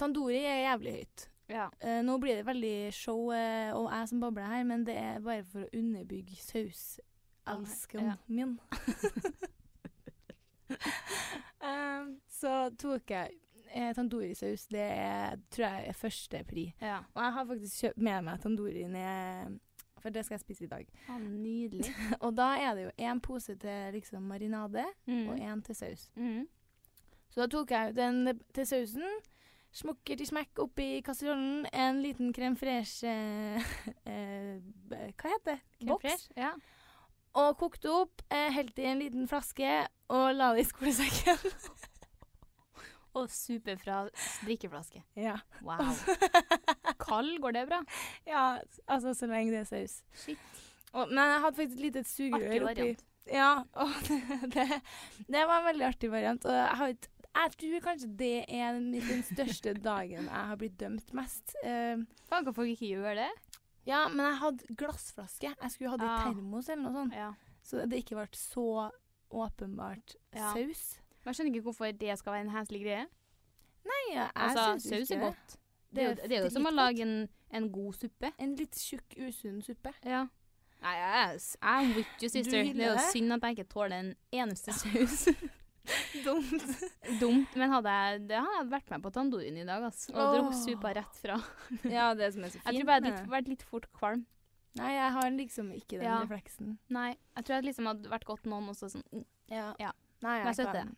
Tandori 0.00 0.40
er 0.48 0.62
jævlig 0.64 0.92
høyt. 0.98 1.26
Ja. 1.50 1.66
Uh, 1.82 1.98
nå 2.06 2.14
blir 2.22 2.38
det 2.38 2.46
veldig 2.46 2.74
show 2.94 3.26
uh, 3.34 3.70
og 3.76 3.88
jeg 3.92 4.08
som 4.08 4.20
babler 4.22 4.46
her, 4.48 4.62
men 4.64 4.84
det 4.86 4.94
er 4.96 5.18
bare 5.24 5.42
for 5.50 5.66
å 5.66 5.72
underbygge 5.76 6.36
sauselskeren 6.40 8.12
Ja. 8.12 8.16
min. 8.30 8.54
um, 11.60 12.14
så 12.40 12.54
tok 12.80 13.10
jeg 13.12 13.34
eh, 13.74 13.90
tandori-saus. 13.96 14.66
Det 14.70 14.86
er, 14.94 15.36
tror 15.52 15.66
jeg 15.66 15.88
er 15.90 15.98
første 15.98 16.44
pri. 16.48 16.66
ja. 16.80 17.00
Og 17.14 17.22
jeg 17.24 17.32
har 17.38 17.48
faktisk 17.50 17.84
kjøpt 17.84 18.04
med 18.08 18.24
meg 18.28 18.40
tandori 18.46 18.86
ned, 18.90 19.58
for 20.00 20.10
det 20.10 20.24
skal 20.24 20.34
jeg 20.34 20.40
spise 20.40 20.64
i 20.64 20.70
dag. 20.70 20.86
Ah, 21.08 21.18
nydelig. 21.18 21.90
Og 22.24 22.32
da 22.36 22.48
er 22.58 22.74
det 22.74 22.84
jo 22.88 22.90
én 23.08 23.20
pose 23.20 23.54
til 23.56 23.92
liksom 23.94 24.22
marinade 24.22 24.84
Mm. 25.06 25.28
og 25.28 25.38
én 25.38 25.62
til 25.66 25.74
saus. 25.74 26.10
Mm. 26.16 26.46
Så 27.30 27.40
da 27.40 27.46
tok 27.46 27.70
jeg 27.70 27.94
den 27.96 28.40
til 28.54 28.66
sausen. 28.66 29.04
Smukker 29.72 30.16
til 30.18 30.26
smekk 30.26 30.58
oppi 30.58 31.00
kasserollen. 31.06 31.66
En 31.72 32.00
liten 32.02 32.32
crème 32.34 32.56
fraîche 32.58 33.06
eh, 33.10 33.62
eh, 34.06 34.58
Hva 34.90 35.28
heter 35.30 35.44
det? 35.52 35.86
Boks. 35.86 36.28
Ja. 36.36 36.50
Og 37.38 37.56
kokte 37.60 37.86
opp. 37.92 38.22
Eh, 38.32 38.48
Helte 38.52 38.82
i 38.82 38.86
en 38.90 38.98
liten 38.98 39.28
flaske. 39.30 39.86
og 40.08 40.34
la 40.34 40.48
det 40.54 40.64
i 40.64 40.64
skolesekken. 40.72 41.38
Og 43.18 43.30
super 43.34 43.76
fra 43.80 44.04
drikkeflaske. 44.44 45.02
ja. 45.18 45.36
Wow. 45.66 45.80
Kald, 47.04 47.38
går 47.42 47.52
det 47.56 47.66
bra? 47.68 47.80
ja, 48.26 48.42
altså 48.86 49.14
så 49.18 49.26
lenge 49.26 49.50
det 49.54 49.60
er 49.64 49.70
saus. 49.70 50.02
Shit. 50.14 50.38
Og, 50.92 51.08
men 51.08 51.18
jeg 51.22 51.40
hadde 51.44 51.56
faktisk 51.56 51.76
et 51.78 51.84
lite 51.86 52.02
sugerør 52.06 52.68
oppi. 52.70 52.90
Ja, 53.30 53.50
og 53.78 53.90
det, 54.54 54.66
det 55.30 55.42
var 55.46 55.60
en 55.60 55.66
veldig 55.70 55.86
artig 55.86 56.10
variant. 56.10 56.44
Og 56.46 56.54
jeg, 56.54 56.76
har, 56.80 56.94
jeg 57.40 57.52
tror 57.58 57.84
kanskje 57.84 58.08
det 58.18 58.32
er 58.48 58.72
den, 58.78 58.88
den 58.94 59.22
største 59.26 59.74
dagen 59.74 60.24
jeg 60.30 60.46
har 60.50 60.56
blitt 60.58 60.78
dømt 60.80 61.12
mest. 61.14 61.54
Uh, 61.64 62.02
Faen, 62.30 62.46
kan 62.46 62.54
folk 62.56 62.72
ikke 62.76 62.92
gjøre 62.94 63.14
det? 63.24 63.30
ja, 63.90 64.04
men 64.12 64.22
jeg 64.26 64.38
hadde 64.42 64.74
glassflaske. 64.78 65.50
Jeg 65.56 65.70
skulle 65.74 65.90
hatt 65.94 66.02
i 66.04 66.08
Ah. 66.10 66.24
termos 66.28 66.68
eller 66.68 66.82
noe 66.86 66.94
sånt. 67.00 67.14
Ja. 67.16 67.30
Så 67.66 67.84
det 67.90 68.02
ikke 68.04 68.18
ble 68.20 68.26
så 68.38 68.66
åpenbart 69.30 70.14
Ja. 70.36 70.52
saus. 70.54 70.82
Jeg 71.30 71.38
skjønner 71.38 71.54
ikke 71.54 71.66
hvorfor 71.68 71.92
det 71.94 72.14
skal 72.18 72.34
være 72.34 72.44
en 72.48 72.54
heslig 72.56 72.80
greie. 72.82 73.06
Nei, 73.86 74.00
jeg, 74.10 74.16
jeg 74.18 74.30
Altså, 74.34 74.64
synes 74.82 74.84
ikke 74.84 75.06
saus 75.06 75.10
er 75.10 75.20
det. 75.20 75.26
godt. 75.28 75.56
Det 75.90 76.02
er, 76.02 76.08
jo- 76.08 76.28
det 76.28 76.36
er 76.36 76.42
jo 76.44 76.50
som 76.50 76.66
å 76.66 76.72
lage 76.74 77.02
en, 77.06 77.14
en 77.54 77.68
god 77.72 77.94
suppe. 77.98 78.32
En 78.38 78.56
litt 78.58 78.78
tjukk, 78.78 79.14
usunn 79.28 79.62
suppe. 79.62 79.92
Ja. 80.06 80.24
Nei, 80.80 80.96
jeg 80.96 81.38
er 81.62 81.94
with 81.94 82.22
you, 82.22 82.28
sister. 82.32 82.64
Det 82.66 82.82
er 82.82 82.94
jo 82.94 83.06
synd 83.12 83.36
at 83.36 83.46
jeg 83.46 83.58
ikke 83.58 83.70
tåler 83.70 83.96
en 84.00 84.12
eneste 84.32 84.74
saus. 84.74 85.28
Dumt. 86.26 86.66
Dumt, 87.20 87.54
men 87.56 87.72
hadde 87.72 87.94
jeg, 87.94 88.20
det 88.30 88.42
hadde 88.42 88.58
jeg 88.58 88.68
vært 88.74 88.92
med 88.92 89.04
på 89.06 89.12
tandoorien 89.14 89.56
i 89.62 89.66
dag, 89.66 89.86
altså. 89.88 90.12
Og 90.14 90.20
oh. 90.20 90.34
drukket 90.34 90.60
suppa 90.64 90.92
rett 90.98 91.22
fra. 91.22 91.38
ja, 91.96 92.10
det 92.18 92.32
som 92.34 92.44
er 92.46 92.52
så 92.52 92.58
fint. 92.58 92.66
Jeg 92.68 92.82
tror 92.82 92.90
bare 92.90 93.00
jeg 93.00 93.12
hadde 93.14 93.24
det. 93.24 93.34
vært 93.36 93.52
litt 93.54 93.64
fort 93.70 93.88
kvalm. 93.96 94.26
Nei, 94.78 94.90
jeg 94.94 95.14
har 95.16 95.30
liksom 95.34 95.70
ikke 95.74 95.98
den 95.98 96.06
Ja. 96.06 96.20
refleksen. 96.22 96.74
Nei, 96.94 97.14
jeg 97.36 97.46
tror 97.46 97.56
jeg 97.58 97.70
liksom 97.70 97.88
hadde 97.90 98.10
vært 98.12 98.26
godt 98.28 98.50
noen 98.50 98.70
også 98.70 98.92
sånn 98.92 99.06
mm. 99.10 99.24
Ja. 99.50 99.70
Ja. 99.82 99.94
Nei, 100.22 100.36
jeg 100.44 100.60
jeg 100.60 100.90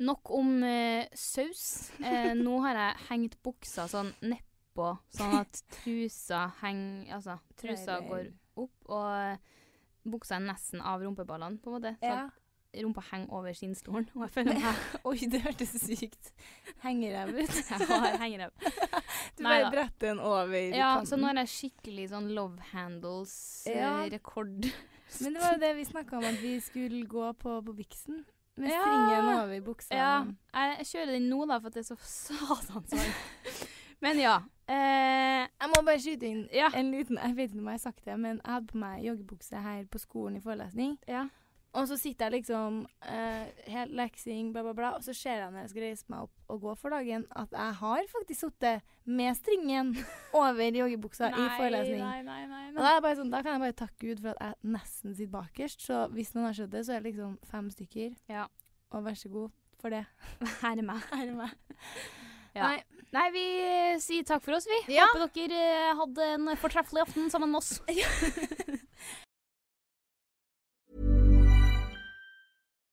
Nok 0.00 0.30
om 0.30 0.62
eh, 0.64 1.06
saus. 1.14 1.90
Eh, 2.00 2.32
nå 2.46 2.60
har 2.64 2.74
jeg 2.74 2.96
hengt 3.10 3.36
buksa 3.44 3.84
sånn 3.90 4.12
nedpå, 4.22 4.98
sånn 5.14 5.34
at 5.42 5.62
trusa 5.82 6.46
henger 6.62 7.14
Altså, 7.18 7.38
trusa 7.60 8.00
går 8.08 8.30
opp, 8.56 8.88
og 8.88 9.38
buksa 10.12 10.36
er 10.40 10.46
nesten 10.48 10.80
av 10.82 11.00
rumpeballene, 11.04 11.58
på 11.62 11.70
en 11.70 11.76
måte. 11.80 11.92
Så 12.00 12.06
Ja. 12.14 12.30
rumpa 12.74 13.02
henger 13.10 13.28
over 13.36 13.52
skinnstolen. 13.52 14.06
Og 14.16 14.22
jeg 14.24 14.30
føler 14.32 14.54
meg 14.56 14.76
Oi, 15.08 15.18
det 15.28 15.42
hørtes 15.44 15.74
sykt 15.84 16.32
hengerev 16.82 17.34
ut. 17.36 17.52
Jeg 17.70 17.86
har 17.86 18.16
hengerev. 18.18 18.50
Du 19.36 19.44
bare 19.44 19.70
bretter 19.70 20.08
den 20.08 20.18
over 20.24 20.56
Ja, 20.56 20.94
kanten. 20.96 21.06
så 21.10 21.18
nå 21.20 21.28
har 21.28 21.36
jeg 21.44 21.50
skikkelig 21.52 22.08
sånn 22.14 22.30
love 22.34 22.58
handles-rekord. 22.72 24.70
Men 25.20 25.34
det 25.36 25.42
var 25.42 25.52
jo 25.52 25.60
det 25.60 25.72
vi 25.76 25.84
snakka 25.84 26.16
om, 26.16 26.24
at 26.24 26.40
vi 26.40 26.54
skulle 26.64 27.04
gå 27.06 27.26
på, 27.36 27.58
på 27.66 27.72
Vixen. 27.76 28.24
Med 28.56 28.68
Ja. 28.70 28.80
stringen 28.82 29.28
over 29.34 29.52
i 29.56 29.60
buksa. 29.60 29.94
Ja, 29.96 30.24
jeg 30.76 30.86
kjører 30.86 31.12
den 31.12 31.28
nå, 31.30 31.46
da, 31.48 31.58
for 31.58 31.66
at 31.66 31.74
det 31.74 31.80
er 31.90 31.94
så 31.94 31.96
satans 32.02 32.92
varmt. 32.92 33.68
Men 34.02 34.18
ja. 34.18 34.36
Eh, 34.68 35.46
Jeg 35.62 35.68
må 35.70 35.82
bare 35.86 36.00
skyte 36.00 36.26
inn 36.26 36.48
Ja. 36.52 36.68
en 36.74 36.90
liten 36.90 37.18
Jeg 37.22 37.36
vet 37.36 37.50
ikke 37.50 37.58
om 37.60 37.66
jeg 37.66 37.72
har 37.72 37.78
sagt 37.78 38.04
det, 38.04 38.18
men 38.20 38.40
jeg 38.44 38.52
hadde 38.52 38.66
på 38.66 38.78
meg 38.78 39.04
joggebukse 39.04 39.62
her 39.62 39.84
på 39.90 39.98
skolen 39.98 40.36
i 40.36 40.40
forelesning. 40.40 40.98
ja. 41.08 41.28
Og 41.72 41.86
så 41.88 41.96
sitter 41.96 42.28
jeg 42.28 42.42
liksom 42.42 42.82
uh, 42.84 43.44
helt 43.72 43.94
leksing, 43.96 44.50
bla, 44.52 44.60
bla, 44.66 44.74
bla, 44.76 44.90
og 44.98 45.04
så 45.06 45.14
ser 45.16 45.38
jeg 45.40 45.52
når 45.54 45.62
jeg 45.62 45.70
skal 45.72 45.84
reise 45.86 46.12
meg 46.12 46.26
opp 46.26 46.52
og 46.52 46.66
gå 46.66 46.74
for 46.82 46.92
dagen, 46.92 47.24
at 47.40 47.54
jeg 47.56 47.76
har 47.78 48.10
faktisk 48.12 48.44
sittet 48.44 48.90
med 49.08 49.38
stringen 49.38 49.94
over 50.42 50.76
joggebuksa 50.76 51.30
i 51.32 51.46
forelesning. 51.56 52.02
Nei, 52.04 52.20
nei, 52.26 52.42
nei. 52.50 52.66
Og 52.74 52.82
da, 52.82 52.90
er 52.90 53.06
bare 53.06 53.18
sånn, 53.22 53.32
da 53.32 53.40
kan 53.40 53.56
jeg 53.56 53.64
bare 53.64 53.78
takke 53.80 54.10
Gud 54.10 54.20
for 54.20 54.34
at 54.36 54.44
jeg 54.50 54.74
nesten 54.76 55.16
sitter 55.16 55.32
bakerst. 55.32 55.86
Så 55.88 56.02
hvis 56.12 56.34
noen 56.36 56.50
har 56.50 56.58
skjønt 56.60 56.76
det, 56.76 56.84
så 56.84 56.96
er 56.96 57.00
det 57.00 57.14
liksom 57.14 57.38
fem 57.48 57.72
stykker. 57.72 58.12
Ja. 58.32 58.44
Og 58.92 59.06
vær 59.08 59.16
så 59.16 59.32
god 59.32 59.56
for 59.80 59.96
det. 59.96 60.04
Herre 60.60 60.76
er 60.76 60.88
meg. 60.92 61.08
Her 61.14 61.24
er 61.30 61.38
meg. 61.40 61.56
Ja. 62.52 62.66
Nei. 62.68 62.82
Nei, 63.12 63.26
vi 63.32 63.42
sier 64.00 64.24
takk 64.28 64.42
for 64.44 64.56
oss, 64.58 64.66
vi. 64.68 64.76
Ja. 64.92 65.06
Håper 65.12 65.32
dere 65.36 65.60
eh, 65.68 65.92
hadde 65.96 66.26
en 66.34 66.50
fortreffelig 66.60 67.02
aften 67.04 67.30
sammen 67.32 67.48
med 67.52 67.60
oss. 67.60 67.80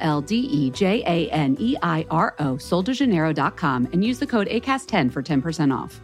L 0.00 0.20
D 0.20 0.36
E 0.36 0.70
J 0.70 1.02
A 1.06 1.30
N 1.30 1.56
E 1.58 1.76
I 1.82 2.06
R 2.10 2.34
O, 2.38 2.56
soldejaneiro.com, 2.56 3.88
and 3.92 4.04
use 4.04 4.18
the 4.18 4.26
code 4.26 4.48
ACAST10 4.48 5.12
for 5.12 5.22
10% 5.22 5.76
off. 5.76 6.00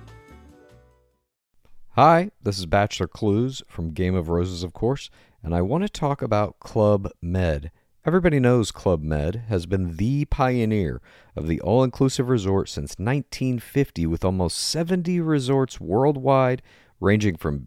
Hi, 1.95 2.31
this 2.43 2.59
is 2.59 2.67
Bachelor 2.67 3.09
Clues 3.09 3.63
from 3.69 3.91
Game 3.91 4.15
of 4.15 4.29
Roses, 4.29 4.63
of 4.63 4.73
course, 4.73 5.11
and 5.43 5.55
I 5.55 5.61
want 5.61 5.83
to 5.83 5.89
talk 5.89 6.23
about 6.23 6.61
Club 6.61 7.11
Med. 7.21 7.73
Everybody 8.07 8.41
knows 8.41 8.71
Club 8.71 9.03
Med 9.03 9.45
has 9.49 9.67
been 9.67 9.97
the 9.97 10.25
pioneer 10.25 11.03
of 11.37 11.49
the 11.49 11.61
all 11.61 11.85
inclusive 11.85 12.31
resort 12.31 12.69
since 12.69 12.93
1950, 12.93 14.07
with 14.07 14.25
almost 14.25 14.57
70 14.57 15.21
resorts 15.21 15.81
worldwide, 15.81 16.63
ranging 17.01 17.37
from 17.37 17.67